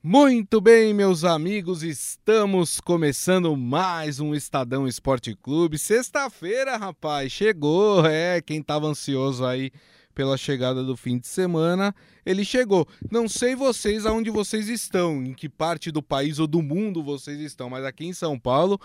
Muito 0.00 0.60
bem, 0.60 0.94
meus 0.94 1.24
amigos, 1.24 1.82
estamos 1.82 2.80
começando 2.80 3.56
mais 3.56 4.20
um 4.20 4.32
Estadão 4.32 4.86
Esporte 4.86 5.34
Clube. 5.34 5.76
Sexta-feira, 5.76 6.76
rapaz, 6.76 7.32
chegou. 7.32 8.06
É, 8.06 8.40
quem 8.40 8.60
estava 8.60 8.86
ansioso 8.86 9.44
aí 9.44 9.72
pela 10.14 10.36
chegada 10.36 10.84
do 10.84 10.96
fim 10.96 11.18
de 11.18 11.26
semana, 11.26 11.92
ele 12.24 12.44
chegou. 12.44 12.86
Não 13.10 13.28
sei 13.28 13.56
vocês 13.56 14.06
aonde 14.06 14.30
vocês 14.30 14.68
estão, 14.68 15.20
em 15.20 15.34
que 15.34 15.48
parte 15.48 15.90
do 15.90 16.00
país 16.00 16.38
ou 16.38 16.46
do 16.46 16.62
mundo 16.62 17.02
vocês 17.02 17.40
estão, 17.40 17.68
mas 17.68 17.84
aqui 17.84 18.06
em 18.06 18.12
São 18.12 18.38
Paulo, 18.38 18.80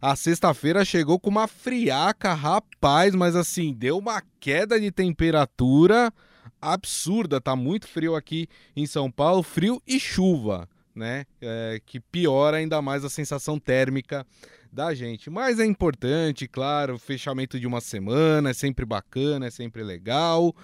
a 0.00 0.16
sexta-feira 0.16 0.86
chegou 0.86 1.20
com 1.20 1.28
uma 1.28 1.46
friaca, 1.46 2.32
rapaz, 2.32 3.14
mas 3.14 3.36
assim, 3.36 3.74
deu 3.74 3.98
uma 3.98 4.22
queda 4.40 4.80
de 4.80 4.90
temperatura 4.90 6.10
absurda, 6.60 7.40
tá 7.40 7.56
muito 7.56 7.88
frio 7.88 8.14
aqui 8.14 8.48
em 8.76 8.86
São 8.86 9.10
Paulo, 9.10 9.42
frio 9.42 9.82
e 9.86 9.98
chuva, 9.98 10.68
né? 10.94 11.24
É, 11.40 11.80
que 11.84 12.00
piora 12.00 12.58
ainda 12.58 12.80
mais 12.82 13.04
a 13.04 13.10
sensação 13.10 13.58
térmica 13.58 14.26
da 14.72 14.94
gente. 14.94 15.28
Mas 15.30 15.58
é 15.58 15.64
importante, 15.64 16.46
claro, 16.46 16.98
fechamento 16.98 17.58
de 17.58 17.66
uma 17.66 17.80
semana 17.80 18.50
é 18.50 18.54
sempre 18.54 18.84
bacana, 18.84 19.46
é 19.46 19.50
sempre 19.50 19.82
legal. 19.82 20.54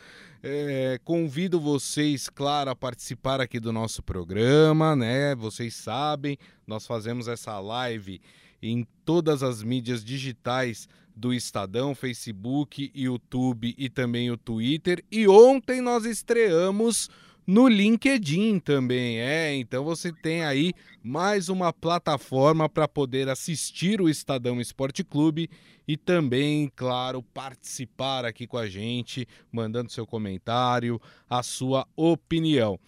É, 0.42 1.00
convido 1.02 1.58
vocês, 1.58 2.28
claro, 2.28 2.70
a 2.70 2.76
participar 2.76 3.40
aqui 3.40 3.58
do 3.58 3.72
nosso 3.72 4.02
programa, 4.02 4.94
né? 4.94 5.34
Vocês 5.34 5.74
sabem, 5.74 6.38
nós 6.66 6.86
fazemos 6.86 7.26
essa 7.26 7.58
live 7.58 8.20
em 8.62 8.86
todas 9.04 9.42
as 9.42 9.62
mídias 9.62 10.04
digitais 10.04 10.88
do 11.14 11.32
Estadão, 11.32 11.94
Facebook, 11.94 12.90
YouTube 12.94 13.74
e 13.78 13.88
também 13.88 14.30
o 14.30 14.36
Twitter. 14.36 15.02
E 15.10 15.26
ontem 15.26 15.80
nós 15.80 16.04
estreamos 16.04 17.08
no 17.46 17.68
LinkedIn 17.68 18.58
também, 18.58 19.20
é. 19.20 19.54
Então 19.54 19.84
você 19.84 20.12
tem 20.12 20.44
aí 20.44 20.72
mais 21.02 21.48
uma 21.48 21.72
plataforma 21.72 22.68
para 22.68 22.88
poder 22.88 23.28
assistir 23.28 24.00
o 24.00 24.08
Estadão 24.08 24.60
Esporte 24.60 25.04
Clube 25.04 25.48
e 25.86 25.96
também, 25.96 26.70
claro, 26.74 27.22
participar 27.22 28.24
aqui 28.24 28.46
com 28.46 28.58
a 28.58 28.68
gente, 28.68 29.28
mandando 29.52 29.92
seu 29.92 30.04
comentário, 30.04 31.00
a 31.30 31.42
sua 31.42 31.86
opinião. 31.94 32.78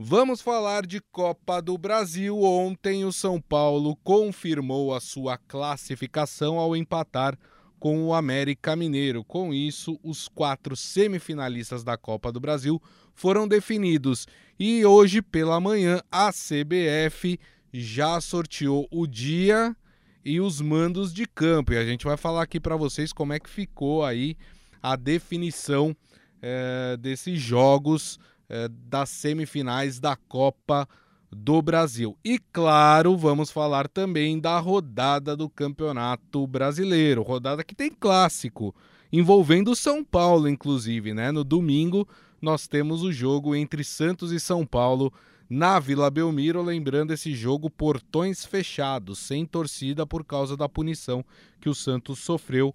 Vamos 0.00 0.40
falar 0.40 0.86
de 0.86 1.00
Copa 1.10 1.60
do 1.60 1.76
Brasil. 1.76 2.40
Ontem 2.40 3.04
o 3.04 3.12
São 3.12 3.40
Paulo 3.40 3.96
confirmou 4.04 4.94
a 4.94 5.00
sua 5.00 5.36
classificação 5.36 6.56
ao 6.56 6.76
empatar 6.76 7.36
com 7.80 8.04
o 8.04 8.14
América 8.14 8.76
Mineiro. 8.76 9.24
Com 9.24 9.52
isso, 9.52 9.98
os 10.00 10.28
quatro 10.28 10.76
semifinalistas 10.76 11.82
da 11.82 11.96
Copa 11.96 12.30
do 12.30 12.38
Brasil 12.38 12.80
foram 13.12 13.48
definidos 13.48 14.24
e 14.56 14.86
hoje 14.86 15.20
pela 15.20 15.58
manhã 15.58 16.00
a 16.12 16.30
CBF 16.32 17.36
já 17.72 18.20
sorteou 18.20 18.86
o 18.92 19.04
dia 19.04 19.76
e 20.24 20.40
os 20.40 20.60
mandos 20.60 21.12
de 21.12 21.26
campo. 21.26 21.72
E 21.72 21.76
a 21.76 21.84
gente 21.84 22.04
vai 22.04 22.16
falar 22.16 22.42
aqui 22.42 22.60
para 22.60 22.76
vocês 22.76 23.12
como 23.12 23.32
é 23.32 23.40
que 23.40 23.50
ficou 23.50 24.04
aí 24.04 24.36
a 24.80 24.94
definição 24.94 25.92
é, 26.40 26.96
desses 26.96 27.40
jogos 27.40 28.16
é, 28.48 28.68
das 28.68 29.08
semifinais 29.10 30.00
da 30.00 30.16
Copa 30.16 30.88
do 31.30 31.60
Brasil. 31.60 32.16
E 32.24 32.38
claro, 32.38 33.16
vamos 33.16 33.50
falar 33.50 33.88
também 33.88 34.40
da 34.40 34.58
rodada 34.58 35.36
do 35.36 35.48
Campeonato 35.48 36.46
Brasileiro, 36.46 37.22
rodada 37.22 37.62
que 37.62 37.74
tem 37.74 37.90
clássico, 37.90 38.74
envolvendo 39.12 39.76
São 39.76 40.02
Paulo, 40.02 40.48
inclusive, 40.48 41.12
né? 41.12 41.30
No 41.30 41.44
domingo 41.44 42.08
nós 42.40 42.66
temos 42.66 43.02
o 43.02 43.12
jogo 43.12 43.54
entre 43.54 43.82
Santos 43.82 44.32
e 44.32 44.40
São 44.40 44.64
Paulo 44.64 45.12
na 45.50 45.78
Vila 45.78 46.10
Belmiro, 46.10 46.62
lembrando 46.62 47.12
esse 47.12 47.34
jogo 47.34 47.70
portões 47.70 48.44
fechados, 48.44 49.18
sem 49.18 49.46
torcida 49.46 50.06
por 50.06 50.24
causa 50.24 50.56
da 50.56 50.68
punição 50.68 51.24
que 51.60 51.68
o 51.68 51.74
Santos 51.74 52.18
sofreu 52.18 52.74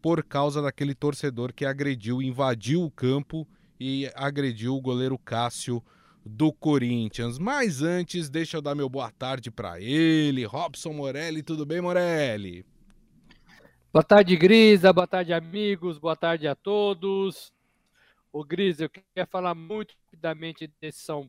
por 0.00 0.22
causa 0.22 0.60
daquele 0.60 0.94
torcedor 0.94 1.52
que 1.52 1.64
agrediu, 1.64 2.20
invadiu 2.20 2.82
o 2.82 2.90
campo 2.90 3.46
e 3.82 4.08
agrediu 4.14 4.76
o 4.76 4.80
goleiro 4.80 5.18
Cássio 5.18 5.82
do 6.24 6.52
Corinthians. 6.52 7.36
Mas 7.36 7.82
antes, 7.82 8.30
deixa 8.30 8.56
eu 8.56 8.62
dar 8.62 8.76
meu 8.76 8.88
boa 8.88 9.10
tarde 9.10 9.50
para 9.50 9.80
ele, 9.80 10.44
Robson 10.44 10.92
Morelli. 10.92 11.42
Tudo 11.42 11.66
bem, 11.66 11.80
Morelli? 11.80 12.64
Boa 13.92 14.04
tarde, 14.04 14.36
Grisa. 14.36 14.92
Boa 14.92 15.08
tarde, 15.08 15.32
amigos. 15.32 15.98
Boa 15.98 16.14
tarde 16.14 16.46
a 16.46 16.54
todos. 16.54 17.52
O 18.32 18.44
Grisa, 18.44 18.84
eu 18.84 18.88
queria 18.88 19.26
falar 19.26 19.52
muito 19.56 19.96
rapidamente 20.04 20.72
desse 20.80 21.00
São 21.00 21.28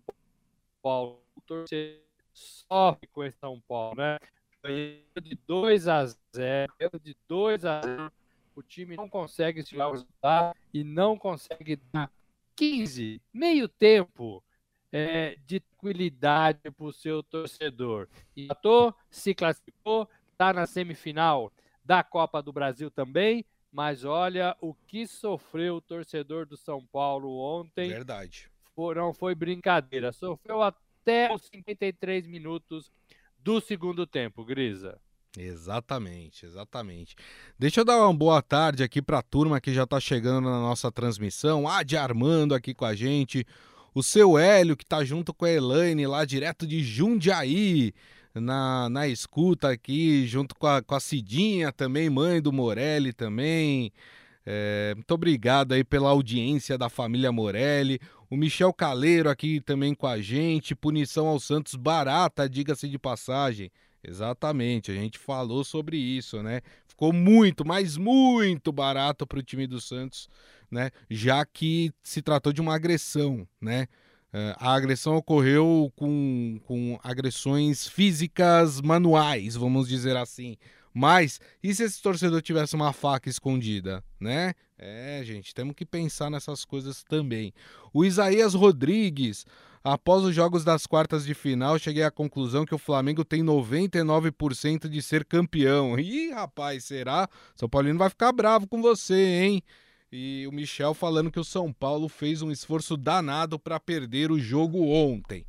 Paulo. 0.79 1.23
O 1.35 1.41
torcedor 1.41 2.03
sofre 2.31 3.07
com 3.07 3.23
esse 3.23 3.37
São 3.39 3.59
Paulo, 3.67 3.95
né? 3.97 4.19
de 4.63 5.37
2 5.47 5.87
a 5.87 6.05
0, 6.05 6.71
de 7.01 7.17
2 7.27 7.65
a 7.65 7.81
0. 7.81 8.11
O 8.55 8.61
time 8.61 8.95
não 8.95 9.09
consegue 9.09 9.63
se 9.63 9.75
resultado 9.75 10.55
e 10.71 10.83
não 10.83 11.17
consegue 11.17 11.79
dar 11.91 12.11
15, 12.55 13.21
meio 13.33 13.67
tempo 13.67 14.43
é, 14.91 15.37
de 15.45 15.59
tranquilidade 15.59 16.71
para 16.71 16.85
o 16.85 16.93
seu 16.93 17.21
torcedor. 17.21 18.07
E 18.35 18.45
Empatou, 18.45 18.95
se 19.09 19.33
classificou, 19.35 20.07
está 20.31 20.53
na 20.53 20.65
semifinal 20.65 21.51
da 21.83 22.03
Copa 22.03 22.41
do 22.41 22.53
Brasil 22.53 22.89
também. 22.89 23.45
Mas 23.71 24.05
olha 24.05 24.55
o 24.61 24.73
que 24.73 25.07
sofreu 25.07 25.77
o 25.77 25.81
torcedor 25.81 26.45
do 26.45 26.55
São 26.55 26.85
Paulo 26.85 27.35
ontem. 27.39 27.89
Verdade. 27.89 28.49
não 28.95 29.13
foi 29.13 29.33
brincadeira. 29.33 30.11
Sofreu 30.11 30.61
até 30.61 31.33
os 31.33 31.41
53 31.47 32.27
minutos 32.27 32.91
do 33.39 33.59
segundo 33.59 34.05
tempo, 34.05 34.45
Grisa. 34.45 35.01
Exatamente, 35.37 36.45
exatamente. 36.45 37.15
Deixa 37.57 37.81
eu 37.81 37.85
dar 37.85 37.97
uma 37.97 38.13
boa 38.13 38.41
tarde 38.41 38.83
aqui 38.83 39.01
para 39.01 39.19
a 39.19 39.23
turma 39.23 39.59
que 39.59 39.73
já 39.73 39.83
está 39.83 39.99
chegando 39.99 40.45
na 40.45 40.59
nossa 40.59 40.91
transmissão. 40.91 41.67
Ah, 41.67 41.81
de 41.81 41.97
Armando 41.97 42.53
aqui 42.53 42.73
com 42.73 42.85
a 42.85 42.93
gente 42.93 43.45
o 43.93 44.01
seu 44.01 44.37
Hélio, 44.37 44.75
que 44.75 44.83
está 44.83 45.03
junto 45.03 45.33
com 45.33 45.45
a 45.45 45.51
Elaine 45.51 46.07
lá 46.07 46.25
direto 46.25 46.65
de 46.65 46.83
Jundiaí, 46.83 47.93
na, 48.33 48.89
na 48.89 49.07
escuta 49.07 49.69
aqui, 49.69 50.25
junto 50.25 50.55
com 50.55 50.65
a, 50.65 50.81
com 50.81 50.95
a 50.95 50.99
Cidinha 50.99 51.71
também, 51.71 52.09
mãe 52.09 52.41
do 52.41 52.51
Morelli 52.51 53.13
também. 53.13 53.91
É, 54.45 54.93
muito 54.95 55.11
obrigado 55.13 55.73
aí 55.73 55.83
pela 55.83 56.09
audiência 56.09 56.77
da 56.77 56.89
família 56.89 57.31
Morelli. 57.31 57.99
O 58.29 58.35
Michel 58.35 58.73
Caleiro 58.73 59.29
aqui 59.29 59.61
também 59.61 59.93
com 59.93 60.07
a 60.07 60.19
gente. 60.19 60.75
Punição 60.75 61.27
ao 61.27 61.39
Santos 61.39 61.75
barata, 61.75 62.49
diga-se 62.49 62.89
de 62.89 62.97
passagem. 62.97 63.71
Exatamente, 64.03 64.91
a 64.91 64.95
gente 64.95 65.17
falou 65.17 65.63
sobre 65.63 65.97
isso, 65.97 66.43
né? 66.43 66.61
Ficou 66.85 67.13
muito, 67.13 67.65
mas 67.65 67.97
muito 67.97 68.71
barato 68.71 69.25
para 69.25 69.39
o 69.39 69.43
time 69.43 69.65
do 69.65 69.79
Santos 69.79 70.27
né? 70.73 70.89
Já 71.09 71.45
que 71.45 71.93
se 72.01 72.21
tratou 72.21 72.51
de 72.51 72.59
uma 72.59 72.75
agressão, 72.75 73.47
né? 73.61 73.87
Uh, 74.33 74.57
a 74.57 74.73
agressão 74.73 75.15
ocorreu 75.15 75.93
com, 75.95 76.59
com 76.63 76.99
agressões 77.03 77.87
físicas 77.87 78.81
manuais, 78.81 79.55
vamos 79.55 79.87
dizer 79.87 80.17
assim. 80.17 80.57
Mas 80.91 81.39
e 81.61 81.73
se 81.73 81.83
esse 81.83 82.01
torcedor 82.01 82.41
tivesse 82.41 82.75
uma 82.75 82.91
faca 82.91 83.29
escondida, 83.29 84.03
né? 84.19 84.53
É, 84.77 85.21
gente, 85.23 85.53
temos 85.53 85.75
que 85.75 85.85
pensar 85.85 86.31
nessas 86.31 86.65
coisas 86.65 87.03
também. 87.03 87.53
O 87.93 88.03
Isaías 88.03 88.55
Rodrigues, 88.55 89.45
após 89.83 90.23
os 90.23 90.33
jogos 90.33 90.63
das 90.63 90.87
quartas 90.87 91.25
de 91.25 91.33
final, 91.33 91.77
cheguei 91.77 92.03
à 92.03 92.11
conclusão 92.11 92.65
que 92.65 92.73
o 92.73 92.77
Flamengo 92.77 93.25
tem 93.25 93.43
99% 93.43 94.87
de 94.87 95.01
ser 95.01 95.25
campeão. 95.25 95.97
Ih, 95.99 96.31
rapaz, 96.31 96.85
será? 96.85 97.27
São 97.55 97.67
Paulino 97.67 97.99
vai 97.99 98.09
ficar 98.09 98.31
bravo 98.31 98.67
com 98.67 98.81
você, 98.81 99.41
hein? 99.41 99.63
E 100.11 100.45
o 100.47 100.51
Michel 100.51 100.93
falando 100.93 101.31
que 101.31 101.39
o 101.39 101.43
São 101.43 101.73
Paulo 101.73 102.07
fez 102.07 102.41
um 102.41 102.51
esforço 102.51 102.95
danado 102.95 103.59
para 103.59 103.79
perder 103.79 104.31
o 104.31 104.39
jogo 104.39 104.87
ontem. 104.87 105.45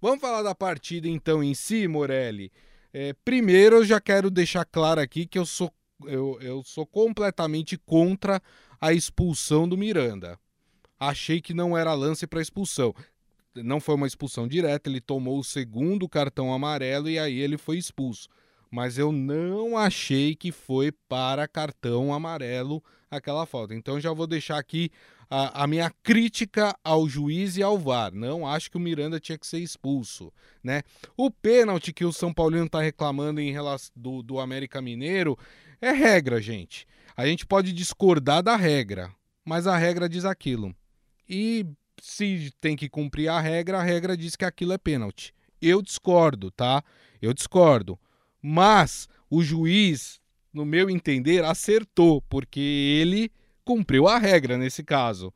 Vamos 0.00 0.20
falar 0.20 0.42
da 0.42 0.54
partida 0.54 1.06
então 1.06 1.42
em 1.42 1.54
si, 1.54 1.86
Morelli. 1.86 2.50
É, 2.92 3.12
primeiro, 3.24 3.76
eu 3.76 3.84
já 3.84 4.00
quero 4.00 4.30
deixar 4.30 4.64
claro 4.64 5.00
aqui 5.00 5.26
que 5.26 5.38
eu 5.38 5.44
sou, 5.44 5.70
eu, 6.06 6.38
eu 6.40 6.62
sou 6.64 6.86
completamente 6.86 7.76
contra 7.76 8.40
a 8.80 8.92
expulsão 8.92 9.68
do 9.68 9.76
Miranda. 9.76 10.38
Achei 10.98 11.42
que 11.42 11.52
não 11.52 11.76
era 11.76 11.92
lance 11.92 12.26
para 12.26 12.40
expulsão. 12.40 12.94
Não 13.62 13.80
foi 13.80 13.94
uma 13.94 14.06
expulsão 14.06 14.46
direta, 14.46 14.88
ele 14.88 15.00
tomou 15.00 15.38
o 15.38 15.44
segundo 15.44 16.08
cartão 16.08 16.52
amarelo 16.52 17.08
e 17.08 17.18
aí 17.18 17.38
ele 17.38 17.56
foi 17.56 17.78
expulso 17.78 18.28
mas 18.70 18.98
eu 18.98 19.12
não 19.12 19.76
achei 19.76 20.34
que 20.34 20.50
foi 20.50 20.92
para 20.92 21.48
cartão 21.48 22.12
amarelo 22.12 22.82
aquela 23.10 23.46
falta. 23.46 23.74
Então 23.74 24.00
já 24.00 24.12
vou 24.12 24.26
deixar 24.26 24.58
aqui 24.58 24.90
a, 25.30 25.62
a, 25.62 25.66
minha 25.66 25.90
crítica 26.02 26.76
ao 26.84 27.08
juiz 27.08 27.56
e 27.56 27.62
ao 27.62 27.78
VAR. 27.78 28.12
Não 28.12 28.46
acho 28.46 28.70
que 28.70 28.76
o 28.76 28.80
Miranda 28.80 29.20
tinha 29.20 29.38
que 29.38 29.46
ser 29.46 29.58
expulso, 29.58 30.32
né? 30.62 30.82
O 31.16 31.30
pênalti 31.30 31.92
que 31.92 32.04
o 32.04 32.12
São 32.12 32.32
Paulino 32.32 32.66
está 32.66 32.80
reclamando 32.80 33.40
em 33.40 33.52
relação 33.52 33.92
do, 33.96 34.22
do 34.22 34.38
América 34.38 34.82
Mineiro 34.82 35.38
é 35.80 35.92
regra, 35.92 36.40
gente. 36.40 36.86
A 37.16 37.26
gente 37.26 37.46
pode 37.46 37.72
discordar 37.72 38.42
da 38.42 38.56
regra, 38.56 39.10
mas 39.44 39.66
a 39.66 39.76
regra 39.76 40.08
diz 40.08 40.24
aquilo. 40.24 40.74
E 41.28 41.66
se 42.00 42.52
tem 42.60 42.76
que 42.76 42.88
cumprir 42.88 43.28
a 43.28 43.40
regra, 43.40 43.78
a 43.78 43.82
regra 43.82 44.16
diz 44.16 44.36
que 44.36 44.44
aquilo 44.44 44.72
é 44.72 44.78
pênalti. 44.78 45.34
eu 45.60 45.80
discordo, 45.80 46.50
tá? 46.50 46.82
Eu 47.20 47.32
discordo. 47.32 47.98
Mas 48.42 49.08
o 49.30 49.42
juiz, 49.42 50.20
no 50.52 50.64
meu 50.64 50.88
entender, 50.90 51.44
acertou, 51.44 52.22
porque 52.22 52.60
ele 52.60 53.32
cumpriu 53.64 54.06
a 54.06 54.18
regra 54.18 54.56
nesse 54.56 54.84
caso, 54.84 55.32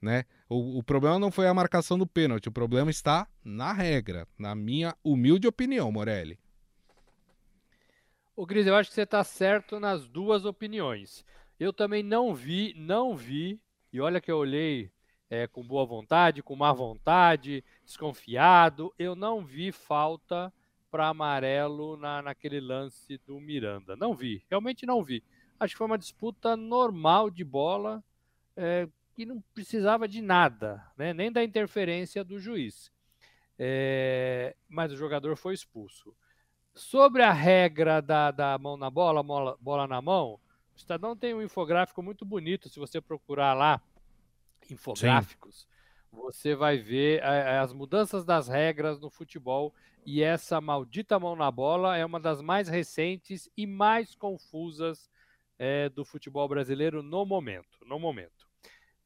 né? 0.00 0.24
O, 0.48 0.78
o, 0.78 0.82
problema 0.82 1.18
não 1.18 1.30
foi 1.30 1.48
a 1.48 1.54
marcação 1.54 1.98
do 1.98 2.06
pênalti, 2.06 2.48
o 2.48 2.52
problema 2.52 2.90
está 2.90 3.26
na 3.42 3.72
regra, 3.72 4.28
na 4.38 4.54
minha 4.54 4.94
humilde 5.02 5.48
opinião, 5.48 5.90
Morelli. 5.90 6.38
O 8.36 8.46
Gris, 8.46 8.66
eu 8.66 8.74
acho 8.74 8.90
que 8.90 8.94
você 8.94 9.02
está 9.02 9.24
certo 9.24 9.80
nas 9.80 10.06
duas 10.06 10.44
opiniões. 10.44 11.24
Eu 11.58 11.72
também 11.72 12.02
não 12.02 12.34
vi, 12.34 12.74
não 12.76 13.16
vi, 13.16 13.60
e 13.92 14.00
olha 14.00 14.20
que 14.20 14.30
eu 14.30 14.36
olhei 14.36 14.90
é, 15.32 15.46
com 15.46 15.62
boa 15.62 15.86
vontade, 15.86 16.42
com 16.42 16.54
má 16.54 16.74
vontade, 16.74 17.64
desconfiado, 17.86 18.92
eu 18.98 19.16
não 19.16 19.42
vi 19.42 19.72
falta 19.72 20.52
para 20.90 21.08
amarelo 21.08 21.96
na, 21.96 22.20
naquele 22.20 22.60
lance 22.60 23.16
do 23.26 23.40
Miranda. 23.40 23.96
Não 23.96 24.12
vi, 24.12 24.44
realmente 24.50 24.84
não 24.84 25.02
vi. 25.02 25.24
Acho 25.58 25.72
que 25.72 25.78
foi 25.78 25.86
uma 25.86 25.96
disputa 25.96 26.54
normal 26.54 27.30
de 27.30 27.44
bola, 27.44 28.04
é, 28.54 28.86
que 29.14 29.24
não 29.24 29.42
precisava 29.54 30.06
de 30.06 30.20
nada, 30.20 30.86
né? 30.98 31.14
nem 31.14 31.32
da 31.32 31.42
interferência 31.42 32.22
do 32.22 32.38
juiz. 32.38 32.92
É, 33.58 34.54
mas 34.68 34.92
o 34.92 34.98
jogador 34.98 35.34
foi 35.34 35.54
expulso. 35.54 36.14
Sobre 36.74 37.22
a 37.22 37.32
regra 37.32 38.02
da, 38.02 38.30
da 38.30 38.58
mão 38.58 38.76
na 38.76 38.90
bola, 38.90 39.22
bola, 39.22 39.56
bola 39.58 39.86
na 39.86 40.02
mão, 40.02 40.38
o 40.74 40.76
Estadão 40.76 41.16
tem 41.16 41.32
um 41.32 41.40
infográfico 41.40 42.02
muito 42.02 42.22
bonito, 42.22 42.68
se 42.68 42.78
você 42.78 43.00
procurar 43.00 43.54
lá, 43.54 43.80
infográficos, 44.72 45.68
Sim. 46.10 46.16
você 46.16 46.54
vai 46.54 46.78
ver 46.78 47.22
é, 47.22 47.58
as 47.58 47.72
mudanças 47.72 48.24
das 48.24 48.48
regras 48.48 49.00
no 49.00 49.10
futebol 49.10 49.74
e 50.04 50.22
essa 50.22 50.60
maldita 50.60 51.18
mão 51.18 51.36
na 51.36 51.50
bola 51.50 51.96
é 51.96 52.04
uma 52.04 52.18
das 52.18 52.40
mais 52.40 52.68
recentes 52.68 53.48
e 53.56 53.66
mais 53.66 54.14
confusas 54.14 55.10
é, 55.58 55.88
do 55.88 56.04
futebol 56.04 56.48
brasileiro 56.48 57.02
no 57.02 57.24
momento. 57.24 57.78
No 57.86 57.98
momento. 57.98 58.48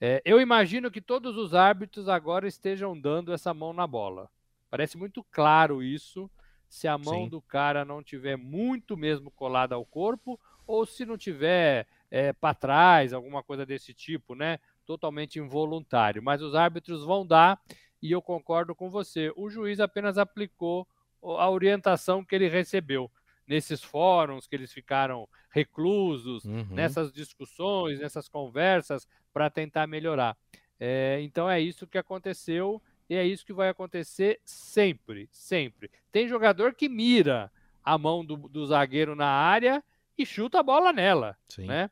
É, 0.01 0.23
eu 0.25 0.41
imagino 0.41 0.91
que 0.91 1.01
todos 1.01 1.37
os 1.37 1.55
árbitros 1.55 2.09
agora 2.09 2.49
estejam 2.49 2.99
dando 2.99 3.33
essa 3.33 3.53
mão 3.53 3.73
na 3.73 3.87
bola. 3.87 4.31
Parece 4.71 4.97
muito 4.97 5.23
claro 5.25 5.83
isso. 5.83 6.31
Se 6.69 6.89
a 6.89 6.99
mão 6.99 7.25
Sim. 7.25 7.29
do 7.29 7.41
cara 7.41 7.85
não 7.85 8.03
tiver 8.03 8.37
muito 8.37 8.97
mesmo 8.97 9.31
colada 9.31 9.75
ao 9.75 9.85
corpo, 9.85 10.39
ou 10.67 10.85
se 10.85 11.07
não 11.07 11.17
tiver 11.17 11.87
é, 12.11 12.33
para 12.33 12.55
trás, 12.55 13.13
alguma 13.13 13.43
coisa 13.43 13.65
desse 13.65 13.95
tipo, 13.95 14.35
né? 14.35 14.59
Totalmente 14.87 15.39
involuntário. 15.39 16.23
Mas 16.23 16.41
os 16.41 16.55
árbitros 16.55 17.05
vão 17.05 17.27
dar, 17.27 17.61
e 18.01 18.13
eu 18.13 18.23
concordo 18.23 18.75
com 18.75 18.89
você. 18.89 19.33
O 19.37 19.51
juiz 19.51 19.81
apenas 19.81 20.17
aplicou 20.17 20.87
a 21.23 21.51
orientação 21.51 22.25
que 22.25 22.35
ele 22.35 22.49
recebeu 22.49 23.11
nesses 23.47 23.83
fóruns 23.83 24.47
que 24.47 24.57
eles 24.57 24.73
ficaram 24.73 25.29
reclusos, 25.51 26.45
uhum. 26.45 26.67
nessas 26.71 27.13
discussões, 27.13 28.01
nessas 28.01 28.29
conversas, 28.29 29.07
para 29.33 29.49
tentar 29.49 29.87
melhorar. 29.87 30.37
É, 30.79 31.19
então 31.23 31.49
é 31.49 31.61
isso 31.61 31.87
que 31.87 31.97
aconteceu 31.97 32.83
e 33.09 33.15
é 33.15 33.25
isso 33.25 33.47
que 33.47 33.53
vai 33.53 33.69
acontecer 33.69 34.41
sempre, 34.45 35.29
sempre. 35.31 35.91
Tem 36.11 36.29
jogador 36.29 36.75
que 36.75 36.89
mira 36.89 37.51
a 37.83 37.97
mão 37.97 38.25
do, 38.25 38.37
do 38.37 38.67
zagueiro 38.67 39.15
na 39.15 39.29
área 39.29 39.83
e 40.19 40.27
chuta 40.27 40.59
a 40.61 40.63
bola 40.63 40.93
nela, 40.93 41.37
Sim. 41.49 41.67
né? 41.67 41.91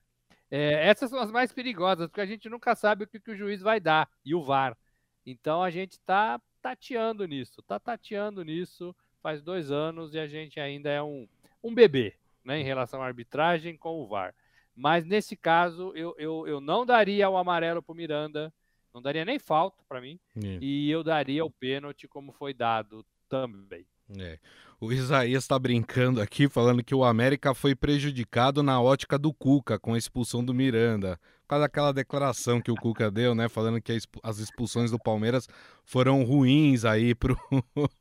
É, 0.57 0.87
essas 0.87 1.11
são 1.11 1.19
as 1.19 1.33
mais 1.33 1.53
perigosas, 1.53 2.07
porque 2.07 2.21
a 2.21 2.27
gente 2.27 2.49
nunca 2.49 2.77
sabe 2.77 3.03
o 3.03 3.07
que, 3.09 3.19
que 3.19 3.33
o 3.33 3.37
juiz 3.37 3.61
vai 3.61 3.81
dar 3.81 4.09
e 4.25 4.37
o 4.37 4.41
VAR. 4.41 4.79
Então 5.27 5.61
a 5.61 5.69
gente 5.69 5.93
está 5.93 6.41
tateando 6.63 7.27
nisso, 7.27 7.61
está 7.61 7.81
tateando 7.81 8.45
nisso 8.45 8.95
faz 9.21 9.43
dois 9.43 9.73
anos 9.73 10.15
e 10.15 10.19
a 10.21 10.29
gente 10.29 10.61
ainda 10.61 10.89
é 10.91 11.03
um, 11.03 11.27
um 11.61 11.75
bebê 11.75 12.15
né, 12.45 12.61
em 12.61 12.63
relação 12.63 13.03
à 13.03 13.07
arbitragem 13.07 13.77
com 13.77 14.01
o 14.01 14.07
VAR. 14.07 14.33
Mas 14.77 15.05
nesse 15.05 15.37
caso, 15.37 15.93
eu, 15.97 16.15
eu, 16.19 16.47
eu 16.47 16.61
não 16.61 16.87
daria 16.87 17.29
o 17.29 17.37
amarelo 17.37 17.83
para 17.83 17.93
o 17.93 17.97
Miranda, 17.97 18.55
não 18.95 19.03
daria 19.03 19.25
nem 19.25 19.41
falta 19.41 19.83
para 19.89 20.01
mim, 20.01 20.21
é. 20.37 20.59
e 20.61 20.89
eu 20.89 21.03
daria 21.03 21.45
o 21.45 21.51
pênalti 21.51 22.07
como 22.07 22.31
foi 22.31 22.55
dado 22.55 23.05
também. 23.29 23.85
É. 24.19 24.39
O 24.81 24.93
Isaías 24.93 25.45
está 25.45 25.59
brincando 25.59 26.21
aqui, 26.21 26.49
falando 26.49 26.85
que 26.85 26.95
o 26.95 27.05
América 27.05 27.55
foi 27.55 27.75
prejudicado 27.75 28.63
na 28.63 28.81
ótica 28.81 29.19
do 29.19 29.33
Cuca 29.33 29.79
com 29.79 29.95
a 29.95 29.99
expulsão 29.99 30.45
do 30.45 30.53
Miranda. 30.53 31.19
Por 31.43 31.49
causa 31.49 31.65
daquela 31.65 31.93
declaração 31.93 32.61
que 32.61 32.71
o 32.71 32.75
Cuca 32.75 33.11
deu, 33.11 33.35
né? 33.35 33.49
Falando 33.49 33.81
que 33.81 33.97
as 34.23 34.39
expulsões 34.39 34.91
do 34.91 34.99
Palmeiras 34.99 35.47
foram 35.85 36.23
ruins 36.25 36.85
aí 36.85 37.15
pro, 37.15 37.39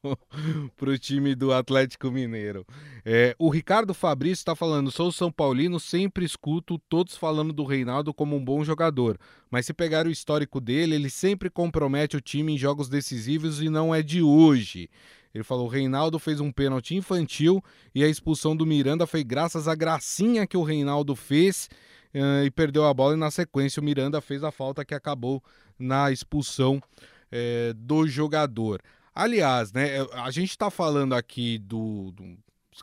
pro 0.76 0.98
time 0.98 1.36
do 1.36 1.54
Atlético 1.54 2.10
Mineiro. 2.10 2.66
É, 3.06 3.36
o 3.38 3.50
Ricardo 3.50 3.94
Fabrício 3.94 4.42
está 4.42 4.56
falando: 4.56 4.92
sou 4.92 5.12
São 5.12 5.32
Paulino, 5.32 5.80
sempre 5.80 6.26
escuto 6.26 6.80
todos 6.90 7.18
falando 7.18 7.54
do 7.54 7.66
Reinaldo 7.66 8.14
como 8.14 8.36
um 8.36 8.44
bom 8.44 8.64
jogador. 8.64 9.18
Mas 9.52 9.66
se 9.66 9.74
pegar 9.74 10.08
o 10.08 10.12
histórico 10.12 10.60
dele, 10.62 10.96
ele 10.96 11.10
sempre 11.10 11.50
compromete 11.50 12.16
o 12.16 12.22
time 12.22 12.54
em 12.54 12.58
jogos 12.58 12.88
decisivos 12.88 13.62
e 13.62 13.70
não 13.70 13.94
é 13.94 14.02
de 14.02 14.22
hoje. 14.22 14.90
Ele 15.34 15.44
falou: 15.44 15.68
Reinaldo 15.68 16.20
fez 16.20 16.40
um 16.40 16.52
pênalti 16.52 16.96
infantil 16.96 17.64
e 17.94 18.04
a 18.04 18.08
expulsão 18.08 18.56
do 18.56 18.66
Miranda 18.66 19.08
foi 19.08 19.24
graças 19.24 19.68
à 19.68 19.74
gracinha 19.74 20.46
que 20.46 20.58
o 20.58 20.64
Reinaldo 20.64 21.16
fez 21.16 21.70
uh, 22.14 22.46
e 22.46 22.52
perdeu 22.52 22.86
a 22.86 22.94
bola. 22.94 23.16
E 23.16 23.18
na 23.18 23.32
sequência, 23.32 23.82
o 23.82 23.84
Miranda 23.84 24.22
fez 24.22 24.44
a 24.44 24.52
falta 24.52 24.86
que 24.86 24.94
acabou 24.94 25.44
na 25.80 26.12
expulsão 26.12 26.78
uh, 26.78 27.74
do 27.74 28.08
jogador. 28.08 28.82
Aliás, 29.16 29.72
né, 29.72 30.02
a 30.14 30.32
gente 30.32 30.50
está 30.50 30.72
falando 30.72 31.14
aqui 31.14 31.60
do, 31.60 32.12
do, 32.12 32.38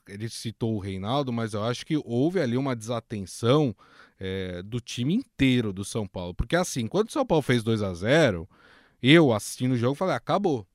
Ele 0.09 0.29
citou 0.29 0.77
o 0.77 0.79
Reinaldo, 0.79 1.33
mas 1.33 1.55
eu 1.55 1.65
acho 1.65 1.85
que 1.85 2.01
houve 2.05 2.41
ali 2.41 2.57
uma 2.57 2.77
desatenção 2.77 3.75
é, 4.19 4.63
do 4.63 4.81
time 4.81 5.15
inteiro 5.15 5.73
do 5.73 5.85
São 5.85 6.07
Paulo. 6.07 6.33
Porque 6.33 6.55
assim, 6.55 6.87
quando 6.87 7.09
o 7.09 7.13
São 7.13 7.27
Paulo 7.27 7.43
fez 7.43 7.65
2 7.65 7.83
a 7.83 7.95
0 7.95 8.49
eu 9.03 9.33
assistindo 9.33 9.73
o 9.73 9.79
jogo 9.79 9.95
falei: 9.95 10.15
acabou 10.15 10.67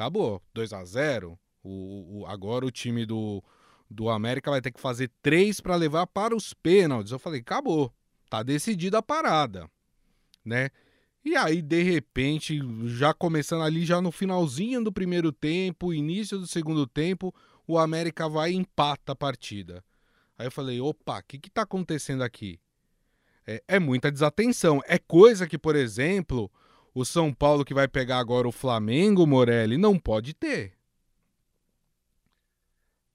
acabou. 0.00 0.42
2 0.54 0.72
a 0.72 0.84
0 0.84 1.38
o, 1.62 2.20
o, 2.20 2.26
agora 2.26 2.64
o 2.64 2.70
time 2.70 3.04
do, 3.04 3.44
do 3.88 4.08
América 4.08 4.50
vai 4.50 4.62
ter 4.62 4.72
que 4.72 4.80
fazer 4.80 5.10
três 5.22 5.60
para 5.60 5.76
levar 5.76 6.06
para 6.06 6.34
os 6.34 6.54
pênaltis. 6.54 7.12
Eu 7.12 7.18
falei, 7.18 7.40
acabou. 7.40 7.92
Tá 8.30 8.42
decidida 8.42 8.98
a 8.98 9.02
parada, 9.02 9.68
né? 10.44 10.70
E 11.22 11.36
aí, 11.36 11.60
de 11.60 11.82
repente, 11.82 12.58
já 12.86 13.12
começando 13.12 13.62
ali, 13.62 13.84
já 13.84 14.00
no 14.00 14.10
finalzinho 14.10 14.82
do 14.82 14.90
primeiro 14.90 15.30
tempo, 15.30 15.92
início 15.92 16.38
do 16.38 16.46
segundo 16.46 16.86
tempo, 16.86 17.34
o 17.66 17.76
América 17.76 18.26
vai 18.26 18.52
e 18.52 18.56
empata 18.56 19.12
a 19.12 19.16
partida. 19.16 19.84
Aí 20.38 20.46
eu 20.46 20.50
falei, 20.50 20.80
opa, 20.80 21.18
o 21.18 21.22
que 21.24 21.38
que 21.38 21.50
tá 21.50 21.62
acontecendo 21.62 22.22
aqui? 22.22 22.58
É, 23.46 23.62
é 23.68 23.78
muita 23.78 24.10
desatenção. 24.10 24.80
É 24.86 24.96
coisa 24.96 25.46
que, 25.46 25.58
por 25.58 25.76
exemplo, 25.76 26.50
o 26.94 27.04
São 27.04 27.32
Paulo 27.32 27.64
que 27.64 27.74
vai 27.74 27.88
pegar 27.88 28.18
agora 28.18 28.48
o 28.48 28.52
Flamengo, 28.52 29.26
Morelli, 29.26 29.76
não 29.76 29.98
pode 29.98 30.34
ter. 30.34 30.72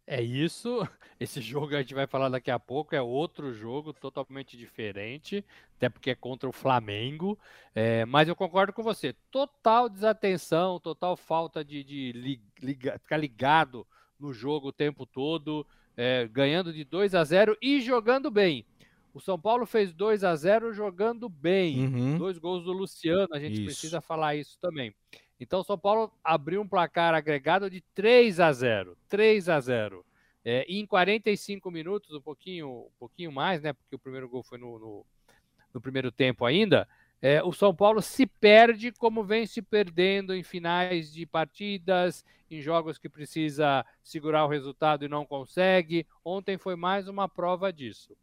É 0.08 0.22
isso. 0.22 0.88
Esse 1.20 1.42
jogo 1.42 1.76
a 1.76 1.80
gente 1.80 1.94
vai 1.94 2.06
falar 2.06 2.30
daqui 2.30 2.52
a 2.52 2.60
pouco 2.60 2.94
é 2.94 3.02
outro 3.02 3.54
jogo 3.54 3.94
totalmente 3.94 4.58
diferente, 4.58 5.44
até 5.78 5.88
porque 5.88 6.12
é 6.12 6.16
contra 6.16 6.48
o 6.48 6.52
Flamengo. 6.52 7.40
É, 7.74 8.06
mas 8.06 8.28
eu 8.28 8.36
concordo 8.36 8.74
com 8.74 8.84
você. 8.84 9.14
Total 9.32 9.88
desatenção, 9.90 10.80
total 10.80 11.16
falta 11.16 11.64
de, 11.64 11.84
de 11.84 12.12
liga, 12.60 13.00
ficar 13.00 13.18
ligado 13.18 13.88
no 14.20 14.34
jogo 14.34 14.68
o 14.68 14.74
tempo 14.74 15.06
todo, 15.06 15.66
é, 15.96 16.28
ganhando 16.28 16.74
de 16.74 16.84
2 16.84 17.16
a 17.16 17.24
0 17.24 17.58
e 17.62 17.82
jogando 17.82 18.30
bem. 18.30 18.66
O 19.16 19.22
São 19.22 19.40
Paulo 19.40 19.66
fez 19.66 19.94
2 19.94 20.26
a 20.26 20.36
0 20.36 20.74
jogando 20.74 21.30
bem. 21.30 21.86
Uhum. 21.86 22.18
Dois 22.18 22.38
gols 22.38 22.66
do 22.66 22.74
Luciano, 22.74 23.30
a 23.32 23.40
gente 23.40 23.54
isso. 23.54 23.64
precisa 23.64 24.02
falar 24.02 24.36
isso 24.36 24.60
também. 24.60 24.94
Então 25.40 25.62
o 25.62 25.64
São 25.64 25.78
Paulo 25.78 26.12
abriu 26.22 26.62
um 26.62 26.68
placar 26.68 27.14
agregado 27.14 27.70
de 27.70 27.80
3 27.94 28.42
a 28.42 28.52
0. 28.52 28.98
3 29.08 29.48
a 29.48 29.58
0. 29.62 30.06
É, 30.44 30.66
em 30.68 30.86
45 30.86 31.72
minutos, 31.72 32.14
um 32.14 32.20
pouquinho, 32.20 32.68
um 32.68 33.00
pouquinho 33.00 33.32
mais, 33.32 33.62
né? 33.62 33.72
Porque 33.72 33.96
o 33.96 34.00
primeiro 34.00 34.28
gol 34.28 34.44
foi 34.44 34.58
no, 34.58 34.78
no, 34.78 35.06
no 35.74 35.80
primeiro 35.80 36.12
tempo 36.12 36.44
ainda. 36.44 36.86
É, 37.22 37.42
o 37.42 37.54
São 37.54 37.74
Paulo 37.74 38.02
se 38.02 38.26
perde 38.26 38.92
como 38.92 39.24
vem 39.24 39.48
se 39.48 39.62
perdendo 39.62 40.36
em 40.36 40.44
finais 40.44 41.14
de 41.14 41.26
partidas, 41.26 42.26
em 42.52 42.60
jogos 42.60 42.98
que 42.98 43.08
precisa 43.08 43.86
segurar 44.04 44.44
o 44.44 44.50
resultado 44.50 45.06
e 45.06 45.08
não 45.08 45.26
consegue. 45.26 46.06
Ontem 46.22 46.58
foi 46.58 46.76
mais 46.76 47.08
uma 47.08 47.30
prova 47.30 47.72
disso 47.72 48.14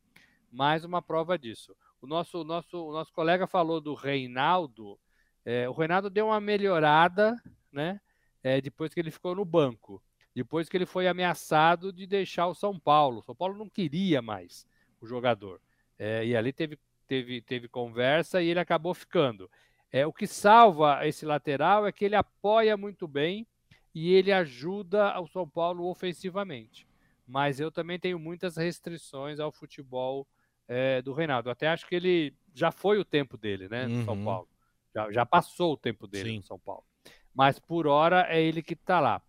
mais 0.53 0.85
uma 0.85 1.01
prova 1.01 1.39
disso. 1.39 1.75
O 2.01 2.07
nosso, 2.07 2.45
nosso, 2.45 2.89
o 2.89 2.93
nosso 2.93 3.13
colega 3.13 3.47
falou 3.47 3.81
do 3.81 3.95
Reinaldo. 3.95 4.99
É, 5.45 5.69
o 5.69 5.73
Reinaldo 5.73 6.11
deu 6.11 6.27
uma 6.27 6.41
melhorada, 6.41 7.41
né? 7.73 8.01
É, 8.43 8.61
depois 8.61 8.93
que 8.93 9.01
ele 9.01 9.11
ficou 9.11 9.35
no 9.35 9.45
banco. 9.45 10.03
Depois 10.35 10.69
que 10.69 10.77
ele 10.77 10.87
foi 10.87 11.09
ameaçado 11.09 11.93
de 11.93 12.07
deixar 12.07 12.47
o 12.47 12.55
São 12.55 12.79
Paulo. 12.79 13.21
O 13.21 13.23
São 13.23 13.35
Paulo 13.35 13.57
não 13.57 13.69
queria 13.69 14.21
mais 14.21 14.67
o 15.01 15.07
jogador. 15.07 15.61
É, 15.99 16.25
e 16.25 16.37
ali 16.37 16.53
teve, 16.53 16.79
teve, 17.07 17.41
teve 17.41 17.69
conversa 17.69 18.43
e 18.43 18.49
ele 18.49 18.61
acabou 18.61 18.95
ficando. 18.95 19.51
É, 19.91 20.07
o 20.07 20.13
que 20.13 20.27
salva 20.27 21.07
esse 21.07 21.25
lateral 21.25 21.87
é 21.87 21.93
que 21.93 22.05
ele 22.05 22.15
apoia 22.15 22.77
muito 22.77 23.07
bem, 23.07 23.47
e 23.95 24.13
ele 24.15 24.33
ajuda 24.33 25.19
o 25.21 25.27
São 25.27 25.49
Paulo 25.49 25.87
ofensivamente. 25.87 26.87
Mas 27.27 27.61
eu 27.61 27.71
também 27.71 27.99
tenho 27.99 28.19
muitas 28.19 28.57
restrições 28.57 29.39
ao 29.39 29.53
futebol 29.53 30.27
é, 30.69 31.03
do 31.03 31.13
Reinaldo. 31.13 31.51
Até 31.51 31.69
acho 31.69 31.87
que 31.87 31.95
ele 31.95 32.35
já 32.55 32.71
foi 32.71 32.99
o 32.99 33.05
tempo 33.05 33.37
dele, 33.37 33.69
né, 33.69 33.87
no 33.87 33.97
uhum. 33.97 34.05
São 34.05 34.25
Paulo. 34.25 34.49
Já, 34.95 35.13
já, 35.13 35.27
passou 35.27 35.73
o 35.73 35.77
tempo 35.77 36.07
dele 36.07 36.31
Sim. 36.31 36.37
no 36.39 36.43
São 36.43 36.59
Paulo. 36.59 36.85
Mas 37.35 37.59
por 37.59 37.87
hora 37.87 38.27
é 38.29 38.43
ele 38.43 38.63
que 38.63 38.75
está 38.75 39.01
lá. 39.01 39.23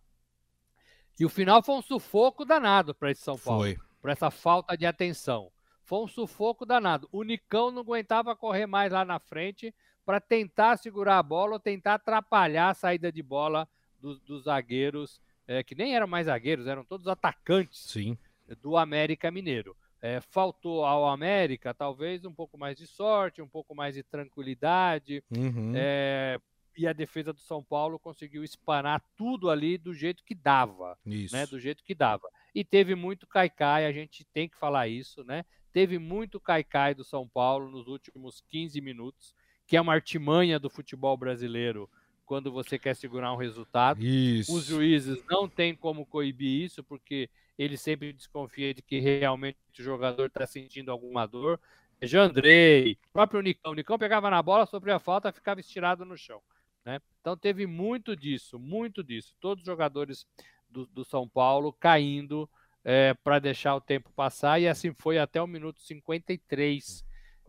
E 1.18 1.24
o 1.24 1.28
final 1.28 1.62
foi 1.62 1.76
um 1.76 1.82
sufoco 1.82 2.44
danado 2.44 2.94
para 2.94 3.10
esse 3.10 3.22
São 3.22 3.38
Paulo. 3.38 3.62
Foi. 3.62 3.78
Por 4.00 4.10
essa 4.10 4.30
falta 4.30 4.76
de 4.76 4.84
atenção. 4.84 5.50
Foi 5.82 6.02
um 6.02 6.08
sufoco 6.08 6.66
danado. 6.66 7.08
O 7.12 7.22
Nicão 7.22 7.70
não 7.70 7.80
aguentava 7.80 8.36
correr 8.36 8.66
mais 8.66 8.92
lá 8.92 9.04
na 9.04 9.18
frente 9.18 9.74
para 10.04 10.20
tentar 10.20 10.76
segurar 10.76 11.18
a 11.18 11.22
bola 11.22 11.54
ou 11.54 11.60
tentar 11.60 11.94
atrapalhar 11.94 12.70
a 12.70 12.74
saída 12.74 13.10
de 13.10 13.22
bola 13.22 13.68
dos, 13.98 14.20
dos 14.20 14.44
zagueiros, 14.44 15.20
é, 15.46 15.62
que 15.62 15.74
nem 15.74 15.94
eram 15.96 16.06
mais 16.06 16.26
zagueiros, 16.26 16.66
eram 16.66 16.84
todos 16.84 17.06
atacantes 17.08 17.90
Sim. 17.90 18.18
do 18.60 18.76
América 18.76 19.30
Mineiro. 19.30 19.74
É, 20.04 20.20
faltou 20.20 20.84
ao 20.84 21.08
América 21.08 21.72
talvez 21.72 22.26
um 22.26 22.32
pouco 22.34 22.58
mais 22.58 22.76
de 22.76 22.86
sorte, 22.86 23.40
um 23.40 23.48
pouco 23.48 23.74
mais 23.74 23.94
de 23.94 24.02
tranquilidade. 24.02 25.24
Uhum. 25.34 25.72
É, 25.74 26.38
e 26.76 26.86
a 26.86 26.92
defesa 26.92 27.32
do 27.32 27.40
São 27.40 27.64
Paulo 27.64 27.98
conseguiu 27.98 28.44
espanar 28.44 29.02
tudo 29.16 29.48
ali 29.48 29.78
do 29.78 29.94
jeito 29.94 30.22
que 30.22 30.34
dava. 30.34 30.98
Isso. 31.06 31.34
Né, 31.34 31.46
do 31.46 31.58
jeito 31.58 31.82
que 31.82 31.94
dava. 31.94 32.28
E 32.54 32.62
teve 32.62 32.94
muito 32.94 33.26
caicai, 33.26 33.86
a 33.86 33.92
gente 33.92 34.26
tem 34.26 34.46
que 34.46 34.58
falar 34.58 34.88
isso, 34.88 35.24
né? 35.24 35.42
Teve 35.72 35.98
muito 35.98 36.38
caicai 36.38 36.94
do 36.94 37.02
São 37.02 37.26
Paulo 37.26 37.70
nos 37.70 37.86
últimos 37.88 38.42
15 38.50 38.78
minutos, 38.82 39.34
que 39.66 39.74
é 39.74 39.80
uma 39.80 39.94
artimanha 39.94 40.58
do 40.58 40.68
futebol 40.68 41.16
brasileiro 41.16 41.88
quando 42.26 42.52
você 42.52 42.78
quer 42.78 42.94
segurar 42.94 43.32
um 43.32 43.38
resultado. 43.38 44.04
Isso. 44.04 44.54
Os 44.54 44.66
juízes 44.66 45.24
não 45.30 45.48
têm 45.48 45.74
como 45.74 46.04
coibir 46.04 46.62
isso, 46.62 46.84
porque 46.84 47.30
ele 47.58 47.76
sempre 47.76 48.12
desconfia 48.12 48.74
de 48.74 48.82
que 48.82 48.98
realmente 48.98 49.58
o 49.78 49.82
jogador 49.82 50.26
está 50.26 50.46
sentindo 50.46 50.90
alguma 50.90 51.26
dor. 51.26 51.60
Jandrei, 52.02 52.98
próprio 53.12 53.40
Nicão. 53.40 53.72
O 53.72 53.74
Nicão 53.74 53.98
pegava 53.98 54.28
na 54.28 54.42
bola, 54.42 54.66
sofria 54.66 54.98
falta, 54.98 55.32
ficava 55.32 55.60
estirado 55.60 56.04
no 56.04 56.16
chão. 56.16 56.42
Né? 56.84 57.00
Então 57.20 57.36
teve 57.36 57.66
muito 57.66 58.14
disso, 58.16 58.58
muito 58.58 59.02
disso. 59.02 59.34
Todos 59.40 59.62
os 59.62 59.66
jogadores 59.66 60.26
do, 60.68 60.86
do 60.86 61.04
São 61.04 61.28
Paulo 61.28 61.72
caindo 61.72 62.48
é, 62.84 63.14
para 63.14 63.38
deixar 63.38 63.74
o 63.74 63.80
tempo 63.80 64.12
passar, 64.12 64.60
e 64.60 64.68
assim 64.68 64.92
foi 64.92 65.18
até 65.18 65.40
o 65.40 65.46
minuto 65.46 65.80
53 65.80 67.04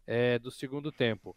é, 0.08 0.40
do 0.40 0.50
segundo 0.50 0.92
tempo. 0.92 1.36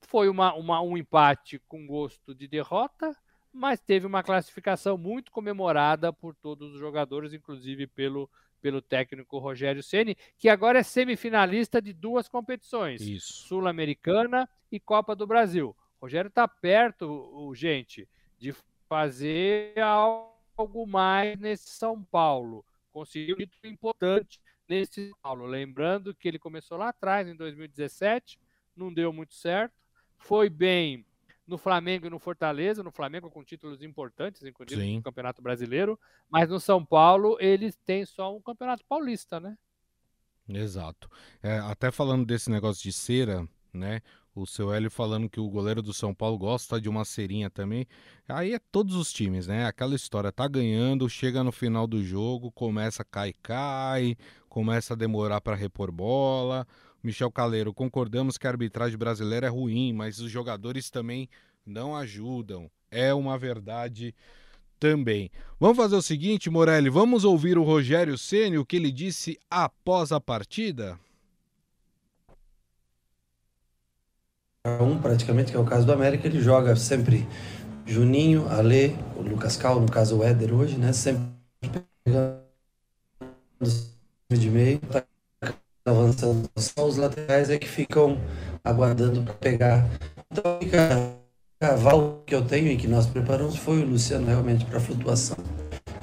Foi 0.00 0.28
uma, 0.28 0.52
uma, 0.54 0.80
um 0.80 0.96
empate 0.96 1.60
com 1.68 1.86
gosto 1.86 2.34
de 2.34 2.48
derrota, 2.48 3.16
mas 3.56 3.80
teve 3.80 4.06
uma 4.06 4.22
classificação 4.22 4.98
muito 4.98 5.32
comemorada 5.32 6.12
por 6.12 6.34
todos 6.34 6.74
os 6.74 6.78
jogadores, 6.78 7.32
inclusive 7.32 7.86
pelo, 7.86 8.30
pelo 8.60 8.82
técnico 8.82 9.38
Rogério 9.38 9.82
Ceni, 9.82 10.16
que 10.38 10.48
agora 10.48 10.80
é 10.80 10.82
semifinalista 10.82 11.80
de 11.80 11.92
duas 11.92 12.28
competições: 12.28 13.00
Sul-Americana 13.22 14.48
e 14.70 14.78
Copa 14.78 15.16
do 15.16 15.26
Brasil. 15.26 15.74
O 15.98 16.04
Rogério 16.04 16.28
está 16.28 16.46
perto, 16.46 17.52
gente, 17.54 18.06
de 18.38 18.54
fazer 18.86 19.78
algo 19.80 20.86
mais 20.86 21.38
nesse 21.38 21.70
São 21.70 22.02
Paulo. 22.02 22.64
Conseguiu 22.92 23.36
um 23.36 23.38
título 23.38 23.72
importante 23.72 24.38
nesse 24.68 25.08
São 25.08 25.18
Paulo. 25.22 25.46
Lembrando 25.46 26.14
que 26.14 26.28
ele 26.28 26.38
começou 26.38 26.76
lá 26.76 26.90
atrás, 26.90 27.26
em 27.26 27.34
2017, 27.34 28.38
não 28.76 28.92
deu 28.92 29.12
muito 29.12 29.34
certo. 29.34 29.74
Foi 30.18 30.50
bem 30.50 31.04
no 31.46 31.56
Flamengo 31.56 32.06
e 32.06 32.10
no 32.10 32.18
Fortaleza, 32.18 32.82
no 32.82 32.90
Flamengo 32.90 33.30
com 33.30 33.44
títulos 33.44 33.82
importantes, 33.82 34.42
inclusive 34.42 34.96
no 34.96 35.02
Campeonato 35.02 35.40
Brasileiro, 35.40 35.98
mas 36.28 36.48
no 36.48 36.58
São 36.58 36.84
Paulo 36.84 37.36
eles 37.40 37.76
têm 37.84 38.04
só 38.04 38.36
um 38.36 38.40
Campeonato 38.40 38.84
Paulista, 38.84 39.38
né? 39.38 39.56
Exato. 40.48 41.08
É, 41.42 41.58
até 41.58 41.90
falando 41.90 42.24
desse 42.24 42.50
negócio 42.50 42.82
de 42.82 42.92
cera, 42.92 43.46
né? 43.72 44.00
O 44.34 44.46
seu 44.46 44.72
Hélio 44.72 44.90
falando 44.90 45.30
que 45.30 45.40
o 45.40 45.48
goleiro 45.48 45.80
do 45.80 45.94
São 45.94 46.14
Paulo 46.14 46.36
gosta 46.36 46.78
de 46.78 46.90
uma 46.90 47.06
cerinha 47.06 47.48
também. 47.48 47.86
Aí 48.28 48.52
é 48.52 48.58
todos 48.58 48.94
os 48.94 49.10
times, 49.10 49.46
né? 49.46 49.64
Aquela 49.64 49.94
história, 49.94 50.30
tá 50.30 50.46
ganhando, 50.46 51.08
chega 51.08 51.42
no 51.42 51.50
final 51.50 51.86
do 51.86 52.04
jogo, 52.04 52.52
começa 52.52 53.00
a 53.00 53.04
cai, 53.04 53.32
cai, 53.42 54.14
começa 54.46 54.92
a 54.92 54.96
demorar 54.96 55.40
para 55.40 55.56
repor 55.56 55.90
bola. 55.90 56.66
Michel 57.06 57.30
Caleiro, 57.30 57.72
concordamos 57.72 58.36
que 58.36 58.48
a 58.48 58.50
arbitragem 58.50 58.98
brasileira 58.98 59.46
é 59.46 59.50
ruim, 59.50 59.92
mas 59.92 60.18
os 60.18 60.28
jogadores 60.28 60.90
também 60.90 61.28
não 61.64 61.94
ajudam. 61.94 62.68
É 62.90 63.14
uma 63.14 63.38
verdade 63.38 64.12
também. 64.78 65.30
Vamos 65.58 65.76
fazer 65.76 65.94
o 65.94 66.02
seguinte, 66.02 66.50
Morelli, 66.50 66.90
vamos 66.90 67.24
ouvir 67.24 67.56
o 67.56 67.62
Rogério 67.62 68.18
Ceni 68.18 68.58
o 68.58 68.66
que 68.66 68.76
ele 68.76 68.90
disse 68.90 69.38
após 69.48 70.10
a 70.10 70.20
partida? 70.20 70.98
Um 74.80 74.98
praticamente, 74.98 75.52
que 75.52 75.56
é 75.56 75.60
o 75.60 75.64
caso 75.64 75.86
do 75.86 75.92
América, 75.92 76.26
ele 76.26 76.40
joga 76.40 76.74
sempre 76.74 77.24
Juninho, 77.86 78.48
Ale, 78.48 78.96
o 79.16 79.22
Lucas 79.22 79.56
Cal, 79.56 79.80
no 79.80 79.88
caso 79.88 80.18
o 80.18 80.24
Éder 80.24 80.52
hoje, 80.52 80.76
né? 80.76 80.92
Sempre 80.92 81.24
pegando 82.04 82.35
os 86.96 87.02
laterais 87.02 87.50
é 87.50 87.58
que 87.58 87.68
ficam 87.68 88.18
aguardando 88.64 89.22
para 89.22 89.34
pegar. 89.34 89.86
Então 90.30 90.58
fica 90.60 91.14
cavalo 91.60 92.22
que 92.26 92.34
eu 92.34 92.42
tenho 92.42 92.68
e 92.68 92.76
que 92.76 92.88
nós 92.88 93.06
preparamos 93.06 93.56
foi 93.56 93.82
o 93.82 93.86
Luciano 93.86 94.26
realmente 94.26 94.64
para 94.64 94.80
flutuação. 94.80 95.36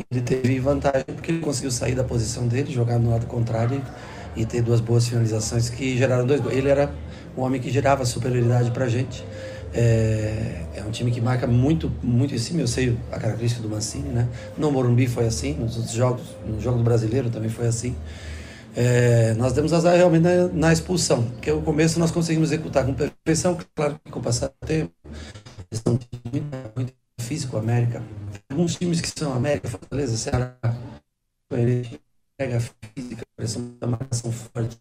Ele 0.10 0.22
teve 0.22 0.60
vantagem 0.60 1.06
porque 1.06 1.32
ele 1.32 1.40
conseguiu 1.40 1.72
sair 1.72 1.96
da 1.96 2.04
posição 2.04 2.48
dele, 2.48 2.72
jogar 2.72 3.00
no 3.00 3.10
lado 3.10 3.26
contrário 3.26 3.82
e 4.36 4.46
ter 4.46 4.62
duas 4.62 4.80
boas 4.80 5.08
finalizações 5.08 5.70
que 5.70 5.98
geraram 5.98 6.26
dois 6.26 6.40
gols. 6.40 6.56
Ele 6.56 6.70
era 6.70 6.92
um 7.36 7.42
homem 7.42 7.60
que 7.60 7.70
gerava 7.70 8.06
superioridade 8.06 8.72
para 8.72 8.86
a 8.86 8.90
gente. 8.90 9.26
É, 9.76 10.66
é, 10.76 10.84
um 10.84 10.92
time 10.92 11.10
que 11.10 11.20
marca 11.20 11.48
muito, 11.48 11.92
muito 12.04 12.34
em 12.36 12.38
cima. 12.38 12.62
Eu 12.62 12.68
sei 12.68 12.96
a 13.12 13.20
característica 13.20 13.62
do 13.62 13.70
Mancini, 13.70 14.10
né? 14.10 14.28
No 14.56 14.72
Morumbi 14.72 15.08
foi 15.08 15.26
assim, 15.26 15.54
nos 15.54 15.78
outros 15.78 15.96
jogos, 15.96 16.24
no 16.46 16.62
jogo 16.62 16.78
do 16.78 16.84
Brasileiro 16.84 17.32
também 17.32 17.50
foi 17.50 17.66
assim. 17.66 17.96
É, 18.76 19.34
nós 19.36 19.54
demos 19.54 19.72
azar 19.72 19.96
realmente 19.96 20.24
na, 20.24 20.48
na, 20.48 20.74
expulsão, 20.74 21.24
porque 21.24 21.52
o 21.52 21.62
começo 21.62 22.00
nós 22.00 22.10
conseguimos 22.10 22.52
executar 22.52 22.86
com 22.86 22.94
perfeição, 22.94 23.58
claro 23.76 24.00
que 24.04 24.12
com 24.12 24.20
o 24.20 24.24
passar 24.24 24.48
do 24.48 24.68
tempo, 24.68 24.92
são 25.72 26.00
muito, 26.32 26.48
muito 26.76 26.94
físico, 27.20 27.58
América. 27.58 28.02
Alguns 28.50 28.76
times 28.76 29.00
que 29.00 29.10
são 29.10 29.34
América, 29.34 29.68
Fortaleza, 29.68 30.18
Ceará, 30.18 30.58
pega 32.38 32.60
física, 32.96 33.24
pressão 33.36 33.76
da 33.80 33.88
marcação 33.88 34.32
forte. 34.32 34.78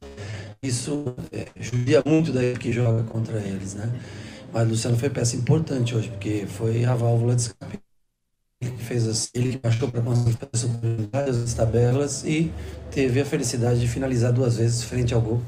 Isso 0.62 1.14
é, 1.30 1.48
judia 1.56 2.02
muito 2.06 2.32
da 2.32 2.40
que 2.58 2.72
joga 2.72 3.02
contra 3.04 3.38
eles, 3.38 3.74
né? 3.74 3.90
Mas 4.52 4.66
o 4.66 4.70
Luciano 4.70 4.98
foi 4.98 5.10
peça 5.10 5.36
importante 5.36 5.94
hoje, 5.94 6.08
porque 6.10 6.46
foi 6.46 6.84
a 6.84 6.94
válvula 6.94 7.34
de 7.34 7.42
escape 7.42 7.74
ele 7.74 7.91
que 8.70 8.84
fez 8.84 9.06
as, 9.06 9.30
ele 9.34 9.58
baixou 9.62 9.88
para 9.88 10.00
conseguir 10.00 10.36
fazer 11.12 11.42
as 11.42 11.54
tabelas 11.54 12.24
e 12.24 12.52
teve 12.90 13.20
a 13.20 13.24
felicidade 13.24 13.80
de 13.80 13.88
finalizar 13.88 14.32
duas 14.32 14.56
vezes 14.56 14.82
frente 14.82 15.12
ao 15.14 15.20
gol, 15.20 15.40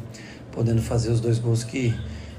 podendo 0.52 0.82
fazer 0.82 1.10
os 1.10 1.20
dois 1.20 1.38
gols 1.38 1.64
que, 1.64 1.94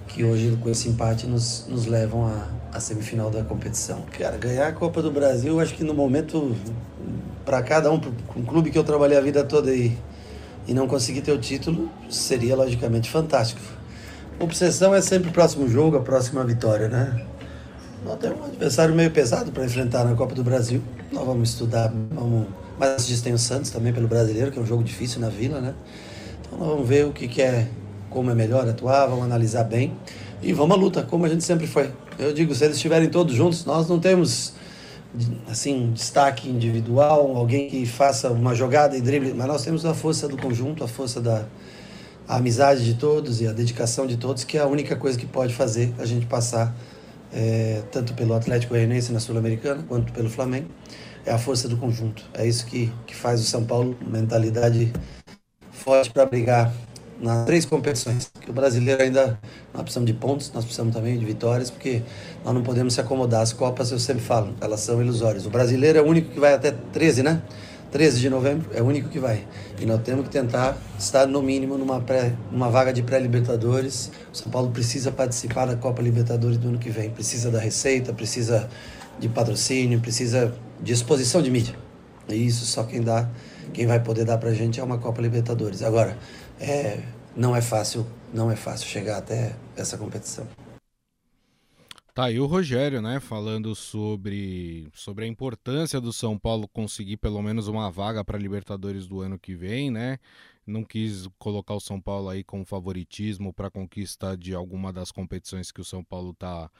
que 0.07 0.23
hoje 0.23 0.57
com 0.61 0.69
esse 0.69 0.89
empate 0.89 1.27
nos, 1.27 1.65
nos 1.69 1.85
levam 1.85 2.27
à, 2.73 2.79
semifinal 2.79 3.29
da 3.29 3.41
competição. 3.43 4.03
Cara, 4.17 4.37
ganhar 4.37 4.67
a 4.67 4.73
Copa 4.73 5.01
do 5.01 5.09
Brasil, 5.09 5.59
acho 5.61 5.73
que 5.73 5.83
no 5.83 5.93
momento 5.93 6.55
para 7.45 7.61
cada 7.61 7.91
um, 7.91 8.01
um 8.35 8.43
clube 8.43 8.69
que 8.69 8.77
eu 8.77 8.83
trabalhei 8.83 9.17
a 9.17 9.21
vida 9.21 9.43
toda 9.43 9.73
e, 9.73 9.97
e 10.67 10.73
não 10.73 10.87
conseguir 10.87 11.21
ter 11.21 11.31
o 11.31 11.37
título, 11.37 11.89
seria 12.09 12.55
logicamente 12.55 13.09
fantástico. 13.09 13.61
Obsessão 14.39 14.93
é 14.93 14.99
sempre 14.99 15.29
o 15.29 15.31
próximo 15.31 15.67
jogo, 15.69 15.95
a 15.95 16.01
próxima 16.01 16.43
vitória, 16.43 16.89
né? 16.89 17.25
Nós 18.05 18.19
temos 18.19 18.39
um 18.39 18.45
adversário 18.45 18.93
meio 18.93 19.09
pesado 19.09 19.51
para 19.51 19.65
enfrentar 19.65 20.03
na 20.03 20.13
Copa 20.13 20.35
do 20.35 20.43
Brasil. 20.43 20.79
Nós 21.11 21.25
vamos 21.25 21.49
estudar, 21.49 21.91
vamos... 22.11 22.47
mas 22.77 22.91
antes 22.91 23.19
tem 23.19 23.33
o 23.33 23.37
Santos 23.39 23.71
também 23.71 23.91
pelo 23.91 24.07
brasileiro, 24.07 24.51
que 24.51 24.59
é 24.59 24.61
um 24.61 24.65
jogo 24.65 24.83
difícil 24.83 25.19
na 25.19 25.27
vila, 25.27 25.59
né? 25.59 25.73
Então 26.39 26.59
nós 26.59 26.67
vamos 26.67 26.87
ver 26.87 27.07
o 27.07 27.11
que, 27.11 27.27
que 27.27 27.41
é, 27.41 27.67
como 28.11 28.29
é 28.29 28.35
melhor 28.35 28.69
atuar, 28.69 29.07
vamos 29.07 29.25
analisar 29.25 29.63
bem 29.63 29.91
e 30.39 30.53
vamos 30.53 30.77
à 30.77 30.79
luta, 30.79 31.01
como 31.01 31.25
a 31.25 31.29
gente 31.29 31.43
sempre 31.43 31.65
foi. 31.65 31.91
Eu 32.19 32.31
digo, 32.31 32.53
se 32.53 32.63
eles 32.63 32.75
estiverem 32.75 33.09
todos 33.09 33.33
juntos, 33.33 33.65
nós 33.65 33.89
não 33.89 33.99
temos 33.99 34.53
assim 35.49 35.91
destaque 35.91 36.47
individual, 36.47 37.35
alguém 37.35 37.67
que 37.71 37.87
faça 37.87 38.29
uma 38.29 38.53
jogada 38.53 38.95
e 38.95 39.01
drible, 39.01 39.33
mas 39.33 39.47
nós 39.47 39.63
temos 39.63 39.83
a 39.83 39.95
força 39.95 40.27
do 40.27 40.37
conjunto, 40.37 40.83
a 40.83 40.87
força 40.87 41.19
da 41.19 41.43
a 42.27 42.37
amizade 42.37 42.83
de 42.83 42.95
todos 42.95 43.41
e 43.41 43.47
a 43.47 43.51
dedicação 43.51 44.05
de 44.05 44.17
todos, 44.17 44.43
que 44.43 44.57
é 44.57 44.61
a 44.61 44.67
única 44.67 44.95
coisa 44.95 45.17
que 45.17 45.25
pode 45.25 45.53
fazer 45.53 45.93
a 45.97 46.05
gente 46.05 46.25
passar 46.25 46.75
é, 47.35 47.83
tanto 47.91 48.13
pelo 48.13 48.33
Atlético 48.33 48.73
Goianiense 48.73 49.11
na 49.11 49.19
Sul-Americana 49.19 49.83
quanto 49.87 50.13
pelo 50.13 50.29
Flamengo, 50.29 50.69
é 51.25 51.31
a 51.31 51.37
força 51.37 51.67
do 51.67 51.75
conjunto. 51.75 52.23
É 52.33 52.47
isso 52.47 52.65
que, 52.65 52.91
que 53.05 53.13
faz 53.13 53.41
o 53.41 53.43
São 53.43 53.65
Paulo, 53.65 53.97
mentalidade 54.07 54.93
forte 55.69 56.09
para 56.11 56.25
brigar 56.25 56.71
nas 57.19 57.45
três 57.45 57.65
competições. 57.65 58.31
Que 58.39 58.49
o 58.49 58.53
brasileiro 58.53 59.03
ainda 59.03 59.37
nós 59.73 59.83
precisamos 59.83 60.07
de 60.07 60.13
pontos, 60.13 60.51
nós 60.53 60.63
precisamos 60.63 60.95
também 60.95 61.17
de 61.17 61.25
vitórias, 61.25 61.69
porque 61.69 62.01
nós 62.43 62.53
não 62.53 62.63
podemos 62.63 62.93
se 62.93 63.01
acomodar. 63.01 63.41
As 63.41 63.51
Copas, 63.51 63.91
eu 63.91 63.99
sempre 63.99 64.23
falo, 64.23 64.55
elas 64.61 64.79
são 64.79 65.01
ilusórias. 65.01 65.45
O 65.45 65.49
brasileiro 65.49 65.99
é 65.99 66.01
o 66.01 66.05
único 66.05 66.31
que 66.31 66.39
vai 66.39 66.53
até 66.53 66.71
13, 66.71 67.23
né? 67.23 67.41
13 67.95 68.19
de 68.19 68.29
novembro 68.29 68.69
é 68.73 68.81
o 68.81 68.85
único 68.85 69.07
que 69.07 69.19
vai. 69.19 69.47
E 69.79 69.85
nós 69.85 70.01
temos 70.01 70.25
que 70.25 70.29
tentar 70.29 70.77
estar 70.99 71.25
no 71.25 71.41
mínimo 71.41 71.77
numa, 71.77 72.01
pré, 72.01 72.33
numa 72.51 72.69
vaga 72.69 72.91
de 72.91 73.01
pré-Libertadores. 73.01 74.11
O 74.33 74.35
São 74.35 74.51
Paulo 74.51 74.69
precisa 74.69 75.13
participar 75.13 75.65
da 75.65 75.77
Copa 75.77 76.01
Libertadores 76.01 76.57
do 76.57 76.67
ano 76.67 76.77
que 76.77 76.89
vem. 76.89 77.09
Precisa 77.09 77.49
da 77.49 77.57
receita, 77.57 78.11
precisa 78.11 78.69
de 79.17 79.29
patrocínio, 79.29 80.01
precisa 80.01 80.53
de 80.81 80.91
exposição 80.91 81.41
de 81.41 81.49
mídia. 81.49 81.73
E 82.27 82.35
isso 82.35 82.65
só 82.65 82.83
quem 82.83 82.99
dá, 82.99 83.29
quem 83.71 83.87
vai 83.87 84.01
poder 84.01 84.25
dar 84.25 84.39
pra 84.39 84.53
gente 84.53 84.77
é 84.77 84.83
uma 84.83 84.97
Copa 84.97 85.21
Libertadores. 85.21 85.81
Agora, 85.81 86.17
é, 86.59 86.97
não 87.33 87.55
é 87.55 87.61
fácil, 87.61 88.05
não 88.33 88.51
é 88.51 88.57
fácil 88.57 88.89
chegar 88.89 89.19
até 89.19 89.53
essa 89.77 89.97
competição. 89.97 90.45
Tá 92.15 92.27
aí 92.27 92.39
o 92.39 92.45
Rogério, 92.45 93.01
né, 93.01 93.19
falando 93.19 93.75
sobre, 93.75 94.87
sobre 94.93 95.25
a 95.25 95.27
importância 95.27 95.99
do 95.99 96.13
São 96.13 96.39
Paulo 96.39 96.65
conseguir 96.65 97.17
pelo 97.17 97.41
menos 97.41 97.67
uma 97.67 97.91
vaga 97.91 98.23
para 98.23 98.37
Libertadores 98.37 99.05
do 99.05 99.19
ano 99.19 99.37
que 99.37 99.53
vem, 99.53 99.91
né? 99.91 100.17
Não 100.65 100.85
quis 100.85 101.27
colocar 101.37 101.73
o 101.73 101.79
São 101.81 101.99
Paulo 101.99 102.29
aí 102.29 102.41
com 102.41 102.63
favoritismo 102.63 103.51
para 103.51 103.69
conquista 103.69 104.37
de 104.37 104.55
alguma 104.55 104.93
das 104.93 105.11
competições 105.11 105.73
que 105.73 105.81
o 105.81 105.83
São 105.83 106.01
Paulo 106.05 106.33
tá 106.33 106.71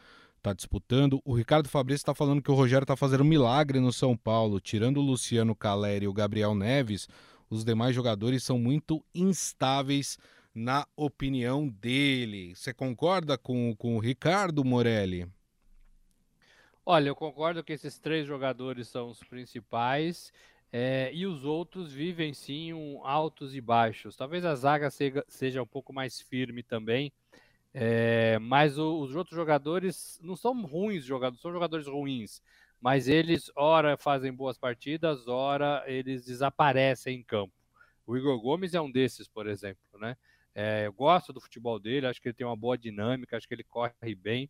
tá 0.41 0.53
disputando. 0.53 1.21
O 1.25 1.35
Ricardo 1.35 1.67
Fabrício 1.67 2.03
está 2.03 2.15
falando 2.15 2.41
que 2.41 2.51
o 2.51 2.55
Rogério 2.55 2.85
está 2.85 2.95
fazendo 2.95 3.21
um 3.21 3.27
milagre 3.27 3.81
no 3.81 3.91
São 3.91 4.15
Paulo, 4.15 4.61
tirando 4.61 5.01
o 5.01 5.05
Luciano 5.05 5.53
Caleri 5.53 6.05
e 6.05 6.07
o 6.07 6.13
Gabriel 6.13 6.55
Neves, 6.55 7.09
os 7.49 7.65
demais 7.65 7.93
jogadores 7.93 8.41
são 8.41 8.57
muito 8.57 9.03
instáveis 9.13 10.17
na 10.55 10.87
opinião 10.95 11.67
dele. 11.67 12.55
Você 12.55 12.73
concorda 12.73 13.37
com, 13.37 13.75
com 13.75 13.97
o 13.97 13.99
Ricardo 13.99 14.63
Morelli? 14.63 15.27
Olha, 16.85 17.09
eu 17.09 17.15
concordo 17.15 17.63
que 17.63 17.73
esses 17.73 17.99
três 17.99 18.25
jogadores 18.25 18.87
são 18.87 19.09
os 19.09 19.19
principais 19.19 20.31
é, 20.71 21.11
e 21.13 21.25
os 21.25 21.43
outros 21.43 21.91
vivem 21.91 22.33
sim 22.33 22.73
um 22.73 23.05
altos 23.05 23.53
e 23.53 23.59
baixos. 23.59 24.15
Talvez 24.15 24.45
a 24.45 24.55
zaga 24.55 24.89
seja, 24.89 25.25
seja 25.27 25.61
um 25.61 25.67
pouco 25.67 25.91
mais 25.91 26.21
firme 26.21 26.63
também, 26.63 27.11
é, 27.73 28.39
mas 28.39 28.77
o, 28.77 28.99
os 29.01 29.15
outros 29.15 29.35
jogadores 29.35 30.19
não 30.23 30.35
são 30.35 30.61
ruins 30.61 31.03
jogadores, 31.03 31.41
são 31.41 31.51
jogadores 31.51 31.87
ruins, 31.87 32.41
mas 32.79 33.07
eles 33.07 33.51
ora 33.55 33.97
fazem 33.97 34.31
boas 34.31 34.57
partidas, 34.57 35.27
ora 35.27 35.83
eles 35.87 36.23
desaparecem 36.25 37.19
em 37.19 37.23
campo. 37.23 37.53
O 38.05 38.15
Igor 38.15 38.39
Gomes 38.39 38.73
é 38.73 38.79
um 38.79 38.91
desses, 38.91 39.27
por 39.27 39.47
exemplo, 39.47 39.99
né? 39.99 40.15
É, 40.55 40.87
eu 40.87 40.93
gosto 40.93 41.33
do 41.33 41.41
futebol 41.41 41.77
dele, 41.77 42.07
acho 42.07 42.21
que 42.21 42.29
ele 42.29 42.35
tem 42.35 42.47
uma 42.47 42.55
boa 42.55 42.77
dinâmica, 42.77 43.35
acho 43.35 43.47
que 43.47 43.53
ele 43.53 43.63
corre 43.63 44.15
bem, 44.15 44.49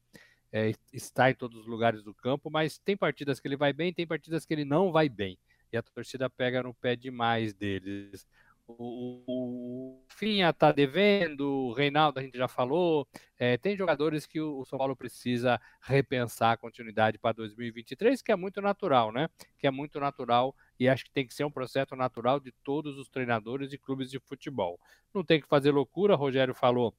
é, 0.53 0.71
está 0.93 1.31
em 1.31 1.33
todos 1.35 1.59
os 1.59 1.67
lugares 1.67 2.03
do 2.03 2.13
campo, 2.13 2.49
mas 2.49 2.77
tem 2.77 2.95
partidas 2.95 3.39
que 3.39 3.47
ele 3.47 3.57
vai 3.57 3.73
bem, 3.73 3.91
tem 3.91 4.05
partidas 4.07 4.45
que 4.45 4.53
ele 4.53 4.63
não 4.63 4.91
vai 4.91 5.09
bem. 5.09 5.37
E 5.73 5.77
a 5.77 5.81
torcida 5.81 6.29
pega 6.29 6.63
no 6.63 6.73
pé 6.73 6.95
demais 6.95 7.53
deles 7.53 8.25
o, 8.67 10.03
Finha 10.07 10.49
está 10.49 10.71
devendo, 10.71 11.67
o 11.67 11.73
Reinaldo 11.73 12.19
a 12.19 12.23
gente 12.23 12.37
já 12.37 12.47
falou. 12.47 13.07
É, 13.37 13.57
tem 13.57 13.75
jogadores 13.75 14.25
que 14.25 14.39
o, 14.39 14.59
o, 14.59 14.65
São 14.65 14.79
Paulo 14.79 14.95
precisa 14.95 15.59
repensar 15.81 16.53
a 16.53 16.57
continuidade 16.57 17.17
para 17.17 17.33
2023, 17.35 18.21
que 18.21 18.31
é 18.31 18.35
muito 18.35 18.61
natural, 18.61 19.11
né? 19.11 19.29
Que 19.57 19.67
é 19.67 19.71
muito 19.71 19.99
natural 19.99 20.55
e 20.79 20.87
acho 20.89 21.05
que 21.05 21.11
tem 21.11 21.25
que 21.25 21.33
ser 21.33 21.43
um 21.43 21.51
processo 21.51 21.95
natural 21.95 22.39
de 22.39 22.51
todos 22.63 22.97
os 22.97 23.07
treinadores 23.09 23.73
e 23.73 23.77
clubes 23.77 24.09
de 24.09 24.19
futebol. 24.19 24.79
Não 25.13 25.23
tem 25.23 25.39
que 25.39 25.47
fazer 25.47 25.71
loucura, 25.71 26.15
Rogério 26.15 26.53
falou 26.53 26.93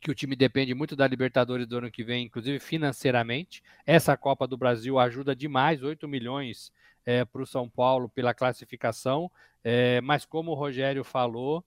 que 0.00 0.10
o 0.10 0.14
time 0.14 0.36
depende 0.36 0.74
muito 0.74 0.96
da 0.96 1.06
Libertadores 1.06 1.66
do 1.66 1.78
ano 1.78 1.90
que 1.90 2.04
vem, 2.04 2.24
inclusive 2.24 2.58
financeiramente. 2.58 3.62
Essa 3.86 4.16
Copa 4.16 4.46
do 4.46 4.56
Brasil 4.56 4.98
ajuda 4.98 5.34
demais, 5.34 5.82
8 5.82 6.06
milhões 6.08 6.72
é, 7.04 7.24
para 7.24 7.42
o 7.42 7.46
São 7.46 7.68
Paulo 7.68 8.08
pela 8.08 8.34
classificação. 8.34 9.30
É, 9.62 10.00
mas 10.00 10.24
como 10.24 10.52
o 10.52 10.54
Rogério 10.54 11.02
falou, 11.02 11.64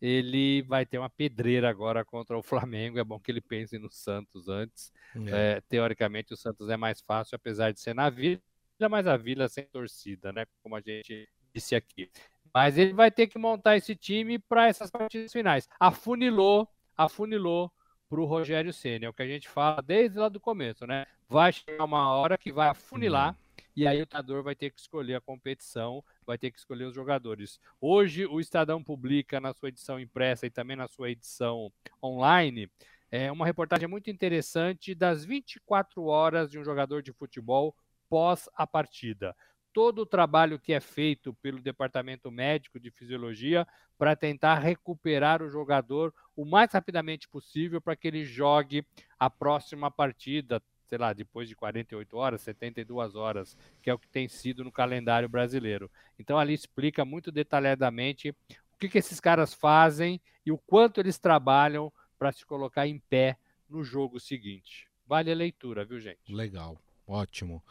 ele 0.00 0.62
vai 0.62 0.86
ter 0.86 0.98
uma 0.98 1.10
pedreira 1.10 1.68
agora 1.68 2.04
contra 2.04 2.36
o 2.36 2.42
Flamengo. 2.42 2.98
É 2.98 3.04
bom 3.04 3.18
que 3.18 3.30
ele 3.30 3.40
pense 3.40 3.78
no 3.78 3.90
Santos 3.90 4.48
antes. 4.48 4.92
É. 5.26 5.56
É, 5.56 5.60
teoricamente, 5.68 6.32
o 6.32 6.36
Santos 6.36 6.68
é 6.68 6.76
mais 6.76 7.00
fácil, 7.00 7.36
apesar 7.36 7.72
de 7.72 7.80
ser 7.80 7.94
na 7.94 8.08
Vila, 8.10 8.40
mas 8.88 9.06
a 9.06 9.16
Vila 9.16 9.48
sem 9.48 9.64
torcida, 9.66 10.32
né? 10.32 10.46
Como 10.62 10.76
a 10.76 10.80
gente 10.80 11.28
disse 11.54 11.74
aqui. 11.74 12.10
Mas 12.52 12.78
ele 12.78 12.92
vai 12.92 13.10
ter 13.10 13.26
que 13.26 13.38
montar 13.38 13.76
esse 13.76 13.94
time 13.94 14.38
para 14.38 14.68
essas 14.68 14.90
partidas 14.90 15.32
finais. 15.32 15.68
Afunilou, 15.78 16.68
afunilou 16.96 17.70
para 18.08 18.20
o 18.20 18.24
Rogério 18.24 18.72
Senna. 18.72 19.06
É 19.06 19.08
o 19.08 19.12
que 19.12 19.22
a 19.22 19.26
gente 19.26 19.48
fala 19.48 19.80
desde 19.80 20.18
lá 20.18 20.28
do 20.28 20.40
começo, 20.40 20.86
né? 20.86 21.06
Vai 21.28 21.52
chegar 21.52 21.84
uma 21.84 22.12
hora 22.12 22.36
que 22.36 22.52
vai 22.52 22.68
afunilar. 22.68 23.30
Uhum 23.30 23.50
e 23.76 23.86
aí 23.86 24.02
o 24.02 24.06
treinador 24.06 24.42
vai 24.42 24.54
ter 24.54 24.70
que 24.70 24.80
escolher 24.80 25.14
a 25.14 25.20
competição, 25.20 26.04
vai 26.26 26.36
ter 26.36 26.50
que 26.50 26.58
escolher 26.58 26.84
os 26.84 26.94
jogadores. 26.94 27.60
Hoje 27.80 28.26
o 28.26 28.40
Estadão 28.40 28.82
publica 28.82 29.40
na 29.40 29.54
sua 29.54 29.68
edição 29.68 29.98
impressa 29.98 30.46
e 30.46 30.50
também 30.50 30.76
na 30.76 30.88
sua 30.88 31.10
edição 31.10 31.72
online 32.02 32.70
é 33.10 33.30
uma 33.30 33.46
reportagem 33.46 33.88
muito 33.88 34.10
interessante 34.10 34.94
das 34.94 35.24
24 35.24 36.04
horas 36.04 36.50
de 36.50 36.58
um 36.58 36.64
jogador 36.64 37.02
de 37.02 37.12
futebol 37.12 37.74
pós 38.10 38.48
a 38.54 38.66
partida. 38.66 39.34
Todo 39.72 40.00
o 40.00 40.06
trabalho 40.06 40.58
que 40.58 40.72
é 40.72 40.80
feito 40.80 41.32
pelo 41.34 41.62
departamento 41.62 42.28
médico 42.28 42.80
de 42.80 42.90
fisiologia 42.90 43.66
para 43.96 44.16
tentar 44.16 44.56
recuperar 44.56 45.40
o 45.42 45.48
jogador 45.48 46.12
o 46.34 46.44
mais 46.44 46.72
rapidamente 46.72 47.28
possível 47.28 47.80
para 47.80 47.94
que 47.94 48.08
ele 48.08 48.24
jogue 48.24 48.84
a 49.16 49.30
próxima 49.30 49.88
partida, 49.88 50.60
sei 50.88 50.98
lá, 50.98 51.12
depois 51.12 51.48
de 51.48 51.54
48 51.54 52.16
horas, 52.16 52.40
72 52.40 53.14
horas, 53.14 53.56
que 53.80 53.88
é 53.88 53.94
o 53.94 53.98
que 53.98 54.08
tem 54.08 54.26
sido 54.26 54.64
no 54.64 54.72
calendário 54.72 55.28
brasileiro. 55.28 55.88
Então 56.18 56.36
ali 56.36 56.52
explica 56.52 57.04
muito 57.04 57.30
detalhadamente 57.30 58.30
o 58.74 58.76
que, 58.76 58.88
que 58.88 58.98
esses 58.98 59.20
caras 59.20 59.54
fazem 59.54 60.20
e 60.44 60.50
o 60.50 60.58
quanto 60.58 60.98
eles 60.98 61.16
trabalham 61.16 61.92
para 62.18 62.32
se 62.32 62.44
colocar 62.44 62.88
em 62.88 62.98
pé 62.98 63.38
no 63.68 63.84
jogo 63.84 64.18
seguinte. 64.18 64.88
Vale 65.06 65.30
a 65.30 65.34
leitura, 65.34 65.84
viu, 65.84 66.00
gente? 66.00 66.32
Legal, 66.32 66.76
ótimo. 67.06 67.62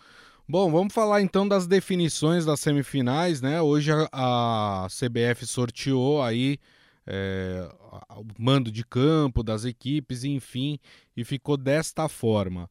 Bom, 0.52 0.72
vamos 0.72 0.92
falar 0.96 1.22
então 1.22 1.48
das 1.48 1.68
definições 1.68 2.44
das 2.44 2.60
semifinais, 2.60 3.40
né? 3.40 3.62
Hoje 3.62 3.92
a, 3.92 4.08
a 4.12 4.88
CBF 4.88 5.46
sorteou 5.46 6.24
aí 6.24 6.58
é, 7.06 7.70
o 8.18 8.26
mando 8.36 8.72
de 8.72 8.84
campo 8.84 9.44
das 9.44 9.64
equipes, 9.64 10.24
enfim, 10.24 10.80
e 11.16 11.24
ficou 11.24 11.56
desta 11.56 12.10
forma. 12.10 12.68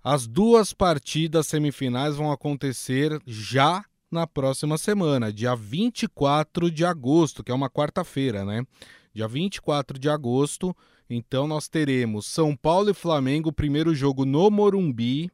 As 0.00 0.28
duas 0.28 0.72
partidas 0.72 1.48
semifinais 1.48 2.14
vão 2.14 2.30
acontecer 2.30 3.20
já 3.26 3.84
na 4.08 4.24
próxima 4.24 4.78
semana, 4.78 5.32
dia 5.32 5.56
24 5.56 6.70
de 6.70 6.84
agosto, 6.84 7.42
que 7.42 7.50
é 7.50 7.54
uma 7.54 7.68
quarta-feira, 7.68 8.44
né? 8.44 8.64
Dia 9.12 9.26
24 9.26 9.98
de 9.98 10.08
agosto, 10.08 10.72
então 11.10 11.48
nós 11.48 11.66
teremos 11.66 12.26
São 12.26 12.54
Paulo 12.54 12.90
e 12.90 12.94
Flamengo, 12.94 13.52
primeiro 13.52 13.92
jogo 13.92 14.24
no 14.24 14.48
Morumbi. 14.52 15.32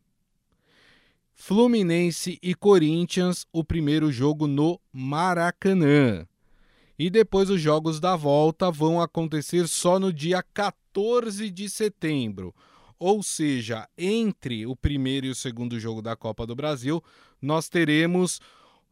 Fluminense 1.38 2.38
e 2.42 2.54
Corinthians, 2.54 3.46
o 3.52 3.62
primeiro 3.62 4.10
jogo 4.10 4.46
no 4.46 4.80
Maracanã. 4.90 6.26
E 6.98 7.10
depois 7.10 7.50
os 7.50 7.60
jogos 7.60 8.00
da 8.00 8.16
volta 8.16 8.70
vão 8.70 9.02
acontecer 9.02 9.68
só 9.68 10.00
no 10.00 10.10
dia 10.10 10.42
14 10.42 11.50
de 11.50 11.68
setembro. 11.68 12.54
Ou 12.98 13.22
seja, 13.22 13.86
entre 13.98 14.66
o 14.66 14.74
primeiro 14.74 15.26
e 15.26 15.30
o 15.30 15.34
segundo 15.34 15.78
jogo 15.78 16.00
da 16.00 16.16
Copa 16.16 16.46
do 16.46 16.56
Brasil, 16.56 17.04
nós 17.40 17.68
teremos 17.68 18.40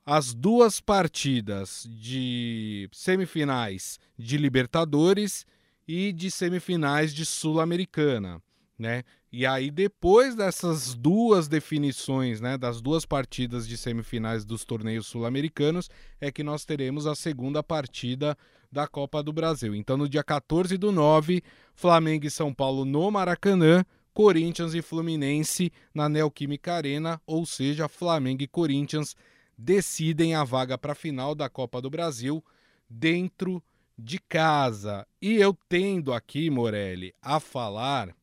as 0.04 0.34
duas 0.34 0.82
partidas 0.82 1.88
de 1.88 2.90
semifinais 2.92 3.98
de 4.18 4.36
Libertadores 4.36 5.46
e 5.88 6.12
de 6.12 6.30
semifinais 6.30 7.14
de 7.14 7.24
Sul-Americana, 7.24 8.40
né? 8.78 9.02
E 9.36 9.44
aí 9.44 9.68
depois 9.68 10.36
dessas 10.36 10.94
duas 10.94 11.48
definições, 11.48 12.40
né, 12.40 12.56
das 12.56 12.80
duas 12.80 13.04
partidas 13.04 13.66
de 13.66 13.76
semifinais 13.76 14.44
dos 14.44 14.64
torneios 14.64 15.08
sul-americanos, 15.08 15.90
é 16.20 16.30
que 16.30 16.44
nós 16.44 16.64
teremos 16.64 17.04
a 17.04 17.16
segunda 17.16 17.60
partida 17.60 18.38
da 18.70 18.86
Copa 18.86 19.24
do 19.24 19.32
Brasil. 19.32 19.74
Então, 19.74 19.96
no 19.96 20.08
dia 20.08 20.22
14 20.22 20.76
do 20.78 20.92
9, 20.92 21.42
Flamengo 21.74 22.26
e 22.26 22.30
São 22.30 22.54
Paulo 22.54 22.84
no 22.84 23.10
Maracanã, 23.10 23.84
Corinthians 24.12 24.72
e 24.72 24.80
Fluminense 24.80 25.72
na 25.92 26.08
Neoquímica 26.08 26.74
Arena, 26.74 27.20
ou 27.26 27.44
seja, 27.44 27.88
Flamengo 27.88 28.44
e 28.44 28.46
Corinthians 28.46 29.16
decidem 29.58 30.36
a 30.36 30.44
vaga 30.44 30.78
para 30.78 30.92
a 30.92 30.94
final 30.94 31.34
da 31.34 31.48
Copa 31.48 31.82
do 31.82 31.90
Brasil 31.90 32.40
dentro 32.88 33.60
de 33.98 34.20
casa. 34.20 35.04
E 35.20 35.34
eu 35.34 35.58
tendo 35.68 36.12
aqui, 36.12 36.48
Morelli, 36.50 37.12
a 37.20 37.40
falar 37.40 38.14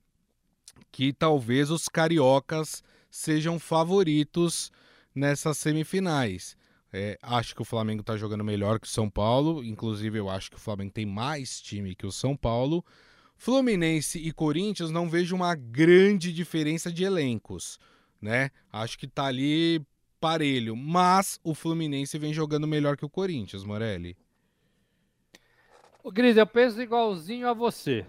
que 0.92 1.14
talvez 1.14 1.70
os 1.70 1.88
cariocas 1.88 2.84
sejam 3.10 3.60
favoritos 3.60 4.72
nessas 5.14 5.58
semifinais. 5.58 6.56
É, 6.94 7.18
acho 7.22 7.56
que 7.56 7.62
o 7.62 7.66
Flamengo 7.66 8.02
está 8.02 8.18
jogando 8.18 8.44
melhor 8.44 8.80
que 8.80 8.88
o 8.88 8.90
São 8.90 9.10
Paulo. 9.10 9.64
Inclusive, 9.64 10.20
eu 10.20 10.30
acho 10.30 10.50
que 10.50 10.58
o 10.58 10.60
Flamengo 10.60 10.92
tem 10.92 11.06
mais 11.06 11.62
time 11.62 11.96
que 11.96 12.06
o 12.06 12.12
São 12.12 12.36
Paulo. 12.36 12.84
Fluminense 13.38 14.20
e 14.20 14.32
Corinthians 14.32 14.92
não 14.92 15.10
vejo 15.10 15.36
uma 15.36 15.56
grande 15.56 16.32
diferença 16.32 16.92
de 16.92 17.04
elencos, 17.04 17.80
né? 18.22 18.52
Acho 18.72 19.00
que 19.00 19.08
tá 19.08 19.26
ali 19.26 19.84
parelho, 20.20 20.76
mas 20.76 21.40
o 21.44 21.56
Fluminense 21.56 22.20
vem 22.20 22.34
jogando 22.34 22.68
melhor 22.68 22.96
que 22.96 23.06
o 23.06 23.10
Corinthians, 23.10 23.64
Morelli. 23.64 24.16
O 26.04 26.12
Gris, 26.12 26.38
eu 26.38 26.46
penso 26.46 26.82
igualzinho 26.82 27.48
a 27.48 27.54
você. 27.54 28.06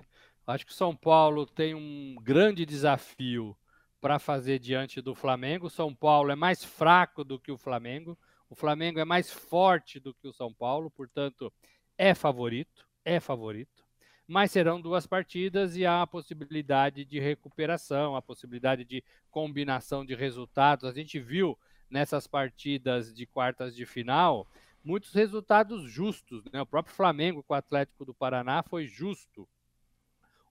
Acho 0.47 0.67
que 0.67 0.73
o 0.73 0.75
São 0.75 0.95
Paulo 0.95 1.47
tem 1.47 1.75
um 1.75 2.17
grande 2.21 2.67
desafio 2.67 3.57
para 4.01 4.19
fazer 4.19 4.59
diante 4.59 5.01
do 5.01 5.15
Flamengo. 5.15 5.67
O 5.67 5.71
São 5.71 5.95
Paulo 5.95 6.31
é 6.31 6.37
mais 6.37 6.65
fraco 6.65 7.25
do 7.25 7.39
que 7.39 7.53
o 7.53 7.59
Flamengo. 7.59 8.19
O 8.51 8.55
Flamengo 8.55 8.99
é 8.99 9.05
mais 9.05 9.31
forte 9.31 10.01
do 10.01 10.13
que 10.13 10.27
o 10.27 10.33
São 10.33 10.53
Paulo, 10.53 10.91
portanto, 10.91 11.53
é 11.97 12.15
favorito, 12.15 12.87
é 13.05 13.21
favorito 13.21 13.83
mas 14.33 14.51
serão 14.51 14.81
duas 14.81 15.07
partidas 15.07 15.77
e 15.77 15.85
há 15.85 16.01
a 16.01 16.07
possibilidade 16.07 17.05
de 17.05 17.21
recuperação, 17.21 18.17
a 18.17 18.23
possibilidade 18.23 18.83
de 18.83 19.05
combinação 19.31 20.07
de 20.07 20.15
resultados. 20.15 20.89
A 20.89 20.93
gente 20.93 21.21
viu 21.21 21.59
nessas 21.91 22.27
partidas 22.27 23.13
de 23.13 23.27
quartas 23.27 23.75
de 23.75 23.85
final 23.85 24.47
muitos 24.83 25.13
resultados 25.13 25.83
justos. 25.83 26.43
Né? 26.53 26.63
O 26.63 26.67
próprio 26.67 26.95
Flamengo 26.95 27.43
com 27.43 27.53
o 27.53 27.57
Atlético 27.57 28.07
do 28.07 28.15
Paraná 28.15 28.63
foi 28.63 28.87
justo. 28.87 29.47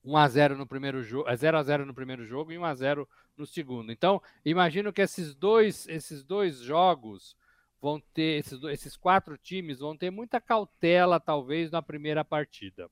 1 0.04 0.18
a 0.18 0.28
0 0.28 0.58
no 0.58 0.66
primeiro 0.66 1.04
jogo, 1.04 1.34
0 1.36 1.58
a 1.58 1.64
0 1.64 1.86
no 1.86 1.94
primeiro 1.94 2.26
jogo 2.26 2.52
e 2.52 2.58
1 2.58 2.66
a 2.66 2.76
0 2.76 3.10
no 3.38 3.46
segundo. 3.46 3.92
Então, 3.92 4.22
imagino 4.44 4.92
que 4.92 5.02
esses 5.02 5.36
dois, 5.36 5.88
esses 5.88 6.24
dois 6.24 6.60
jogos 6.60 7.36
vão 7.82 8.00
ter 8.00 8.40
esses, 8.40 8.62
esses 8.66 8.96
quatro 8.96 9.38
times 9.38 9.80
vão 9.80 9.98
ter 9.98 10.12
muita 10.12 10.40
cautela 10.40 11.20
talvez 11.20 11.72
na 11.72 11.82
primeira 11.82 12.24
partida. 12.24 12.90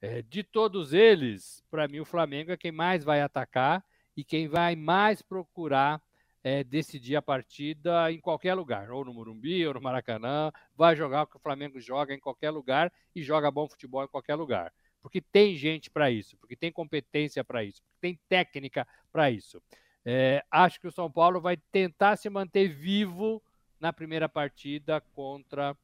É, 0.00 0.22
de 0.22 0.42
todos 0.42 0.92
eles, 0.92 1.62
para 1.70 1.88
mim, 1.88 2.00
o 2.00 2.04
Flamengo 2.04 2.52
é 2.52 2.56
quem 2.56 2.72
mais 2.72 3.04
vai 3.04 3.22
atacar 3.22 3.84
e 4.16 4.22
quem 4.22 4.48
vai 4.48 4.76
mais 4.76 5.22
procurar 5.22 6.02
é, 6.42 6.62
decidir 6.62 7.16
a 7.16 7.22
partida 7.22 8.12
em 8.12 8.20
qualquer 8.20 8.52
lugar, 8.52 8.90
ou 8.90 9.02
no 9.02 9.14
Morumbi, 9.14 9.66
ou 9.66 9.72
no 9.72 9.80
Maracanã, 9.80 10.52
vai 10.76 10.94
jogar 10.94 11.22
o 11.22 11.26
que 11.26 11.36
o 11.36 11.40
Flamengo 11.40 11.80
joga 11.80 12.12
em 12.12 12.20
qualquer 12.20 12.50
lugar 12.50 12.92
e 13.14 13.22
joga 13.22 13.50
bom 13.50 13.66
futebol 13.66 14.04
em 14.04 14.08
qualquer 14.08 14.34
lugar. 14.34 14.70
Porque 15.04 15.20
tem 15.20 15.54
gente 15.54 15.90
para 15.90 16.10
isso, 16.10 16.34
porque 16.38 16.56
tem 16.56 16.72
competência 16.72 17.44
para 17.44 17.62
isso, 17.62 17.82
porque 17.82 17.98
tem 18.00 18.18
técnica 18.26 18.88
para 19.12 19.30
isso. 19.30 19.62
É, 20.02 20.42
acho 20.50 20.80
que 20.80 20.86
o 20.86 20.90
São 20.90 21.10
Paulo 21.10 21.42
vai 21.42 21.58
tentar 21.58 22.16
se 22.16 22.30
manter 22.30 22.68
vivo 22.68 23.42
na 23.78 23.92
primeira 23.92 24.30
partida 24.30 25.02
contra 25.12 25.76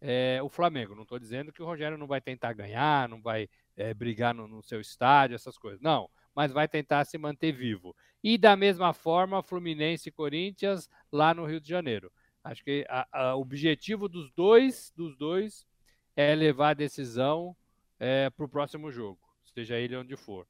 é, 0.00 0.38
o 0.44 0.48
Flamengo. 0.48 0.94
Não 0.94 1.02
estou 1.02 1.18
dizendo 1.18 1.52
que 1.52 1.60
o 1.60 1.66
Rogério 1.66 1.98
não 1.98 2.06
vai 2.06 2.20
tentar 2.20 2.52
ganhar, 2.52 3.08
não 3.08 3.20
vai 3.20 3.48
é, 3.76 3.92
brigar 3.92 4.32
no, 4.32 4.46
no, 4.46 4.62
seu 4.62 4.80
estádio, 4.80 5.34
essas 5.34 5.58
coisas. 5.58 5.80
Não, 5.80 6.08
mas 6.32 6.52
vai 6.52 6.68
tentar 6.68 7.04
se 7.04 7.18
manter 7.18 7.50
vivo. 7.50 7.96
E 8.22 8.38
da 8.38 8.54
mesma 8.54 8.92
forma, 8.92 9.42
Fluminense 9.42 10.08
e 10.08 10.12
Corinthians 10.12 10.88
lá 11.10 11.34
no 11.34 11.44
Rio 11.44 11.60
de 11.60 11.68
Janeiro. 11.68 12.12
Acho 12.44 12.62
que 12.62 12.86
o 13.34 13.40
objetivo 13.40 14.08
dos 14.08 14.30
dois, 14.30 14.92
dos 14.94 15.16
dois, 15.16 15.66
é 16.14 16.32
levar 16.32 16.70
a 16.70 16.74
decisão 16.74 17.56
é, 17.98 18.30
para 18.30 18.44
o 18.44 18.48
próximo 18.48 18.90
jogo, 18.90 19.20
seja 19.54 19.78
ele 19.78 19.96
onde 19.96 20.16
for. 20.16 20.46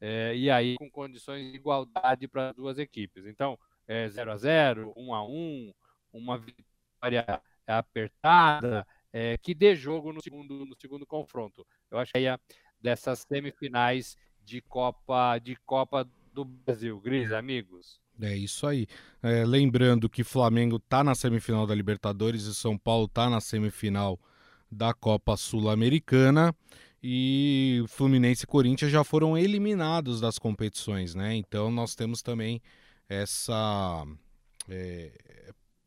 É, 0.00 0.34
e 0.36 0.50
aí 0.50 0.76
com 0.76 0.90
condições 0.90 1.50
de 1.50 1.56
igualdade 1.56 2.28
para 2.28 2.50
as 2.50 2.56
duas 2.56 2.78
equipes. 2.78 3.26
Então, 3.26 3.58
0 4.10 4.30
é, 4.30 4.32
a 4.32 4.36
0 4.36 4.92
1 4.96 5.14
a 5.14 5.26
1 5.26 5.72
uma 6.12 6.38
vitória 6.38 7.42
apertada, 7.66 8.86
é, 9.12 9.36
que 9.38 9.54
dê 9.54 9.74
jogo 9.74 10.12
no 10.12 10.22
segundo, 10.22 10.64
no 10.64 10.76
segundo 10.78 11.06
confronto. 11.06 11.66
Eu 11.90 11.98
acho 11.98 12.12
que 12.12 12.26
é 12.26 12.38
dessas 12.80 13.20
semifinais 13.20 14.16
de 14.42 14.60
Copa, 14.60 15.38
de 15.38 15.56
Copa 15.56 16.08
do 16.32 16.44
Brasil. 16.44 17.00
Gris, 17.00 17.32
amigos. 17.32 18.00
É 18.20 18.36
isso 18.36 18.66
aí. 18.66 18.86
É, 19.22 19.44
lembrando 19.44 20.08
que 20.08 20.24
Flamengo 20.24 20.76
está 20.76 21.04
na 21.04 21.14
semifinal 21.14 21.66
da 21.66 21.74
Libertadores 21.74 22.44
e 22.44 22.54
São 22.54 22.76
Paulo 22.76 23.04
está 23.04 23.28
na 23.30 23.40
semifinal 23.40 24.18
da 24.70 24.92
Copa 24.92 25.36
Sul-Americana. 25.36 26.54
E 27.02 27.84
Fluminense 27.86 28.42
e 28.42 28.46
Corinthians 28.46 28.90
já 28.90 29.04
foram 29.04 29.38
eliminados 29.38 30.20
das 30.20 30.38
competições, 30.38 31.14
né? 31.14 31.36
Então 31.36 31.70
nós 31.70 31.94
temos 31.94 32.22
também 32.22 32.60
essa 33.08 34.04
é, 34.68 35.12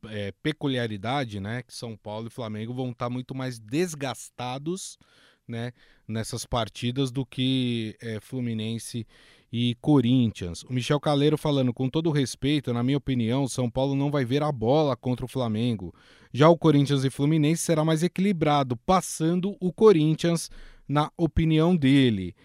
é, 0.06 0.32
peculiaridade, 0.42 1.40
né? 1.40 1.64
Que 1.64 1.74
São 1.74 1.98
Paulo 1.98 2.28
e 2.28 2.32
Flamengo 2.32 2.74
vão 2.74 2.92
estar 2.92 3.06
tá 3.06 3.10
muito 3.10 3.36
mais 3.36 3.60
desgastados, 3.60 4.98
né? 5.46 5.74
Nessas 6.08 6.46
partidas 6.46 7.12
do 7.12 7.26
que 7.26 7.96
é, 8.02 8.20
Fluminense 8.22 9.06
e 9.52 9.76
Corinthians. 9.82 10.64
O 10.64 10.74
Michel 10.74 11.00
Caleiro 11.00 11.38
falando, 11.38 11.74
com 11.74 11.90
todo 11.90 12.10
respeito, 12.10 12.74
na 12.74 12.82
minha 12.82 12.98
opinião, 12.98 13.48
São 13.48 13.70
Paulo 13.70 13.96
não 13.96 14.10
vai 14.10 14.24
ver 14.24 14.44
a 14.44 14.52
bola 14.52 14.96
contra 14.96 15.26
o 15.26 15.30
Flamengo. 15.30 15.94
Já 16.34 16.50
o 16.50 16.58
Corinthians 16.58 17.04
e 17.04 17.10
Fluminense 17.10 17.62
será 17.64 17.84
mais 17.84 18.04
equilibrado, 18.04 18.78
passando 18.78 19.56
o 19.60 19.72
Corinthians, 19.72 20.50
na 20.88 21.12
opinião 21.18 21.76
dele. 21.76 22.36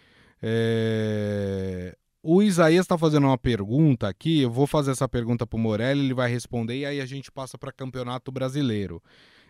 É... 0.42 1.96
O 2.22 2.42
Isaías 2.42 2.84
está 2.84 2.98
fazendo 2.98 3.28
uma 3.28 3.38
pergunta 3.38 4.08
aqui, 4.08 4.40
eu 4.40 4.50
vou 4.50 4.66
fazer 4.66 4.90
essa 4.90 5.08
pergunta 5.08 5.46
para 5.46 5.56
o 5.56 5.60
Morelli, 5.60 6.00
ele 6.00 6.14
vai 6.14 6.28
responder 6.28 6.80
e 6.80 6.84
aí 6.84 7.00
a 7.00 7.06
gente 7.06 7.30
passa 7.30 7.56
para 7.56 7.70
Campeonato 7.70 8.32
Brasileiro. 8.32 9.00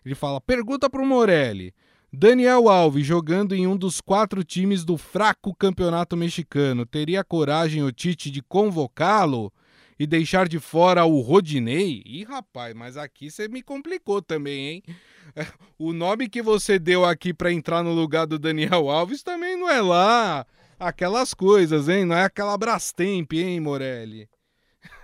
Ele 0.04 0.14
fala: 0.14 0.40
pergunta 0.40 0.90
para 0.90 1.00
o 1.00 1.06
Morelli. 1.06 1.74
Daniel 2.12 2.68
Alves, 2.68 3.06
jogando 3.06 3.54
em 3.54 3.66
um 3.66 3.76
dos 3.76 4.00
quatro 4.00 4.44
times 4.44 4.84
do 4.84 4.96
fraco 4.96 5.54
campeonato 5.54 6.16
mexicano, 6.16 6.86
teria 6.86 7.24
coragem 7.24 7.82
o 7.82 7.90
Tite 7.90 8.30
de 8.30 8.42
convocá-lo 8.42 9.52
e 9.98 10.06
deixar 10.06 10.48
de 10.48 10.58
fora 10.58 11.04
o 11.04 11.20
Rodinei? 11.20 12.02
Ih, 12.04 12.24
rapaz, 12.24 12.74
mas 12.74 12.96
aqui 12.96 13.30
você 13.30 13.48
me 13.48 13.62
complicou 13.62 14.20
também, 14.22 14.68
hein? 14.68 14.82
O 15.78 15.92
nome 15.92 16.28
que 16.28 16.40
você 16.40 16.78
deu 16.78 17.04
aqui 17.04 17.34
para 17.34 17.52
entrar 17.52 17.82
no 17.82 17.92
lugar 17.92 18.26
do 18.26 18.38
Daniel 18.38 18.88
Alves 18.88 19.22
também 19.22 19.56
não 19.56 19.68
é 19.68 19.82
lá 19.82 20.46
aquelas 20.78 21.34
coisas, 21.34 21.88
hein? 21.88 22.04
Não 22.04 22.16
é 22.16 22.24
aquela 22.24 22.56
Brastemp, 22.56 23.32
hein, 23.32 23.60
Morelli? 23.60 24.28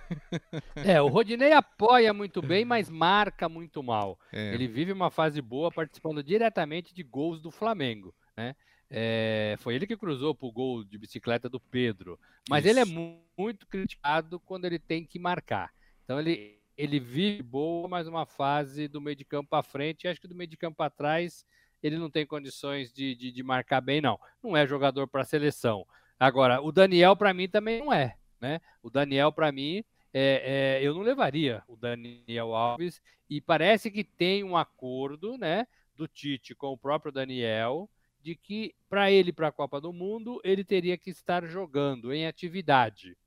É, 0.75 1.01
o 1.01 1.07
Rodinei 1.07 1.53
apoia 1.53 2.13
muito 2.13 2.39
bem, 2.39 2.63
mas 2.65 2.87
marca 2.87 3.49
muito 3.49 3.81
mal. 3.81 4.19
É. 4.31 4.53
Ele 4.53 4.67
vive 4.67 4.91
uma 4.91 5.09
fase 5.09 5.41
boa 5.41 5.71
participando 5.71 6.21
diretamente 6.21 6.93
de 6.93 7.01
gols 7.01 7.41
do 7.41 7.49
Flamengo, 7.49 8.13
né? 8.37 8.55
É, 8.89 9.55
foi 9.59 9.75
ele 9.75 9.87
que 9.87 9.97
cruzou 9.97 10.35
para 10.35 10.47
o 10.47 10.51
gol 10.51 10.83
de 10.83 10.97
bicicleta 10.97 11.49
do 11.49 11.59
Pedro. 11.59 12.19
Mas 12.49 12.65
Isso. 12.65 12.73
ele 12.73 12.79
é 12.79 12.85
mu 12.85 13.21
muito 13.35 13.65
criticado 13.65 14.39
quando 14.39 14.65
ele 14.65 14.77
tem 14.77 15.03
que 15.03 15.17
marcar. 15.17 15.73
Então 16.03 16.19
ele, 16.19 16.59
ele 16.77 16.99
vive 16.99 17.41
boa, 17.41 17.87
mas 17.87 18.07
uma 18.07 18.27
fase 18.27 18.87
do 18.87 19.01
meio 19.01 19.15
de 19.15 19.25
campo 19.25 19.49
para 19.49 19.63
frente. 19.63 20.07
Acho 20.07 20.21
que 20.21 20.27
do 20.27 20.35
meio 20.35 20.47
de 20.47 20.57
campo 20.57 20.77
para 20.77 20.91
trás 20.91 21.43
ele 21.81 21.97
não 21.97 22.09
tem 22.09 22.25
condições 22.25 22.93
de, 22.93 23.13
de, 23.13 23.31
de 23.31 23.43
marcar 23.43 23.81
bem, 23.81 23.99
não. 23.99 24.19
Não 24.41 24.55
é 24.55 24.65
jogador 24.65 25.07
para 25.07 25.25
seleção. 25.25 25.85
Agora, 26.17 26.61
o 26.61 26.71
Daniel, 26.71 27.15
para 27.15 27.33
mim, 27.33 27.49
também 27.49 27.79
não 27.79 27.91
é. 27.91 28.15
Né? 28.39 28.61
O 28.81 28.89
Daniel, 28.89 29.31
para 29.31 29.51
mim, 29.51 29.83
é, 30.13 30.79
é, 30.79 30.87
eu 30.87 30.93
não 30.93 31.01
levaria 31.01 31.61
o 31.67 31.75
Daniel 31.75 32.55
Alves. 32.55 33.01
E 33.29 33.41
parece 33.41 33.91
que 33.91 34.03
tem 34.03 34.43
um 34.43 34.55
acordo 34.55 35.37
né, 35.37 35.67
do 35.95 36.07
Tite 36.07 36.55
com 36.55 36.67
o 36.67 36.77
próprio 36.77 37.11
Daniel 37.11 37.89
de 38.23 38.35
que, 38.35 38.73
para 38.89 39.11
ele 39.11 39.33
para 39.33 39.49
a 39.49 39.51
Copa 39.51 39.81
do 39.81 39.91
Mundo, 39.91 40.39
ele 40.43 40.63
teria 40.63 40.97
que 40.97 41.09
estar 41.09 41.45
jogando 41.45 42.13
em 42.13 42.25
atividade. 42.25 43.17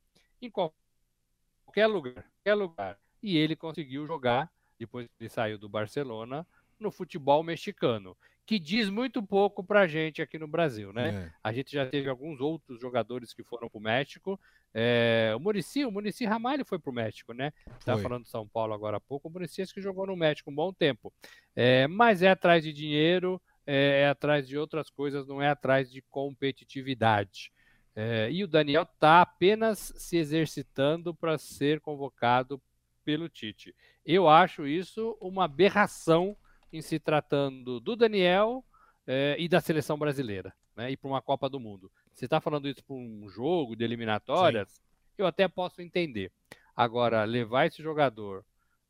Em 0.41 0.51
qualquer 0.51 1.87
lugar. 1.87 2.25
Qualquer 2.37 2.55
lugar. 2.55 2.99
E 3.23 3.37
ele 3.37 3.55
conseguiu 3.55 4.07
jogar, 4.07 4.51
depois 4.79 5.07
que 5.07 5.13
ele 5.21 5.29
saiu 5.29 5.59
do 5.59 5.69
Barcelona, 5.69 6.47
no 6.81 6.91
futebol 6.91 7.43
mexicano 7.43 8.17
que 8.47 8.61
diz 8.61 8.89
muito 8.89 9.21
pouco 9.21 9.63
para 9.65 9.81
a 9.81 9.87
gente 9.89 10.23
aqui 10.23 10.39
no 10.39 10.47
Brasil, 10.47 10.93
né? 10.93 11.09
É. 11.09 11.33
A 11.43 11.53
gente 11.53 11.73
já 11.73 11.85
teve 11.85 12.09
alguns 12.09 12.41
outros 12.41 12.81
jogadores 12.81 13.35
que 13.35 13.43
foram 13.43 13.69
para 13.69 13.79
o 13.79 13.83
México. 13.83 14.39
É, 14.73 15.33
o 15.37 15.41
Murici, 15.41 15.85
o 15.85 15.91
Murici 15.91 16.25
Ramalho 16.25 16.65
foi 16.65 16.79
para 16.79 16.91
o 16.91 16.95
México, 16.95 17.33
né? 17.33 17.53
Estava 17.77 18.01
falando 18.01 18.23
de 18.23 18.29
São 18.29 18.47
Paulo 18.47 18.73
agora 18.73 18.99
há 18.99 19.01
pouco. 19.01 19.27
O 19.27 19.31
Murici 19.33 19.67
que 19.75 19.83
jogou 19.83 20.07
no 20.07 20.15
México 20.15 20.49
um 20.49 20.55
bom 20.55 20.73
tempo. 20.73 21.13
É, 21.57 21.89
mas 21.89 22.23
é 22.23 22.29
atrás 22.29 22.63
de 22.63 22.73
dinheiro, 22.73 23.43
é, 23.67 24.03
é, 24.03 24.09
atrás 24.09 24.47
de 24.47 24.57
outras 24.57 24.89
coisas, 24.89 25.27
não 25.27 25.43
é 25.43 25.49
atrás 25.49 25.91
de 25.91 26.01
competitividade. 26.03 27.53
É, 27.95 28.31
e 28.31 28.45
o 28.45 28.49
Daniel 28.49 28.85
está 28.85 29.23
apenas 29.23 29.93
se 29.97 30.17
exercitando 30.17 31.15
para 31.15 31.39
ser 31.39 31.81
convocado 31.81 32.63
pelo 33.05 33.29
Tite. 33.29 33.75
Eu 34.05 34.29
acho 34.29 34.67
isso 34.67 35.17
uma 35.21 35.45
aberração 35.45 36.37
em 36.73 36.83
se 36.83 36.99
tratando 36.99 37.81
do 37.81 37.97
Daniel 37.97 38.65
é, 39.07 39.37
e 39.39 39.49
da 39.49 39.61
seleção 39.61 39.99
brasileira, 39.99 40.55
né? 40.77 40.91
E 40.91 40.97
para 40.97 41.09
uma 41.09 41.23
Copa 41.23 41.49
do 41.49 41.59
Mundo. 41.59 41.91
Você 42.13 42.27
está 42.27 42.41
falando 42.41 42.69
isso 42.69 42.85
para 42.85 42.97
um 42.97 43.29
jogo 43.29 43.75
de 43.75 43.85
eliminatórias, 43.85 44.69
Sim. 44.71 44.83
eu 45.19 45.27
até 45.27 45.49
posso 45.49 45.81
entender. 45.81 46.31
Agora, 46.75 47.25
levar 47.25 47.67
esse 47.67 47.83
jogador 47.83 48.45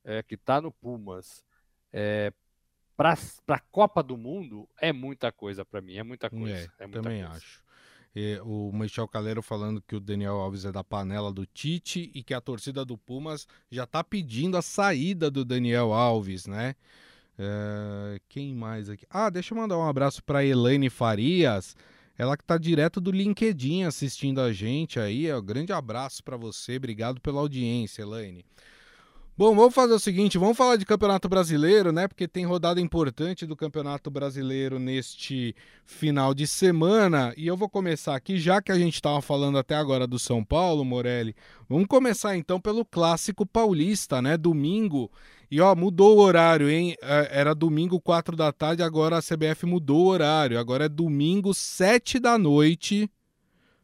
é, 0.05 0.23
que 0.23 0.35
está 0.35 0.61
no 0.61 0.73
Pumas, 0.73 1.45
é, 1.93 2.33
para 2.97 3.17
a 3.49 3.61
Copa 3.61 4.03
do 4.03 4.17
Mundo 4.17 4.69
é 4.81 4.93
muita 4.93 5.31
coisa 5.31 5.65
para 5.65 5.81
mim, 5.81 5.97
é 5.97 6.03
muita 6.03 6.31
coisa. 6.31 6.73
É, 6.79 6.85
é 6.85 6.87
muita 6.87 7.03
também 7.03 7.23
coisa. 7.23 7.37
acho. 7.37 7.63
E, 8.15 8.41
o 8.43 8.73
Michel 8.73 9.07
Calero 9.07 9.43
falando 9.43 9.83
que 9.83 9.95
o 9.95 10.01
Daniel 10.01 10.37
Alves 10.37 10.65
é 10.65 10.73
da 10.73 10.83
panela 10.83 11.31
do 11.31 11.45
Tite 11.45 12.11
e 12.15 12.23
que 12.23 12.33
a 12.33 12.41
torcida 12.41 12.83
do 12.83 12.97
Pumas 12.97 13.47
já 13.71 13.85
está 13.85 14.03
pedindo 14.03 14.57
a 14.57 14.63
saída 14.63 15.31
do 15.31 15.45
Daniel 15.45 15.93
Alves, 15.93 16.47
né? 16.47 16.75
É, 17.39 18.19
quem 18.31 18.55
mais 18.55 18.89
aqui? 18.89 19.05
Ah, 19.11 19.29
deixa 19.29 19.53
eu 19.53 19.59
mandar 19.59 19.77
um 19.77 19.87
abraço 19.87 20.25
para 20.25 20.43
Elaine 20.43 20.89
Farias, 20.89 21.77
ela 22.17 22.35
que 22.35 22.43
está 22.43 22.57
direto 22.57 22.99
do 22.99 23.11
LinkedIn 23.11 23.83
assistindo 23.83 24.41
a 24.41 24.51
gente 24.51 24.99
aí. 24.99 25.31
Um 25.31 25.45
grande 25.45 25.75
abraço 25.75 26.25
para 26.25 26.39
você, 26.39 26.77
obrigado 26.77 27.21
pela 27.21 27.41
audiência, 27.41 28.01
Elaine. 28.01 28.47
Bom, 29.39 29.55
vamos 29.55 29.75
fazer 29.75 29.93
o 29.93 29.99
seguinte, 29.99 30.39
vamos 30.39 30.57
falar 30.57 30.77
de 30.77 30.87
Campeonato 30.87 31.29
Brasileiro, 31.29 31.93
né? 31.93 32.09
Porque 32.09 32.27
tem 32.27 32.47
rodada 32.47 32.81
importante 32.81 33.45
do 33.45 33.55
Campeonato 33.55 34.11
Brasileiro 34.11 34.79
neste 34.79 35.55
final 35.85 36.33
de 36.33 36.47
semana. 36.47 37.35
E 37.37 37.47
eu 37.47 37.55
vou 37.55 37.69
começar 37.69 38.17
aqui, 38.17 38.39
já 38.39 38.63
que 38.63 38.73
a 38.73 38.79
gente 38.79 38.95
estava 38.95 39.21
falando 39.21 39.59
até 39.59 39.75
agora 39.75 40.07
do 40.07 40.19
São 40.19 40.43
Paulo, 40.43 40.87
Morelli. 40.87 41.37
Vamos 41.69 41.87
começar 41.87 42.35
então 42.35 42.59
pelo 42.59 42.83
clássico 42.83 43.45
paulista, 43.45 44.23
né? 44.23 44.39
Domingo. 44.39 45.13
E 45.51 45.61
ó, 45.61 45.77
mudou 45.77 46.17
o 46.17 46.21
horário, 46.23 46.71
hein? 46.71 46.97
É, 47.03 47.29
era 47.41 47.55
domingo, 47.55 48.01
4 48.01 48.35
da 48.35 48.51
tarde, 48.53 48.83
agora 48.83 49.19
a 49.19 49.23
CBF 49.23 49.67
mudou 49.67 50.07
o 50.07 50.09
horário. 50.09 50.59
Agora 50.59 50.87
é 50.87 50.89
domingo, 50.89 51.53
7 51.53 52.19
da 52.19 52.39
noite. 52.39 53.11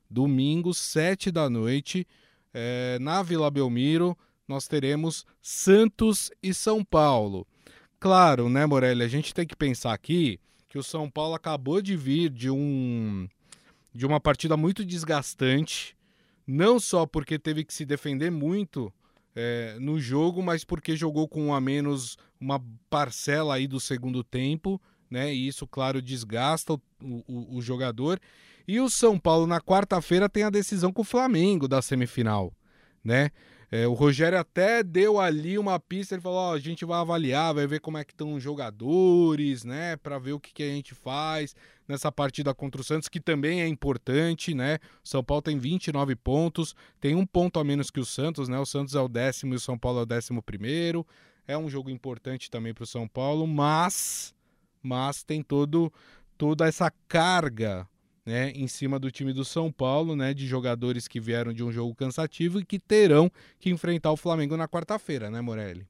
Domingo, 0.08 0.72
7 0.72 1.30
da 1.30 1.50
noite, 1.50 2.06
é, 2.54 2.96
na 3.02 3.22
Vila 3.22 3.50
Belmiro 3.50 4.16
nós 4.46 4.66
teremos 4.66 5.24
Santos 5.40 6.30
e 6.42 6.52
São 6.52 6.84
Paulo. 6.84 7.46
Claro, 7.98 8.48
né, 8.48 8.66
Morelli? 8.66 9.02
A 9.02 9.08
gente 9.08 9.32
tem 9.32 9.46
que 9.46 9.56
pensar 9.56 9.92
aqui 9.92 10.40
que 10.68 10.78
o 10.78 10.82
São 10.82 11.08
Paulo 11.08 11.34
acabou 11.34 11.80
de 11.80 11.96
vir 11.96 12.30
de 12.30 12.50
um 12.50 13.28
de 13.94 14.06
uma 14.06 14.18
partida 14.18 14.56
muito 14.56 14.84
desgastante, 14.84 15.94
não 16.46 16.80
só 16.80 17.04
porque 17.04 17.38
teve 17.38 17.62
que 17.62 17.74
se 17.74 17.84
defender 17.84 18.30
muito 18.30 18.92
é, 19.36 19.76
no 19.78 20.00
jogo, 20.00 20.42
mas 20.42 20.64
porque 20.64 20.96
jogou 20.96 21.28
com 21.28 21.54
a 21.54 21.60
menos 21.60 22.16
uma 22.40 22.62
parcela 22.88 23.54
aí 23.54 23.66
do 23.66 23.78
segundo 23.78 24.24
tempo, 24.24 24.80
né? 25.10 25.32
E 25.32 25.46
isso, 25.46 25.66
claro, 25.66 26.00
desgasta 26.00 26.72
o, 26.72 26.80
o, 27.00 27.56
o 27.56 27.62
jogador. 27.62 28.18
E 28.66 28.80
o 28.80 28.88
São 28.88 29.18
Paulo 29.18 29.46
na 29.46 29.60
quarta-feira 29.60 30.28
tem 30.28 30.42
a 30.42 30.50
decisão 30.50 30.92
com 30.92 31.02
o 31.02 31.04
Flamengo 31.04 31.68
da 31.68 31.82
semifinal, 31.82 32.52
né? 33.04 33.30
É, 33.74 33.88
o 33.88 33.94
Rogério 33.94 34.38
até 34.38 34.82
deu 34.82 35.18
ali 35.18 35.56
uma 35.56 35.80
pista, 35.80 36.14
ele 36.14 36.20
falou: 36.20 36.38
ó, 36.38 36.54
a 36.54 36.58
gente 36.58 36.84
vai 36.84 37.00
avaliar, 37.00 37.54
vai 37.54 37.66
ver 37.66 37.80
como 37.80 37.96
é 37.96 38.04
que 38.04 38.12
estão 38.12 38.34
os 38.34 38.42
jogadores, 38.42 39.64
né, 39.64 39.96
para 39.96 40.18
ver 40.18 40.34
o 40.34 40.38
que, 40.38 40.52
que 40.52 40.62
a 40.62 40.68
gente 40.68 40.94
faz 40.94 41.56
nessa 41.88 42.12
partida 42.12 42.54
contra 42.54 42.82
o 42.82 42.84
Santos, 42.84 43.08
que 43.08 43.18
também 43.18 43.62
é 43.62 43.66
importante, 43.66 44.52
né? 44.52 44.78
O 45.02 45.08
São 45.08 45.24
Paulo 45.24 45.40
tem 45.40 45.58
29 45.58 46.14
pontos, 46.16 46.76
tem 47.00 47.14
um 47.14 47.24
ponto 47.24 47.58
a 47.58 47.64
menos 47.64 47.90
que 47.90 47.98
o 47.98 48.04
Santos, 48.04 48.46
né? 48.46 48.58
O 48.58 48.66
Santos 48.66 48.94
é 48.94 49.00
o 49.00 49.08
décimo 49.08 49.54
e 49.54 49.56
o 49.56 49.60
São 49.60 49.78
Paulo 49.78 50.00
é 50.00 50.02
o 50.02 50.06
décimo 50.06 50.42
primeiro. 50.42 51.06
É 51.48 51.56
um 51.56 51.70
jogo 51.70 51.88
importante 51.88 52.50
também 52.50 52.74
para 52.74 52.84
o 52.84 52.86
São 52.86 53.08
Paulo, 53.08 53.46
mas, 53.46 54.34
mas 54.82 55.22
tem 55.22 55.42
todo 55.42 55.90
toda 56.36 56.66
essa 56.68 56.92
carga 57.08 57.88
né, 58.24 58.50
em 58.50 58.66
cima 58.66 58.98
do 58.98 59.10
time 59.10 59.32
do 59.32 59.44
São 59.44 59.70
Paulo, 59.70 60.14
né, 60.14 60.32
de 60.32 60.46
jogadores 60.46 61.08
que 61.08 61.20
vieram 61.20 61.52
de 61.52 61.64
um 61.64 61.72
jogo 61.72 61.94
cansativo 61.94 62.60
e 62.60 62.64
que 62.64 62.78
terão 62.78 63.30
que 63.58 63.70
enfrentar 63.70 64.12
o 64.12 64.16
Flamengo 64.16 64.56
na 64.56 64.68
quarta-feira, 64.68 65.30
né, 65.30 65.40
Morelli? 65.40 65.86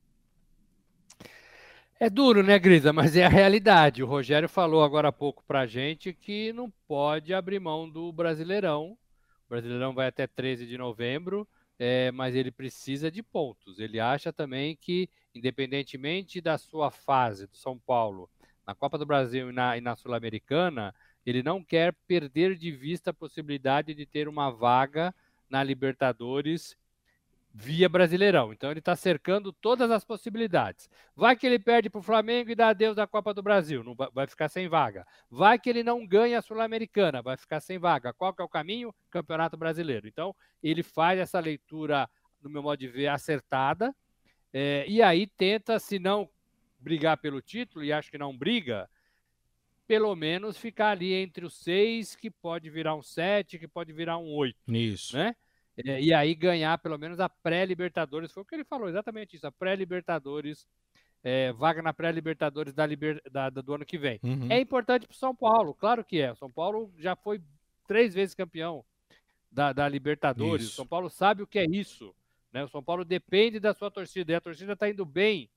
É 2.00 2.10
duro, 2.10 2.42
né, 2.42 2.58
Grisa? 2.58 2.92
Mas 2.92 3.16
é 3.16 3.24
a 3.24 3.28
realidade. 3.28 4.02
O 4.02 4.06
Rogério 4.06 4.48
falou 4.48 4.82
agora 4.82 5.08
há 5.08 5.12
pouco 5.12 5.44
pra 5.46 5.66
gente 5.66 6.12
que 6.12 6.52
não 6.52 6.68
pode 6.88 7.32
abrir 7.32 7.60
mão 7.60 7.88
do 7.88 8.12
Brasileirão. 8.12 8.98
O 9.46 9.48
Brasileirão 9.48 9.94
vai 9.94 10.08
até 10.08 10.26
13 10.26 10.66
de 10.66 10.76
novembro, 10.76 11.46
é, 11.78 12.10
mas 12.10 12.34
ele 12.34 12.50
precisa 12.50 13.08
de 13.08 13.22
pontos. 13.22 13.78
Ele 13.78 14.00
acha 14.00 14.32
também 14.32 14.74
que, 14.74 15.08
independentemente 15.32 16.40
da 16.40 16.58
sua 16.58 16.90
fase 16.90 17.46
do 17.46 17.56
São 17.56 17.78
Paulo 17.78 18.28
na 18.66 18.74
Copa 18.74 18.98
do 18.98 19.06
Brasil 19.06 19.50
e 19.50 19.52
na, 19.52 19.76
e 19.76 19.80
na 19.80 19.94
Sul-Americana, 19.94 20.94
ele 21.24 21.42
não 21.42 21.62
quer 21.62 21.94
perder 22.06 22.56
de 22.56 22.70
vista 22.70 23.10
a 23.10 23.14
possibilidade 23.14 23.94
de 23.94 24.06
ter 24.06 24.28
uma 24.28 24.50
vaga 24.50 25.14
na 25.48 25.62
Libertadores 25.62 26.76
via 27.54 27.88
Brasileirão. 27.88 28.52
Então 28.52 28.70
ele 28.70 28.78
está 28.78 28.96
cercando 28.96 29.52
todas 29.52 29.90
as 29.90 30.04
possibilidades. 30.04 30.88
Vai 31.14 31.36
que 31.36 31.46
ele 31.46 31.58
perde 31.58 31.90
para 31.90 31.98
o 31.98 32.02
Flamengo 32.02 32.50
e 32.50 32.54
dá 32.54 32.68
adeus 32.68 32.96
da 32.96 33.06
Copa 33.06 33.34
do 33.34 33.42
Brasil, 33.42 33.84
não 33.84 33.94
vai 33.94 34.26
ficar 34.26 34.48
sem 34.48 34.68
vaga. 34.68 35.06
Vai 35.30 35.58
que 35.58 35.68
ele 35.68 35.82
não 35.82 36.06
ganha 36.06 36.38
a 36.38 36.42
Sul-Americana, 36.42 37.20
vai 37.20 37.36
ficar 37.36 37.60
sem 37.60 37.78
vaga. 37.78 38.12
Qual 38.12 38.32
que 38.32 38.40
é 38.40 38.44
o 38.44 38.48
caminho? 38.48 38.94
Campeonato 39.10 39.56
Brasileiro. 39.56 40.08
Então 40.08 40.34
ele 40.62 40.82
faz 40.82 41.18
essa 41.18 41.38
leitura, 41.38 42.08
no 42.42 42.48
meu 42.48 42.62
modo 42.62 42.78
de 42.78 42.88
ver, 42.88 43.08
acertada. 43.08 43.94
É, 44.52 44.84
e 44.88 45.02
aí 45.02 45.26
tenta, 45.26 45.78
se 45.78 45.98
não 45.98 46.28
brigar 46.78 47.16
pelo 47.18 47.40
título, 47.40 47.84
e 47.84 47.92
acho 47.92 48.10
que 48.10 48.18
não 48.18 48.36
briga, 48.36 48.88
pelo 49.86 50.14
menos 50.14 50.56
ficar 50.56 50.90
ali 50.90 51.12
entre 51.12 51.44
os 51.44 51.54
seis, 51.54 52.14
que 52.14 52.30
pode 52.30 52.70
virar 52.70 52.94
um 52.94 53.02
sete, 53.02 53.58
que 53.58 53.68
pode 53.68 53.92
virar 53.92 54.18
um 54.18 54.32
oito. 54.34 54.58
Isso. 54.68 55.16
Né? 55.16 55.34
É, 55.84 56.00
e 56.00 56.12
aí 56.12 56.34
ganhar 56.34 56.78
pelo 56.78 56.98
menos 56.98 57.20
a 57.20 57.28
pré-Libertadores. 57.28 58.32
Foi 58.32 58.42
o 58.42 58.46
que 58.46 58.54
ele 58.54 58.64
falou, 58.64 58.88
exatamente 58.88 59.36
isso. 59.36 59.46
A 59.46 59.52
pré-Libertadores, 59.52 60.66
é, 61.22 61.52
vaga 61.52 61.82
na 61.82 61.92
pré-Libertadores 61.92 62.74
da, 62.74 62.86
liber, 62.86 63.22
da, 63.30 63.50
da, 63.50 63.60
do 63.60 63.74
ano 63.74 63.84
que 63.84 63.98
vem. 63.98 64.20
Uhum. 64.22 64.48
É 64.50 64.60
importante 64.60 65.06
para 65.06 65.14
o 65.14 65.18
São 65.18 65.34
Paulo, 65.34 65.74
claro 65.74 66.04
que 66.04 66.20
é. 66.20 66.32
O 66.32 66.36
São 66.36 66.50
Paulo 66.50 66.92
já 66.98 67.16
foi 67.16 67.40
três 67.86 68.14
vezes 68.14 68.34
campeão 68.34 68.84
da, 69.50 69.72
da 69.72 69.88
Libertadores. 69.88 70.66
Isso. 70.66 70.72
O 70.72 70.76
São 70.76 70.86
Paulo 70.86 71.10
sabe 71.10 71.42
o 71.42 71.46
que 71.46 71.58
é 71.58 71.66
isso. 71.66 72.14
Né? 72.52 72.64
O 72.64 72.68
São 72.68 72.82
Paulo 72.82 73.04
depende 73.04 73.58
da 73.58 73.72
sua 73.74 73.90
torcida. 73.90 74.32
E 74.32 74.34
a 74.34 74.40
torcida 74.40 74.74
está 74.74 74.88
indo 74.88 75.04
bem 75.04 75.50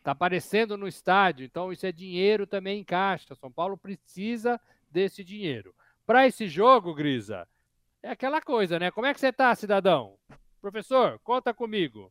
Está 0.00 0.12
aparecendo 0.12 0.78
no 0.78 0.88
estádio, 0.88 1.44
então 1.44 1.70
isso 1.70 1.84
é 1.84 1.92
dinheiro 1.92 2.46
também 2.46 2.80
em 2.80 2.84
caixa. 2.84 3.34
São 3.34 3.52
Paulo 3.52 3.76
precisa 3.76 4.58
desse 4.90 5.22
dinheiro. 5.22 5.74
Para 6.06 6.26
esse 6.26 6.48
jogo, 6.48 6.94
Grisa, 6.94 7.46
é 8.02 8.10
aquela 8.10 8.40
coisa, 8.40 8.78
né? 8.78 8.90
Como 8.90 9.06
é 9.06 9.12
que 9.12 9.20
você 9.20 9.28
está, 9.28 9.54
cidadão? 9.54 10.18
Professor, 10.58 11.18
conta 11.18 11.52
comigo. 11.52 12.10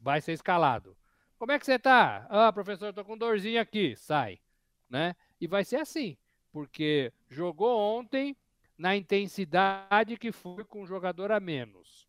Vai 0.00 0.20
ser 0.20 0.32
escalado. 0.32 0.96
Como 1.38 1.52
é 1.52 1.58
que 1.58 1.64
você 1.64 1.74
está? 1.74 2.26
Ah, 2.28 2.52
professor, 2.52 2.88
estou 2.88 3.04
com 3.04 3.16
dorzinha 3.16 3.60
aqui. 3.60 3.94
Sai, 3.94 4.40
né? 4.90 5.14
E 5.40 5.46
vai 5.46 5.64
ser 5.64 5.76
assim, 5.76 6.18
porque 6.50 7.12
jogou 7.28 7.78
ontem 7.78 8.36
na 8.76 8.96
intensidade 8.96 10.16
que 10.16 10.32
foi 10.32 10.64
com 10.64 10.84
jogador 10.84 11.30
a 11.30 11.38
menos. 11.38 12.08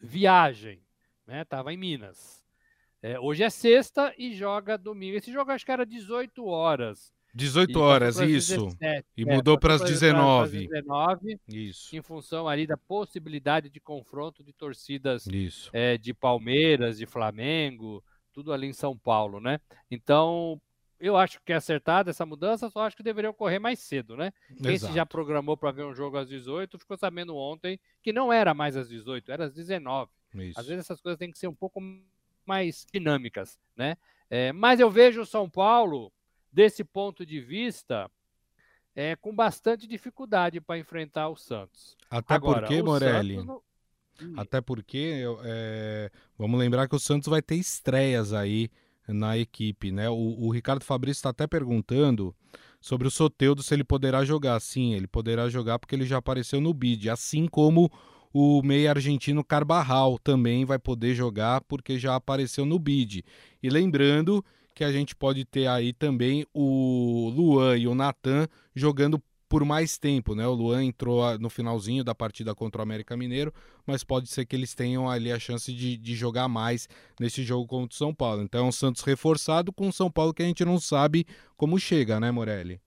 Viagem, 0.00 0.82
né? 1.24 1.44
Tava 1.44 1.72
em 1.72 1.76
Minas. 1.76 2.43
É, 3.06 3.20
hoje 3.20 3.42
é 3.42 3.50
sexta 3.50 4.14
e 4.16 4.32
joga 4.32 4.78
domingo. 4.78 5.18
Esse 5.18 5.30
jogo 5.30 5.50
acho 5.50 5.62
que 5.62 5.70
era 5.70 5.84
18 5.84 6.42
horas. 6.46 7.12
18 7.34 7.78
horas, 7.78 8.18
isso. 8.18 8.64
17, 8.64 9.06
e 9.14 9.22
é, 9.28 9.36
mudou 9.36 9.60
para 9.60 9.74
as 9.74 9.82
19. 9.82 10.68
19. 10.68 11.38
Isso. 11.46 11.94
Em 11.94 12.00
função 12.00 12.48
ali 12.48 12.66
da 12.66 12.78
possibilidade 12.78 13.68
de 13.68 13.78
confronto 13.78 14.42
de 14.42 14.54
torcidas 14.54 15.28
é, 15.70 15.98
de 15.98 16.14
Palmeiras, 16.14 16.96
de 16.96 17.04
Flamengo, 17.04 18.02
tudo 18.32 18.54
ali 18.54 18.68
em 18.68 18.72
São 18.72 18.96
Paulo, 18.96 19.38
né? 19.38 19.60
Então, 19.90 20.58
eu 20.98 21.14
acho 21.14 21.42
que 21.44 21.52
é 21.52 21.56
acertada 21.56 22.08
essa 22.08 22.24
mudança, 22.24 22.70
só 22.70 22.86
acho 22.86 22.96
que 22.96 23.02
deveria 23.02 23.28
ocorrer 23.28 23.60
mais 23.60 23.80
cedo, 23.80 24.16
né? 24.16 24.32
Quem 24.62 24.78
se 24.78 24.90
já 24.94 25.04
programou 25.04 25.58
para 25.58 25.72
ver 25.72 25.84
um 25.84 25.92
jogo 25.92 26.16
às 26.16 26.26
18 26.26 26.78
ficou 26.78 26.96
sabendo 26.96 27.36
ontem 27.36 27.78
que 28.02 28.14
não 28.14 28.32
era 28.32 28.54
mais 28.54 28.78
às 28.78 28.88
18, 28.88 29.30
era 29.30 29.44
às 29.44 29.52
19. 29.52 30.10
Isso. 30.36 30.58
Às 30.58 30.66
vezes 30.66 30.86
essas 30.86 31.02
coisas 31.02 31.18
têm 31.18 31.30
que 31.30 31.38
ser 31.38 31.48
um 31.48 31.54
pouco 31.54 31.80
mais 32.46 32.86
dinâmicas, 32.92 33.58
né? 33.76 33.96
É, 34.30 34.52
mas 34.52 34.80
eu 34.80 34.90
vejo 34.90 35.22
o 35.22 35.26
São 35.26 35.48
Paulo, 35.48 36.12
desse 36.52 36.82
ponto 36.82 37.24
de 37.24 37.40
vista, 37.40 38.10
é, 38.94 39.16
com 39.16 39.34
bastante 39.34 39.86
dificuldade 39.86 40.60
para 40.60 40.78
enfrentar 40.78 41.28
o 41.28 41.36
Santos. 41.36 41.96
Até 42.08 42.34
Agora, 42.34 42.60
porque, 42.60 42.82
Morelli? 42.82 43.38
Hum. 43.38 44.34
Até 44.36 44.60
porque, 44.60 45.24
é, 45.44 46.10
vamos 46.38 46.58
lembrar 46.58 46.88
que 46.88 46.94
o 46.94 47.00
Santos 47.00 47.28
vai 47.28 47.42
ter 47.42 47.56
estreias 47.56 48.32
aí 48.32 48.70
na 49.08 49.36
equipe, 49.36 49.90
né? 49.90 50.08
O, 50.08 50.14
o 50.14 50.50
Ricardo 50.50 50.84
Fabrício 50.84 51.18
está 51.18 51.30
até 51.30 51.46
perguntando 51.46 52.34
sobre 52.80 53.08
o 53.08 53.10
Soteudo 53.10 53.62
se 53.62 53.74
ele 53.74 53.84
poderá 53.84 54.24
jogar. 54.24 54.60
Sim, 54.60 54.94
ele 54.94 55.06
poderá 55.06 55.48
jogar 55.48 55.78
porque 55.78 55.94
ele 55.94 56.06
já 56.06 56.18
apareceu 56.18 56.60
no 56.60 56.72
bid, 56.72 57.10
assim 57.10 57.46
como 57.46 57.90
o 58.36 58.60
meio 58.64 58.90
argentino 58.90 59.44
Carbarral 59.44 60.18
também 60.18 60.64
vai 60.64 60.76
poder 60.76 61.14
jogar 61.14 61.60
porque 61.60 61.96
já 61.96 62.16
apareceu 62.16 62.66
no 62.66 62.80
bid. 62.80 63.24
E 63.62 63.70
lembrando 63.70 64.44
que 64.74 64.82
a 64.82 64.90
gente 64.90 65.14
pode 65.14 65.44
ter 65.44 65.68
aí 65.68 65.92
também 65.92 66.44
o 66.52 67.32
Luan 67.32 67.78
e 67.78 67.86
o 67.86 67.94
Natan 67.94 68.48
jogando 68.74 69.22
por 69.48 69.64
mais 69.64 69.96
tempo, 69.96 70.34
né? 70.34 70.44
O 70.48 70.52
Luan 70.52 70.82
entrou 70.82 71.38
no 71.38 71.48
finalzinho 71.48 72.02
da 72.02 72.12
partida 72.12 72.52
contra 72.56 72.80
o 72.80 72.82
América 72.82 73.16
Mineiro, 73.16 73.54
mas 73.86 74.02
pode 74.02 74.28
ser 74.28 74.44
que 74.46 74.56
eles 74.56 74.74
tenham 74.74 75.08
ali 75.08 75.30
a 75.30 75.38
chance 75.38 75.72
de, 75.72 75.96
de 75.96 76.16
jogar 76.16 76.48
mais 76.48 76.88
nesse 77.20 77.44
jogo 77.44 77.68
contra 77.68 77.94
o 77.94 77.96
São 77.96 78.12
Paulo. 78.12 78.42
Então 78.42 78.64
é 78.64 78.68
um 78.68 78.72
Santos 78.72 79.02
reforçado 79.02 79.72
com 79.72 79.86
o 79.86 79.92
São 79.92 80.10
Paulo 80.10 80.34
que 80.34 80.42
a 80.42 80.46
gente 80.46 80.64
não 80.64 80.80
sabe 80.80 81.24
como 81.56 81.78
chega, 81.78 82.18
né, 82.18 82.32
Morelli? 82.32 82.80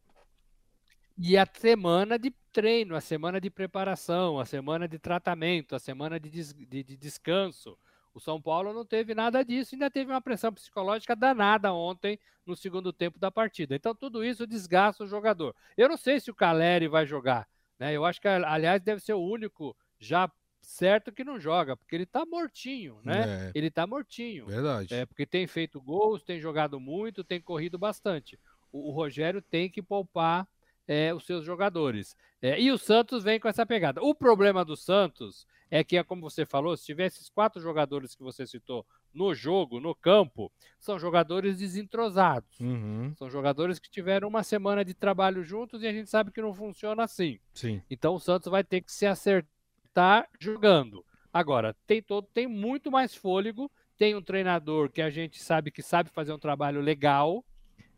E 1.18 1.38
a 1.38 1.48
semana 1.52 2.20
de 2.20 2.34
treino, 2.58 2.96
a 2.96 3.02
semana 3.02 3.40
de 3.40 3.52
preparação, 3.52 4.40
a 4.40 4.46
semana 4.46 4.88
de 4.88 4.98
tratamento, 4.98 5.76
a 5.76 5.80
semana 5.80 6.20
de, 6.20 6.28
des 6.28 6.56
de, 6.56 6.84
de 6.84 6.98
descanso. 6.98 7.78
O 8.16 8.20
São 8.20 8.42
Paulo 8.42 8.74
não 8.74 8.84
teve 8.84 9.14
nada 9.14 9.46
disso, 9.46 9.76
ainda 9.76 9.92
teve 9.92 10.12
uma 10.12 10.20
pressão 10.20 10.52
psicológica 10.52 11.16
danada 11.16 11.72
ontem 11.72 12.20
no 12.48 12.56
segundo 12.56 12.92
tempo 12.92 13.20
da 13.20 13.30
partida. 13.30 13.76
Então 13.76 13.94
tudo 13.94 14.24
isso 14.24 14.48
desgasta 14.48 15.04
o 15.04 15.08
jogador. 15.08 15.56
Eu 15.78 15.88
não 15.88 15.98
sei 15.98 16.20
se 16.20 16.32
o 16.32 16.34
Caleri 16.34 16.88
vai 16.88 17.06
jogar, 17.06 17.48
né? 17.78 17.96
Eu 17.96 18.04
acho 18.04 18.20
que 18.20 18.28
aliás 18.28 18.82
deve 18.82 19.02
ser 19.02 19.14
o 19.14 19.22
único 19.22 19.78
já 20.00 20.28
certo 20.60 21.12
que 21.12 21.24
não 21.24 21.40
joga, 21.40 21.78
porque 21.78 21.96
ele 21.96 22.06
está 22.06 22.26
mortinho, 22.26 23.00
né? 23.04 23.50
É. 23.50 23.52
Ele 23.54 23.68
está 23.68 23.86
mortinho. 23.86 24.48
Verdade. 24.48 24.96
É, 24.96 25.06
porque 25.06 25.28
tem 25.28 25.46
feito 25.46 25.80
gols, 25.80 26.24
tem 26.24 26.40
jogado 26.40 26.80
muito, 26.80 27.24
tem 27.24 27.40
corrido 27.40 27.78
bastante. 27.78 28.40
O, 28.72 28.90
o 28.90 28.92
Rogério 28.92 29.44
tem 29.44 29.70
que 29.70 29.84
poupar 29.84 30.48
é, 30.88 31.14
os 31.14 31.26
seus 31.26 31.44
jogadores. 31.44 32.16
É, 32.42 32.60
e 32.60 32.72
o 32.72 32.78
Santos 32.78 33.24
vem 33.24 33.40
com 33.40 33.48
essa 33.48 33.66
pegada. 33.66 34.02
O 34.02 34.16
problema 34.16 34.64
do 34.64 34.76
Santos 34.76 35.46
é 35.70 35.84
que, 35.84 35.98
é 35.98 36.04
como 36.04 36.22
você 36.22 36.46
falou, 36.46 36.76
se 36.78 36.86
tiver 36.86 37.08
esses 37.08 37.30
quatro 37.30 37.62
jogadores 37.62 38.16
que 38.16 38.24
você 38.24 38.48
citou 38.48 38.86
no 39.14 39.34
jogo, 39.34 39.80
no 39.80 39.94
campo, 39.94 40.52
são 40.80 40.98
jogadores 40.98 41.58
desentrosados. 41.58 42.60
Uhum. 42.60 43.14
São 43.18 43.30
jogadores 43.30 43.80
que 43.80 43.90
tiveram 43.90 44.28
uma 44.28 44.44
semana 44.44 44.86
de 44.86 44.94
trabalho 44.94 45.44
juntos 45.44 45.82
e 45.82 45.88
a 45.88 45.92
gente 45.92 46.10
sabe 46.10 46.32
que 46.32 46.42
não 46.42 46.54
funciona 46.54 47.04
assim. 47.04 47.40
Sim. 47.54 47.82
Então 47.90 48.16
o 48.16 48.20
Santos 48.20 48.50
vai 48.50 48.64
ter 48.64 48.82
que 48.82 48.92
se 48.92 49.06
acertar 49.06 50.30
jogando. 50.40 51.04
Agora, 51.34 51.76
tem 51.86 52.02
todo, 52.02 52.28
tem 52.34 52.48
muito 52.48 52.92
mais 52.92 53.14
fôlego, 53.14 53.70
tem 53.98 54.16
um 54.16 54.22
treinador 54.22 54.90
que 54.90 55.02
a 55.02 55.10
gente 55.10 55.42
sabe 55.42 55.72
que 55.72 55.82
sabe 55.82 56.10
fazer 56.10 56.32
um 56.32 56.40
trabalho 56.40 56.80
legal, 56.80 57.44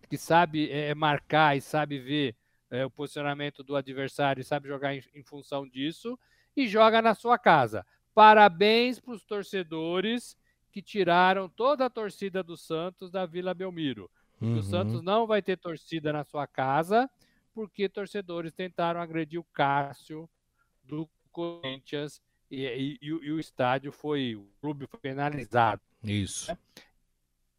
que 0.10 0.18
sabe 0.18 0.72
é, 0.72 0.96
marcar 0.96 1.56
e 1.56 1.62
sabe 1.62 2.00
ver 2.00 2.36
é, 2.70 2.86
o 2.86 2.90
posicionamento 2.90 3.64
do 3.64 3.76
adversário 3.76 4.42
e 4.42 4.44
sabe 4.44 4.68
jogar 4.68 4.96
em, 4.96 5.04
em 5.14 5.24
função 5.24 5.68
disso 5.68 6.18
e 6.56 6.68
joga 6.68 7.02
na 7.02 7.14
sua 7.14 7.38
casa. 7.38 7.86
Parabéns 8.14 9.00
para 9.00 9.14
os 9.14 9.24
torcedores 9.24 10.38
que 10.72 10.82
tiraram 10.82 11.50
toda 11.50 11.86
a 11.86 11.90
torcida 11.90 12.44
do 12.44 12.56
Santos 12.56 13.10
da 13.10 13.26
Vila 13.26 13.54
Belmiro. 13.54 14.10
Uhum. 14.42 14.58
O 14.58 14.64
Santos 14.64 15.02
não 15.02 15.26
vai 15.26 15.42
ter 15.42 15.58
torcida 15.58 16.14
na 16.14 16.24
sua 16.24 16.48
casa 16.48 17.10
porque 17.54 17.90
torcedores 17.90 18.54
tentaram 18.54 19.02
agredir 19.02 19.40
o 19.40 19.44
Cássio 19.44 20.30
do 20.84 21.10
Corinthians 21.32 22.22
e, 22.50 22.64
e, 22.66 22.98
e, 23.02 23.08
e 23.08 23.32
o 23.32 23.40
estádio 23.40 23.92
foi, 23.92 24.36
o 24.36 24.48
clube 24.62 24.88
foi 24.88 25.00
penalizado. 25.00 25.82
Isso. 26.04 26.52
Né? 26.52 26.58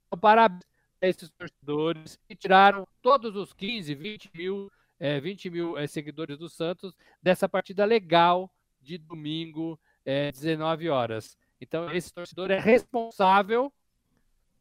Então, 0.06 0.18
parabéns 0.18 0.64
a 1.02 1.06
esses 1.06 1.30
torcedores 1.30 2.18
que 2.26 2.34
tiraram 2.34 2.86
todos 3.00 3.36
os 3.36 3.52
15, 3.52 3.94
20 3.94 4.30
mil, 4.34 4.72
é, 5.00 5.18
20 5.18 5.50
mil 5.50 5.78
é, 5.78 5.86
seguidores 5.86 6.38
do 6.38 6.48
Santos 6.48 6.94
dessa 7.22 7.48
partida 7.48 7.84
legal 7.84 8.52
de 8.80 8.98
domingo, 8.98 9.80
é, 10.04 10.30
19 10.30 10.90
horas. 10.90 11.36
Então, 11.60 11.90
esse 11.90 12.12
torcedor 12.12 12.50
é 12.50 12.58
responsável 12.58 13.72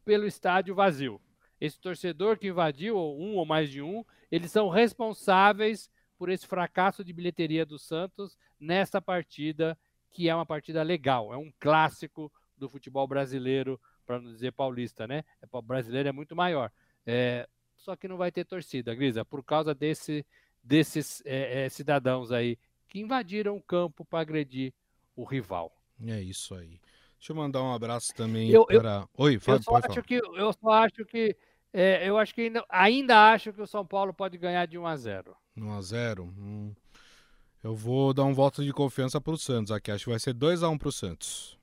pelo 0.04 0.26
estádio 0.26 0.74
vazio. 0.74 1.20
Esse 1.60 1.78
torcedor 1.78 2.38
que 2.38 2.48
invadiu, 2.48 2.96
ou 2.96 3.20
um 3.20 3.36
ou 3.36 3.44
mais 3.44 3.70
de 3.70 3.82
um, 3.82 4.02
eles 4.30 4.50
são 4.50 4.68
responsáveis 4.70 5.90
por 6.18 6.30
esse 6.30 6.46
fracasso 6.46 7.04
de 7.04 7.12
bilheteria 7.12 7.64
do 7.64 7.78
Santos 7.78 8.36
nessa 8.58 9.00
partida, 9.00 9.78
que 10.10 10.28
é 10.28 10.34
uma 10.34 10.46
partida 10.46 10.82
legal, 10.82 11.32
é 11.32 11.36
um 11.36 11.52
clássico 11.58 12.32
do 12.56 12.68
futebol 12.68 13.06
brasileiro, 13.06 13.80
para 14.04 14.20
não 14.20 14.30
dizer 14.30 14.52
paulista, 14.52 15.06
né? 15.06 15.24
O 15.52 15.58
é, 15.58 15.62
brasileiro 15.62 16.08
é 16.08 16.12
muito 16.12 16.34
maior. 16.34 16.70
É, 17.06 17.48
só 17.80 17.96
que 17.96 18.06
não 18.06 18.16
vai 18.16 18.30
ter 18.30 18.44
torcida, 18.44 18.94
Grisa, 18.94 19.24
por 19.24 19.42
causa 19.42 19.74
desse, 19.74 20.24
desses 20.62 21.22
é, 21.24 21.64
é, 21.64 21.68
cidadãos 21.68 22.30
aí 22.30 22.58
que 22.88 23.00
invadiram 23.00 23.56
o 23.56 23.62
campo 23.62 24.04
para 24.04 24.20
agredir 24.20 24.72
o 25.16 25.24
rival. 25.24 25.72
É 26.06 26.20
isso 26.20 26.54
aí. 26.54 26.80
Deixa 27.18 27.32
eu 27.32 27.36
mandar 27.36 27.62
um 27.62 27.72
abraço 27.72 28.14
também 28.14 28.50
eu, 28.50 28.64
para. 28.66 29.00
Eu, 29.00 29.24
Oi, 29.24 29.38
Fábio, 29.38 29.58
eu 29.58 29.62
só 29.62 29.76
acho 29.76 29.88
falar. 29.88 30.02
que 30.02 30.14
eu 30.14 30.52
só 30.52 30.70
acho 30.70 31.04
que 31.04 31.36
é, 31.72 32.08
eu 32.08 32.18
acho 32.18 32.34
que 32.34 32.42
ainda, 32.42 32.64
ainda, 32.68 33.32
acho 33.32 33.52
que 33.52 33.62
o 33.62 33.66
São 33.66 33.86
Paulo 33.86 34.12
pode 34.12 34.36
ganhar 34.36 34.66
de 34.66 34.78
1 34.78 34.86
a 34.86 34.96
0. 34.96 35.36
1 35.56 35.72
a 35.72 35.82
0. 35.82 36.24
Hum. 36.24 36.74
Eu 37.62 37.74
vou 37.74 38.14
dar 38.14 38.24
um 38.24 38.32
voto 38.32 38.64
de 38.64 38.72
confiança 38.72 39.20
para 39.20 39.34
o 39.34 39.38
Santos 39.38 39.70
aqui. 39.70 39.90
Acho 39.90 40.04
que 40.04 40.10
vai 40.10 40.18
ser 40.18 40.32
2 40.32 40.62
a 40.62 40.68
1 40.68 40.78
para 40.78 40.88
o 40.88 40.92
Santos. 40.92 41.58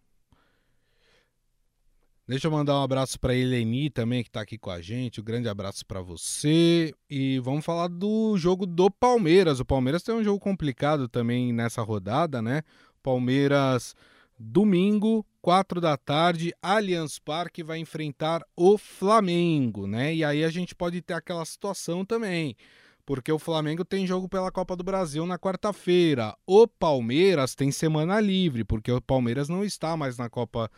Deixa 2.28 2.48
eu 2.48 2.52
mandar 2.52 2.78
um 2.78 2.84
abraço 2.84 3.18
para 3.18 3.34
Eleni 3.34 3.90
também, 3.90 4.22
que 4.22 4.28
está 4.28 4.42
aqui 4.42 4.58
com 4.58 4.70
a 4.70 4.82
gente. 4.82 5.22
Um 5.22 5.24
grande 5.24 5.48
abraço 5.48 5.86
para 5.86 6.02
você. 6.02 6.94
E 7.10 7.40
vamos 7.40 7.64
falar 7.64 7.88
do 7.88 8.38
jogo 8.38 8.66
do 8.66 8.92
Palmeiras. 8.92 9.62
O 9.62 9.66
Palmeiras 9.66 10.04
tem 10.04 10.14
um 10.14 10.22
jogo 10.22 10.38
complicado 10.38 11.08
também 11.08 11.54
nessa 11.54 11.82
rodada, 11.82 12.42
né? 12.42 12.64
Palmeiras, 13.02 13.96
domingo, 14.38 15.26
4 15.42 15.80
da 15.80 15.96
tarde, 15.96 16.54
Allianz 16.62 17.18
Parque 17.18 17.64
vai 17.64 17.80
enfrentar 17.80 18.44
o 18.58 18.78
Flamengo, 18.78 19.88
né? 19.88 20.14
E 20.14 20.22
aí 20.22 20.44
a 20.44 20.50
gente 20.50 20.76
pode 20.76 21.02
ter 21.02 21.14
aquela 21.14 21.46
situação 21.46 22.04
também. 22.04 22.58
Porque 23.06 23.32
o 23.32 23.40
Flamengo 23.40 23.86
tem 23.86 24.06
jogo 24.06 24.28
pela 24.28 24.52
Copa 24.52 24.76
do 24.76 24.84
Brasil 24.84 25.26
na 25.26 25.40
quarta-feira. 25.40 26.36
O 26.46 26.68
Palmeiras 26.68 27.56
tem 27.56 27.72
semana 27.72 28.20
livre, 28.20 28.66
porque 28.66 28.92
o 28.92 29.02
Palmeiras 29.02 29.48
não 29.48 29.64
está 29.64 29.96
mais 29.96 30.18
na 30.18 30.30
Copa 30.30 30.70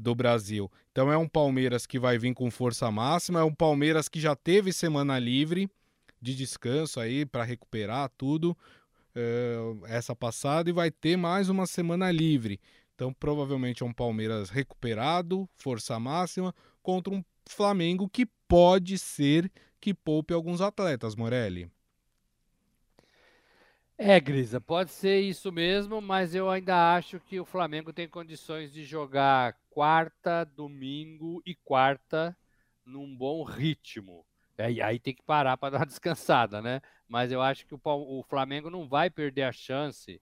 do 0.00 0.14
Brasil. 0.14 0.70
Então 0.90 1.12
é 1.12 1.16
um 1.16 1.28
Palmeiras 1.28 1.86
que 1.86 1.98
vai 1.98 2.18
vir 2.18 2.34
com 2.34 2.50
força 2.50 2.90
máxima, 2.90 3.40
é 3.40 3.44
um 3.44 3.54
Palmeiras 3.54 4.08
que 4.08 4.20
já 4.20 4.34
teve 4.34 4.72
semana 4.72 5.18
livre 5.18 5.70
de 6.20 6.34
descanso 6.34 6.98
aí 6.98 7.24
para 7.24 7.44
recuperar 7.44 8.10
tudo 8.16 8.56
uh, 9.14 9.86
essa 9.86 10.14
passada 10.16 10.68
e 10.70 10.72
vai 10.72 10.90
ter 10.90 11.16
mais 11.16 11.48
uma 11.48 11.66
semana 11.66 12.10
livre. 12.10 12.58
Então 12.94 13.12
provavelmente 13.12 13.82
é 13.82 13.86
um 13.86 13.92
Palmeiras 13.92 14.50
recuperado, 14.50 15.48
força 15.56 15.98
máxima 15.98 16.54
contra 16.82 17.14
um 17.14 17.22
Flamengo 17.46 18.08
que 18.08 18.26
pode 18.48 18.98
ser 18.98 19.50
que 19.80 19.94
poupe 19.94 20.34
alguns 20.34 20.60
atletas, 20.60 21.14
Morelli. 21.14 21.70
É, 24.02 24.18
Grisa, 24.18 24.58
pode 24.58 24.90
ser 24.92 25.20
isso 25.20 25.52
mesmo, 25.52 26.00
mas 26.00 26.34
eu 26.34 26.48
ainda 26.48 26.94
acho 26.94 27.20
que 27.20 27.38
o 27.38 27.44
Flamengo 27.44 27.92
tem 27.92 28.08
condições 28.08 28.72
de 28.72 28.82
jogar 28.82 29.54
quarta, 29.80 30.44
domingo 30.44 31.42
e 31.46 31.54
quarta 31.54 32.36
num 32.84 33.16
bom 33.16 33.42
ritmo. 33.42 34.26
É, 34.58 34.70
e 34.70 34.82
aí 34.82 34.98
tem 34.98 35.14
que 35.14 35.22
parar 35.22 35.56
para 35.56 35.70
dar 35.72 35.78
uma 35.78 35.86
descansada, 35.86 36.60
né? 36.60 36.82
Mas 37.08 37.32
eu 37.32 37.40
acho 37.40 37.64
que 37.66 37.74
o, 37.74 37.80
o 37.82 38.22
Flamengo 38.24 38.68
não 38.68 38.86
vai 38.86 39.08
perder 39.08 39.44
a 39.44 39.52
chance 39.52 40.20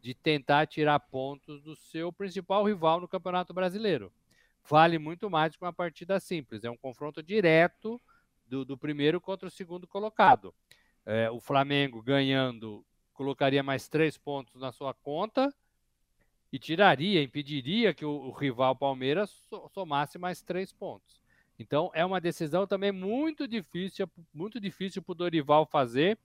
de 0.00 0.14
tentar 0.14 0.68
tirar 0.68 1.00
pontos 1.00 1.60
do 1.60 1.74
seu 1.74 2.12
principal 2.12 2.62
rival 2.62 3.00
no 3.00 3.08
Campeonato 3.08 3.52
Brasileiro. 3.52 4.12
Vale 4.62 4.96
muito 4.96 5.28
mais 5.28 5.56
que 5.56 5.64
uma 5.64 5.72
partida 5.72 6.20
simples. 6.20 6.62
É 6.62 6.70
um 6.70 6.76
confronto 6.76 7.20
direto 7.20 8.00
do, 8.46 8.64
do 8.64 8.78
primeiro 8.78 9.20
contra 9.20 9.48
o 9.48 9.50
segundo 9.50 9.88
colocado. 9.88 10.54
É, 11.04 11.28
o 11.32 11.40
Flamengo 11.40 12.00
ganhando 12.00 12.86
colocaria 13.12 13.60
mais 13.60 13.88
três 13.88 14.16
pontos 14.16 14.60
na 14.60 14.70
sua 14.70 14.94
conta 14.94 15.52
e 16.54 16.58
tiraria, 16.60 17.20
impediria 17.20 17.92
que 17.92 18.04
o, 18.04 18.10
o 18.12 18.30
rival 18.30 18.76
Palmeiras 18.76 19.36
somasse 19.72 20.18
mais 20.18 20.40
três 20.40 20.72
pontos. 20.72 21.20
Então 21.58 21.90
é 21.92 22.04
uma 22.04 22.20
decisão 22.20 22.64
também 22.64 22.92
muito 22.92 23.48
difícil, 23.48 24.08
muito 24.32 24.60
difícil 24.60 25.02
para 25.02 25.10
o 25.10 25.16
Dorival 25.16 25.66
fazer 25.66 26.16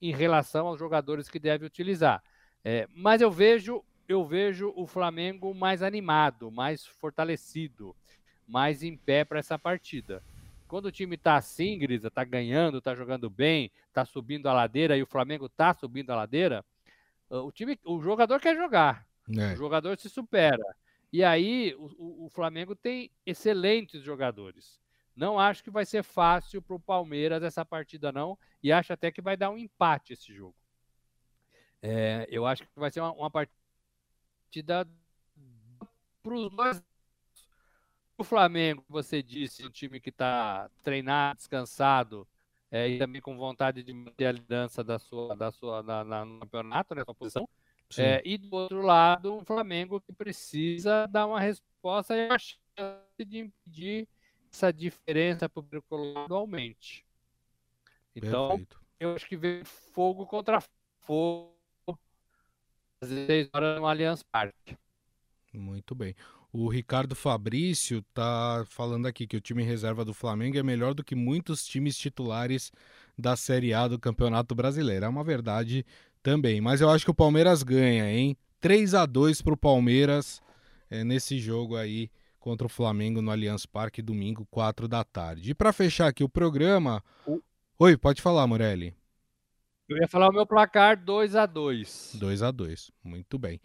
em 0.00 0.12
relação 0.12 0.68
aos 0.68 0.78
jogadores 0.78 1.28
que 1.28 1.40
deve 1.40 1.66
utilizar. 1.66 2.22
É, 2.64 2.86
mas 2.94 3.20
eu 3.20 3.28
vejo, 3.28 3.84
eu 4.06 4.24
vejo 4.24 4.72
o 4.76 4.86
Flamengo 4.86 5.52
mais 5.52 5.82
animado, 5.82 6.48
mais 6.52 6.86
fortalecido, 6.86 7.96
mais 8.46 8.84
em 8.84 8.96
pé 8.96 9.24
para 9.24 9.40
essa 9.40 9.58
partida. 9.58 10.22
Quando 10.68 10.84
o 10.84 10.92
time 10.92 11.16
está 11.16 11.34
assim, 11.34 11.76
Grisa, 11.76 12.06
está 12.06 12.22
ganhando, 12.22 12.78
está 12.78 12.94
jogando 12.94 13.28
bem, 13.28 13.72
está 13.88 14.04
subindo 14.04 14.46
a 14.46 14.52
ladeira 14.52 14.96
e 14.96 15.02
o 15.02 15.06
Flamengo 15.06 15.46
está 15.46 15.74
subindo 15.74 16.10
a 16.10 16.14
ladeira, 16.14 16.64
o 17.28 17.50
time, 17.50 17.76
o 17.84 18.00
jogador 18.00 18.40
quer 18.40 18.54
jogar, 18.54 19.09
é. 19.38 19.52
o 19.52 19.56
jogador 19.56 19.96
se 19.98 20.08
supera. 20.08 20.64
E 21.12 21.24
aí 21.24 21.74
o, 21.76 22.26
o, 22.26 22.28
Flamengo 22.30 22.74
tem 22.74 23.10
excelentes 23.26 24.02
jogadores. 24.02 24.80
Não 25.14 25.38
acho 25.38 25.62
que 25.62 25.70
vai 25.70 25.84
ser 25.84 26.02
fácil 26.02 26.62
para 26.62 26.76
o 26.76 26.80
Palmeiras 26.80 27.42
essa 27.42 27.64
partida, 27.64 28.12
não. 28.12 28.38
E 28.62 28.70
acho 28.70 28.92
até 28.92 29.10
que 29.10 29.20
vai 29.20 29.36
dar 29.36 29.50
um 29.50 29.58
empate 29.58 30.12
esse 30.12 30.32
jogo. 30.32 30.54
É, 31.82 32.26
eu 32.30 32.46
acho 32.46 32.62
que 32.62 32.68
vai 32.78 32.90
ser 32.90 33.00
uma, 33.00 33.12
uma 33.12 33.30
partida 33.30 34.88
para 36.22 36.34
os 36.34 36.50
dois 36.50 36.82
o 38.20 38.24
Flamengo, 38.24 38.84
você 38.86 39.22
disse, 39.22 39.66
um 39.66 39.70
time 39.70 39.98
que 39.98 40.10
está 40.10 40.70
treinado, 40.82 41.38
descansado, 41.38 42.28
é, 42.70 42.86
e 42.86 42.98
também 42.98 43.20
com 43.20 43.34
vontade 43.36 43.82
de 43.82 43.94
manter 43.94 44.26
a 44.26 44.32
liderança 44.32 44.84
da 44.84 44.98
sua, 44.98 45.34
da 45.34 45.50
sua, 45.50 45.82
na, 45.82 46.04
na, 46.04 46.24
no 46.24 46.40
campeonato, 46.40 46.94
né, 46.94 47.02
sua 47.02 47.14
posição. 47.14 47.48
É, 47.98 48.22
e 48.24 48.38
do 48.38 48.54
outro 48.54 48.82
lado, 48.82 49.34
um 49.34 49.44
Flamengo 49.44 50.00
que 50.00 50.12
precisa 50.12 51.06
dar 51.06 51.26
uma 51.26 51.40
resposta 51.40 52.16
e 52.16 52.28
a 52.28 52.38
chance 52.38 53.24
de 53.24 53.38
impedir 53.38 54.08
essa 54.52 54.72
diferença 54.72 55.48
para 55.48 55.78
o 55.78 55.82
colorado 55.82 56.34
aumente. 56.34 57.04
Então, 58.14 58.48
Perfeito. 58.48 58.80
eu 58.98 59.14
acho 59.14 59.26
que 59.26 59.36
vem 59.36 59.64
fogo 59.64 60.26
contra 60.26 60.60
fogo 61.00 61.54
às 63.00 63.08
6 63.08 63.48
horas 63.52 63.78
no 63.78 63.86
Allianz 63.86 64.22
Parque. 64.22 64.76
Muito 65.52 65.94
bem. 65.94 66.14
O 66.52 66.68
Ricardo 66.68 67.14
Fabrício 67.14 68.02
tá 68.12 68.64
falando 68.66 69.06
aqui 69.06 69.24
que 69.24 69.36
o 69.36 69.40
time 69.40 69.62
reserva 69.62 70.04
do 70.04 70.12
Flamengo 70.12 70.58
é 70.58 70.62
melhor 70.62 70.94
do 70.94 71.04
que 71.04 71.14
muitos 71.14 71.64
times 71.64 71.96
titulares 71.96 72.72
da 73.16 73.36
Série 73.36 73.72
A 73.72 73.86
do 73.86 74.00
Campeonato 74.00 74.52
Brasileiro. 74.52 75.04
É 75.04 75.08
uma 75.08 75.22
verdade 75.22 75.86
também. 76.22 76.60
Mas 76.60 76.80
eu 76.80 76.90
acho 76.90 77.04
que 77.04 77.10
o 77.10 77.14
Palmeiras 77.14 77.62
ganha, 77.62 78.10
hein? 78.10 78.36
3 78.60 78.94
a 78.94 79.06
2 79.06 79.42
para 79.42 79.54
o 79.54 79.56
Palmeiras 79.56 80.42
é, 80.90 81.02
nesse 81.02 81.38
jogo 81.38 81.76
aí 81.76 82.10
contra 82.38 82.66
o 82.66 82.70
Flamengo 82.70 83.22
no 83.22 83.30
Allianz 83.30 83.66
Parque, 83.66 84.02
domingo, 84.02 84.46
4 84.50 84.88
da 84.88 85.04
tarde. 85.04 85.50
E 85.50 85.54
para 85.54 85.72
fechar 85.72 86.08
aqui 86.08 86.24
o 86.24 86.28
programa. 86.28 87.02
O... 87.26 87.40
Oi, 87.78 87.96
pode 87.96 88.20
falar, 88.20 88.46
Morelli. 88.46 88.94
Eu 89.88 89.96
ia 89.98 90.08
falar 90.08 90.28
o 90.28 90.32
meu 90.32 90.46
placar 90.46 91.02
2 91.02 91.34
a 91.34 91.46
2 91.46 92.12
2 92.14 92.42
a 92.42 92.50
2 92.50 92.90
muito 93.02 93.38
bem. 93.38 93.60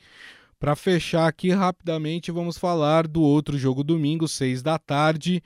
Para 0.60 0.76
fechar 0.76 1.28
aqui 1.28 1.51
rapidamente, 1.51 2.32
vamos 2.32 2.58
falar 2.58 3.08
do 3.08 3.22
outro 3.22 3.58
jogo 3.58 3.84
domingo, 3.84 4.28
6 4.28 4.64
da 4.64 4.80
tarde, 4.80 5.43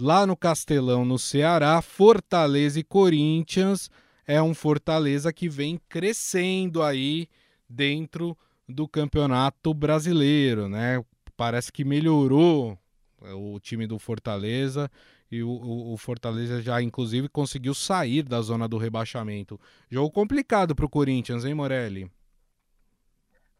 lá 0.00 0.26
no 0.26 0.36
Castelão, 0.36 1.04
no 1.04 1.18
Ceará, 1.18 1.82
Fortaleza 1.82 2.80
e 2.80 2.84
Corinthians. 2.84 3.90
É 4.26 4.40
um 4.42 4.54
Fortaleza 4.54 5.32
que 5.32 5.48
vem 5.48 5.80
crescendo 5.88 6.82
aí 6.82 7.28
dentro 7.68 8.36
do 8.68 8.86
Campeonato 8.86 9.74
Brasileiro, 9.74 10.68
né? 10.68 11.04
Parece 11.36 11.72
que 11.72 11.84
melhorou 11.84 12.78
é, 13.22 13.32
o 13.32 13.58
time 13.58 13.86
do 13.86 13.98
Fortaleza 13.98 14.90
e 15.30 15.42
o, 15.42 15.48
o, 15.48 15.92
o, 15.94 15.96
Fortaleza 15.96 16.60
já, 16.60 16.80
inclusive, 16.80 17.28
conseguiu 17.28 17.74
sair 17.74 18.22
da 18.22 18.40
zona 18.40 18.68
do 18.68 18.76
rebaixamento. 18.76 19.58
Jogo 19.90 20.10
complicado 20.10 20.74
para 20.74 20.86
o 20.86 20.90
Corinthians, 20.90 21.44
hein, 21.44 21.54
Morelli? 21.54 22.10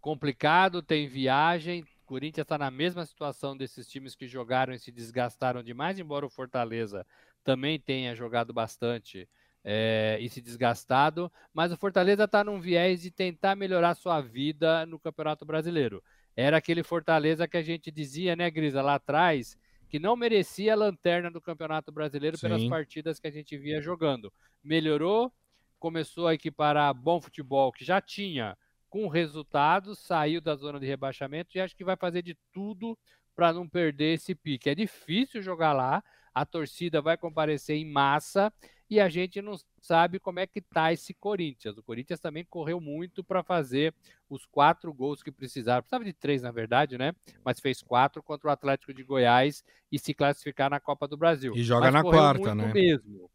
complicado, 0.03 0.83
tem 0.83 1.07
viagem. 1.07 1.87
Corinthians 2.05 2.45
está 2.45 2.59
na 2.59 2.71
mesma 2.71 3.07
situação 3.07 3.57
desses 3.57 3.89
times 3.89 4.17
que 4.17 4.27
jogaram 4.27 4.75
e 4.75 4.79
se 4.79 4.91
desgastaram 4.91 5.63
demais, 5.63 5.99
embora 5.99 6.27
o 6.27 6.31
Fortaleza 6.31 7.07
também 7.45 7.79
tenha 7.79 8.15
jogado 8.15 8.53
bastante 8.53 9.29
é, 9.65 10.19
e 10.21 10.29
se 10.29 10.41
desgastado. 10.41 11.31
Mas 11.53 11.73
o 11.73 11.77
Fortaleza 11.77 12.25
está 12.25 12.43
num 12.43 12.61
viés 12.61 13.03
de 13.03 13.11
tentar 13.11 13.57
melhorar 13.57 13.95
sua 13.95 14.21
vida 14.21 14.85
no 14.87 14.99
Campeonato 14.99 15.45
Brasileiro. 15.45 16.03
Era 16.37 16.57
aquele 16.57 16.83
Fortaleza 16.83 17.47
que 17.47 17.57
a 17.57 17.63
gente 17.63 17.91
dizia, 17.91 18.35
né, 18.35 18.51
Grisa, 18.51 18.81
lá 18.81 18.95
atrás, 18.95 19.57
que 19.89 19.99
não 19.99 20.17
merecia 20.17 20.73
a 20.73 20.77
lanterna 20.77 21.31
do 21.31 21.41
Campeonato 21.41 21.93
Brasileiro 21.93 22.37
Sim. 22.37 22.49
pelas 22.49 22.65
partidas 22.65 23.21
que 23.21 23.27
a 23.27 23.31
gente 23.31 23.57
via 23.59 23.81
jogando. 23.81 24.33
Melhorou, 24.65 25.33
começou 25.79 26.27
a 26.27 26.35
equiparar 26.35 26.95
bom 26.95 27.21
futebol 27.21 27.71
que 27.73 27.85
já 27.85 28.01
tinha 28.01 28.57
com 28.89 29.09
resultados, 29.09 29.99
saiu 29.99 30.41
da 30.41 30.55
zona 30.55 30.79
de 30.79 30.87
rebaixamento 30.87 31.57
e 31.57 31.61
acho 31.61 31.77
que 31.77 31.85
vai 31.85 31.97
fazer 31.97 32.23
de 32.23 32.37
tudo 32.53 32.97
para 33.35 33.53
não 33.53 33.69
perder 33.69 34.15
esse 34.15 34.35
pique. 34.35 34.69
É 34.69 34.75
difícil 34.75 35.43
jogar 35.43 35.73
lá, 35.73 36.03
a 36.35 36.45
torcida 36.45 37.01
vai 37.01 37.17
comparecer 37.17 37.77
em 37.77 37.91
massa 37.91 38.53
e 38.95 39.01
a 39.01 39.09
gente 39.09 39.41
não 39.41 39.57
sabe 39.81 40.19
como 40.19 40.41
é 40.41 40.47
que 40.47 40.61
tá 40.61 40.93
esse 40.93 41.15
Corinthians. 41.15 41.77
O 41.79 41.83
Corinthians 41.83 42.21
também 42.21 42.45
correu 42.45 42.81
muito 42.81 43.25
para 43.25 43.43
fazer 43.43 43.95
os 44.29 44.45
quatro 44.45 44.93
gols 44.93 45.23
que 45.23 45.33
precisava. 45.33 45.83
Precisava 45.83 46.05
de 46.05 46.13
três, 46.13 46.43
na 46.43 46.51
verdade, 46.51 46.99
né? 46.99 47.15
Mas 47.45 47.61
fez 47.61 47.83
quatro 47.83 48.23
contra 48.23 48.49
o 48.49 48.53
Atlético 48.53 48.93
de 48.93 49.03
Goiás 49.03 49.65
e 49.91 49.99
se 49.99 50.13
classificar 50.13 50.71
na 50.71 50.81
Copa 50.81 51.09
do 51.09 51.17
Brasil. 51.17 51.55
E 51.57 51.63
joga 51.63 51.91
Mas 51.91 51.95
na 51.95 52.03
quarta, 52.03 52.55
né? 52.55 52.73
Mesmo. 52.73 53.31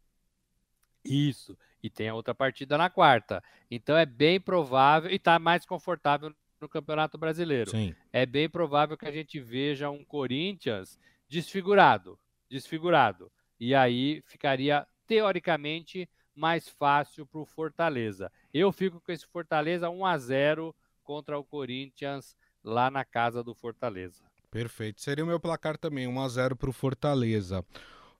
Isso 1.04 1.56
e 1.82 1.88
tem 1.88 2.08
a 2.08 2.14
outra 2.14 2.34
partida 2.34 2.76
na 2.76 2.90
quarta. 2.90 3.42
Então 3.70 3.96
é 3.96 4.06
bem 4.06 4.40
provável 4.40 5.10
e 5.10 5.16
está 5.16 5.38
mais 5.38 5.64
confortável 5.64 6.32
no 6.60 6.68
Campeonato 6.68 7.16
Brasileiro. 7.16 7.70
Sim. 7.70 7.94
É 8.12 8.26
bem 8.26 8.48
provável 8.48 8.96
que 8.96 9.06
a 9.06 9.12
gente 9.12 9.40
veja 9.40 9.90
um 9.90 10.04
Corinthians 10.04 10.98
desfigurado, 11.28 12.18
desfigurado. 12.50 13.30
E 13.60 13.74
aí 13.74 14.22
ficaria 14.26 14.86
teoricamente 15.08 16.08
mais 16.36 16.68
fácil 16.68 17.26
para 17.26 17.40
o 17.40 17.46
Fortaleza. 17.46 18.30
Eu 18.54 18.70
fico 18.70 19.00
com 19.00 19.10
esse 19.10 19.26
Fortaleza 19.26 19.90
1 19.90 20.06
a 20.06 20.18
0 20.18 20.76
contra 21.02 21.36
o 21.36 21.42
Corinthians 21.42 22.36
lá 22.62 22.90
na 22.90 23.04
casa 23.04 23.42
do 23.42 23.54
Fortaleza. 23.54 24.22
Perfeito. 24.50 25.00
Seria 25.00 25.24
o 25.24 25.26
meu 25.26 25.40
placar 25.40 25.76
também, 25.76 26.06
1 26.06 26.20
a 26.20 26.28
0 26.28 26.56
para 26.56 26.70
o 26.70 26.72
Fortaleza. 26.72 27.64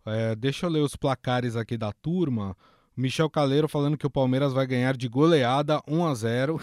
É, 0.05 0.34
deixa 0.34 0.66
eu 0.66 0.70
ler 0.70 0.80
os 0.80 0.97
placares 0.97 1.55
aqui 1.55 1.76
da 1.76 1.93
turma. 1.93 2.57
Michel 2.97 3.30
Caleiro 3.30 3.68
falando 3.68 3.97
que 3.97 4.07
o 4.07 4.11
Palmeiras 4.11 4.53
vai 4.53 4.66
ganhar 4.66 4.97
de 4.97 5.07
goleada 5.09 5.80
1 5.86 6.07
a 6.07 6.14
0. 6.14 6.61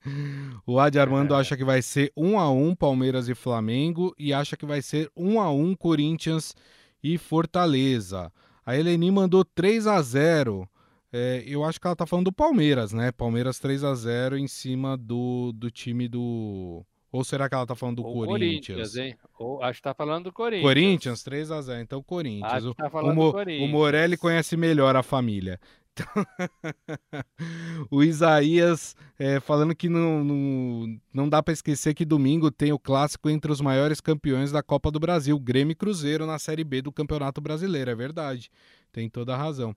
o 0.66 0.80
Adi 0.80 0.98
Armando 0.98 1.34
é. 1.34 1.36
acha 1.38 1.56
que 1.56 1.64
vai 1.64 1.80
ser 1.82 2.10
1 2.16 2.38
a 2.40 2.50
1 2.50 2.74
Palmeiras 2.74 3.28
e 3.28 3.34
Flamengo 3.34 4.12
e 4.18 4.32
acha 4.32 4.56
que 4.56 4.66
vai 4.66 4.82
ser 4.82 5.08
1 5.16 5.40
a 5.40 5.52
1 5.52 5.76
Corinthians 5.76 6.56
e 7.02 7.16
Fortaleza. 7.16 8.32
A 8.68 8.76
Eleni 8.76 9.10
mandou 9.10 9.46
3 9.46 9.86
a 9.86 10.02
0. 10.02 10.68
É, 11.10 11.42
eu 11.46 11.64
acho 11.64 11.80
que 11.80 11.86
ela 11.86 11.96
tá 11.96 12.04
falando 12.04 12.26
do 12.26 12.32
Palmeiras, 12.32 12.92
né? 12.92 13.10
Palmeiras 13.10 13.58
3 13.58 13.82
a 13.82 13.94
0 13.94 14.36
em 14.36 14.46
cima 14.46 14.94
do, 14.94 15.52
do 15.54 15.70
time 15.70 16.06
do 16.06 16.84
ou 17.10 17.24
será 17.24 17.48
que 17.48 17.54
ela 17.54 17.66
tá 17.66 17.74
falando 17.74 17.96
do 17.96 18.02
Corinthians? 18.02 18.92
Corinthians 18.92 18.96
hein? 18.96 19.16
Ou, 19.38 19.62
acho 19.62 19.78
que 19.78 19.84
tá 19.84 19.94
falando 19.94 20.24
do 20.24 20.32
Corinthians. 20.32 20.62
Corinthians, 20.62 21.22
3 21.22 21.50
a 21.50 21.62
0 21.62 21.80
Então, 21.80 22.02
Corinthians. 22.02 22.52
Acho 22.52 22.74
que 22.74 22.82
tá 22.82 22.90
falando 22.90 23.12
o, 23.12 23.14
Mo, 23.14 23.26
do 23.28 23.32
Corinthians. 23.32 23.68
o 23.68 23.72
Morelli 23.72 24.16
conhece 24.18 24.56
melhor 24.56 24.94
a 24.94 25.02
família. 25.02 25.58
Então... 25.98 26.26
o 27.90 28.02
Isaías 28.02 28.96
é, 29.18 29.40
falando 29.40 29.74
que 29.74 29.88
não, 29.88 30.22
não, 30.22 31.00
não 31.12 31.28
dá 31.28 31.42
para 31.42 31.52
esquecer 31.52 31.94
que 31.94 32.04
domingo 32.04 32.50
tem 32.50 32.72
o 32.72 32.78
clássico 32.78 33.28
entre 33.28 33.50
os 33.50 33.60
maiores 33.60 34.00
campeões 34.00 34.52
da 34.52 34.62
Copa 34.62 34.90
do 34.90 35.00
Brasil, 35.00 35.38
Grêmio 35.38 35.72
e 35.72 35.76
Cruzeiro, 35.76 36.26
na 36.26 36.38
Série 36.38 36.64
B 36.64 36.82
do 36.82 36.92
Campeonato 36.92 37.40
Brasileiro. 37.40 37.90
É 37.90 37.94
verdade, 37.94 38.50
tem 38.92 39.08
toda 39.08 39.34
a 39.34 39.38
razão. 39.38 39.74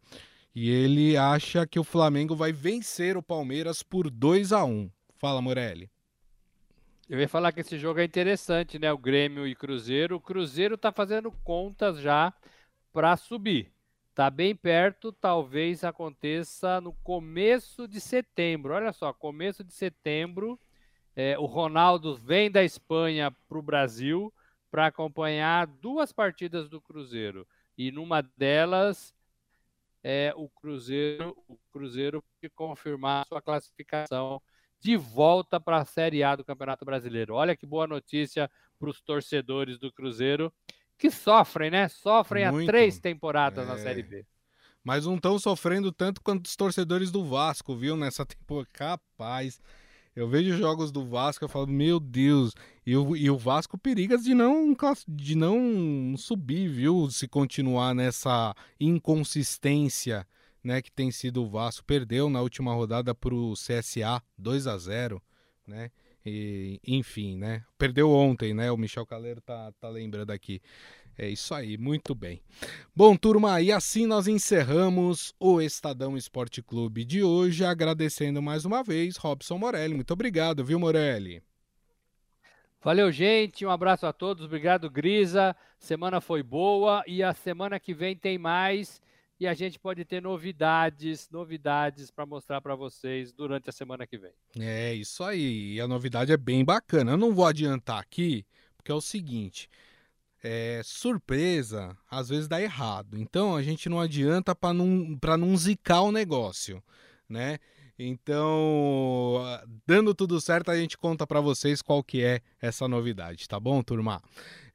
E 0.54 0.70
ele 0.70 1.16
acha 1.16 1.66
que 1.66 1.80
o 1.80 1.84
Flamengo 1.84 2.36
vai 2.36 2.52
vencer 2.52 3.16
o 3.16 3.24
Palmeiras 3.24 3.82
por 3.82 4.10
2 4.10 4.52
a 4.52 4.66
1 4.66 4.90
Fala, 5.18 5.40
Morelli. 5.40 5.88
Eu 7.08 7.20
ia 7.20 7.30
falar 7.30 7.52
que 7.52 7.60
esse 7.60 7.78
jogo 7.78 8.00
é 8.00 8.04
interessante, 8.04 8.80
né? 8.80 8.92
O 8.92 8.98
Grêmio 8.98 9.46
e 9.46 9.54
Cruzeiro. 9.54 10.16
O 10.16 10.20
Cruzeiro 10.20 10.78
tá 10.78 10.92
fazendo 10.92 11.32
contas 11.44 12.00
já 12.00 12.34
para 12.92 13.16
subir. 13.18 13.72
Tá 14.14 14.30
bem 14.30 14.54
perto, 14.54 15.14
talvez 15.14 15.86
aconteça 15.86 16.82
no 16.82 16.92
começo 16.96 17.88
de 17.88 18.02
setembro. 18.02 18.74
Olha 18.74 18.92
só, 18.92 19.14
começo 19.14 19.64
de 19.64 19.72
setembro, 19.74 20.60
é, 21.16 21.40
o 21.40 21.46
Ronaldo 21.46 22.16
vem 22.16 22.52
da 22.52 22.62
Espanha 22.62 23.32
para 23.32 23.58
o 23.58 23.62
Brasil 23.62 24.34
para 24.70 24.88
acompanhar 24.88 25.66
duas 25.66 26.12
partidas 26.12 26.68
do 26.68 26.82
Cruzeiro. 26.82 27.48
E 27.78 27.90
numa 27.90 28.22
delas, 28.22 29.14
é, 30.04 30.34
o 30.36 30.50
Cruzeiro, 30.50 31.38
o 31.48 31.58
Cruzeiro 31.72 32.22
confirmar 32.54 33.26
sua 33.28 33.42
classificação 33.42 34.42
de 34.80 34.98
volta 34.98 35.60
para 35.60 35.78
a 35.78 35.86
Série 35.86 36.22
A 36.24 36.36
do 36.36 36.44
Campeonato 36.44 36.84
Brasileiro. 36.84 37.36
Olha 37.36 37.56
que 37.56 37.66
boa 37.66 37.88
notícia 37.88 38.52
para 38.78 38.90
os 38.90 39.00
torcedores 39.02 39.78
do 39.78 39.92
Cruzeiro, 39.92 40.52
que 41.02 41.10
sofrem, 41.10 41.72
né? 41.72 41.90
Sofrem 41.90 42.50
Muito. 42.52 42.70
há 42.70 42.72
três 42.72 43.00
temporadas 43.00 43.68
é... 43.68 43.68
na 43.68 43.78
Série 43.80 44.04
B. 44.04 44.24
Mas 44.84 45.06
não 45.06 45.16
estão 45.16 45.40
sofrendo 45.40 45.92
tanto 45.92 46.22
quanto 46.22 46.46
os 46.46 46.56
torcedores 46.56 47.10
do 47.10 47.26
Vasco, 47.26 47.76
viu? 47.76 47.98
Nessa 47.98 48.24
temporada. 48.26 48.70
Capaz. 48.72 49.60
Eu 50.16 50.28
vejo 50.28 50.58
jogos 50.58 50.92
do 50.92 51.08
Vasco 51.08 51.46
e 51.46 51.48
falo, 51.48 51.68
meu 51.68 52.00
Deus. 52.00 52.54
E 52.86 52.96
o, 52.96 53.16
e 53.16 53.30
o 53.32 53.38
Vasco 53.38 53.78
periga 53.78 54.18
de 54.18 54.34
não, 54.36 54.76
de 55.08 55.36
não 55.36 56.16
subir, 56.18 56.68
viu? 56.68 57.10
Se 57.10 57.28
continuar 57.28 57.96
nessa 57.96 58.54
inconsistência 58.80 60.28
né, 60.64 60.82
que 60.82 60.92
tem 60.92 61.10
sido 61.12 61.44
o 61.44 61.50
Vasco, 61.50 61.84
perdeu 61.84 62.30
na 62.30 62.42
última 62.42 62.74
rodada 62.74 63.16
para 63.16 63.34
o 63.34 63.54
CSA 63.54 64.22
2 64.38 64.68
a 64.68 64.78
0 64.78 65.22
né? 65.66 65.90
E, 66.26 66.80
enfim, 66.86 67.38
né? 67.38 67.64
Perdeu 67.78 68.12
ontem, 68.12 68.54
né? 68.54 68.72
O 68.72 68.78
Michel 68.78 69.06
Caleiro 69.06 69.42
tá, 69.42 69.72
tá 69.80 69.90
lembrando 69.90 70.32
aqui. 70.32 70.62
É 71.18 71.28
isso 71.28 71.54
aí, 71.54 71.78
muito 71.78 72.16
bem. 72.16 72.42
Bom, 72.96 73.16
turma, 73.16 73.62
e 73.62 73.72
assim 73.72 74.06
nós 74.06 74.28
encerramos 74.28 75.34
o 75.40 75.62
Estadão 75.62 76.16
Esporte 76.16 76.62
Clube 76.62 77.04
de 77.04 77.24
hoje, 77.24 77.66
agradecendo 77.66 78.42
mais 78.42 78.66
uma 78.66 78.84
vez 78.84 79.18
Robson 79.18 79.58
Morelli. 79.58 79.94
Muito 79.94 80.14
obrigado, 80.14 80.64
viu, 80.64 80.80
Morelli? 80.80 81.44
Valeu, 82.84 83.12
gente. 83.12 83.64
Um 83.64 83.70
abraço 83.70 84.08
a 84.08 84.14
todos. 84.14 84.46
Obrigado, 84.46 84.90
Grisa. 84.90 85.56
Semana 85.78 86.20
foi 86.20 86.42
boa 86.42 87.04
e 87.06 87.22
a 87.22 87.34
semana 87.34 87.80
que 87.80 87.94
vem 87.94 88.16
tem 88.16 88.40
mais. 88.40 89.00
E 89.42 89.48
a 89.48 89.56
gente 89.56 89.80
pode 89.80 90.06
ter 90.06 90.22
novidades, 90.22 91.28
novidades 91.32 92.12
para 92.12 92.28
mostrar 92.28 92.62
para 92.62 92.76
vocês 92.76 93.34
durante 93.34 93.68
a 93.68 93.74
semana 93.74 94.06
que 94.06 94.16
vem. 94.16 94.32
É, 94.60 94.94
isso 94.94 95.24
aí. 95.24 95.74
E 95.74 95.82
a 95.82 95.88
novidade 95.88 96.32
é 96.32 96.38
bem 96.38 96.64
bacana. 96.64 97.14
Eu 97.14 97.18
não 97.18 97.34
vou 97.34 97.48
adiantar 97.48 98.00
aqui, 98.00 98.46
porque 98.78 98.92
é 98.92 98.94
o 98.94 99.02
seguinte, 99.02 99.68
é, 100.44 100.82
surpresa 100.84 101.98
às 102.08 102.30
vezes 102.30 102.48
dá 102.48 102.62
errado. 102.62 103.18
Então 103.18 103.56
a 103.56 103.64
gente 103.64 103.90
não 103.90 104.00
adianta 104.00 104.54
para 104.54 104.76
não, 104.76 105.18
não 105.40 105.58
zicar 105.58 106.04
o 106.04 106.12
negócio, 106.12 106.84
né? 107.28 107.58
Então, 107.98 109.42
dando 109.88 110.14
tudo 110.14 110.40
certo, 110.40 110.70
a 110.70 110.78
gente 110.78 110.98
conta 110.98 111.26
para 111.26 111.42
vocês 111.42 111.82
qual 111.82 112.04
que 112.04 112.24
é 112.24 112.42
essa 112.62 112.88
novidade, 112.88 113.48
tá 113.48 113.60
bom, 113.60 113.82
turma? 113.82 114.22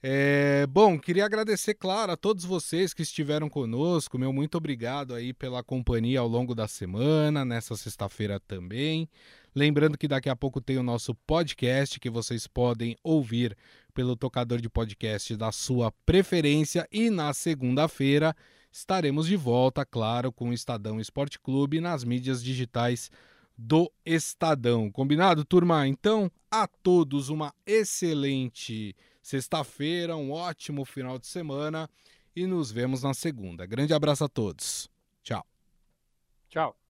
É, 0.09 0.69
bom, 0.69 1.01
queria 1.01 1.25
agradecer, 1.25 1.75
claro, 1.75 2.13
a 2.13 2.17
todos 2.17 2.45
vocês 2.45 2.95
que 2.95 3.03
estiveram 3.03 3.49
conosco. 3.49 4.17
Meu 4.17 4.33
muito 4.33 4.57
obrigado 4.57 5.13
aí 5.13 5.33
pela 5.33 5.65
companhia 5.65 6.21
ao 6.21 6.29
longo 6.29 6.55
da 6.55 6.69
semana, 6.69 7.45
nessa 7.45 7.77
sexta-feira 7.77 8.39
também. 8.39 9.09
Lembrando 9.53 9.99
que 9.99 10.07
daqui 10.07 10.29
a 10.29 10.37
pouco 10.37 10.61
tem 10.61 10.79
o 10.79 10.83
nosso 10.85 11.13
podcast 11.13 11.99
que 11.99 12.09
vocês 12.09 12.47
podem 12.47 12.97
ouvir 13.03 13.57
pelo 13.93 14.15
tocador 14.15 14.61
de 14.61 14.69
podcast 14.69 15.35
da 15.35 15.51
sua 15.51 15.91
preferência 15.91 16.87
e 16.93 17.11
na 17.11 17.35
segunda-feira 17.35 18.33
estaremos 18.71 19.27
de 19.27 19.35
volta, 19.35 19.85
claro, 19.85 20.31
com 20.31 20.51
o 20.51 20.53
Estadão 20.53 21.01
Esporte 21.01 21.41
Clube 21.41 21.81
nas 21.81 22.05
mídias 22.05 22.45
digitais 22.45 23.11
do 23.59 23.91
Estadão. 24.05 24.89
Combinado, 24.89 25.45
turma? 25.45 25.89
Então, 25.89 26.31
a 26.49 26.69
todos 26.69 27.29
uma 27.29 27.53
excelente 27.67 28.95
sexta-feira, 29.27 30.17
um 30.17 30.31
ótimo 30.31 30.85
final 30.85 31.19
de 31.19 31.27
semana 31.27 31.91
e 32.35 32.47
nos 32.47 32.71
vemos 32.71 33.03
na 33.03 33.13
segunda. 33.13 33.67
Grande 33.67 33.93
abraço 33.93 34.23
a 34.23 34.29
todos. 34.29 34.89
Tchau. 35.25 35.45
Tchau. 36.49 36.77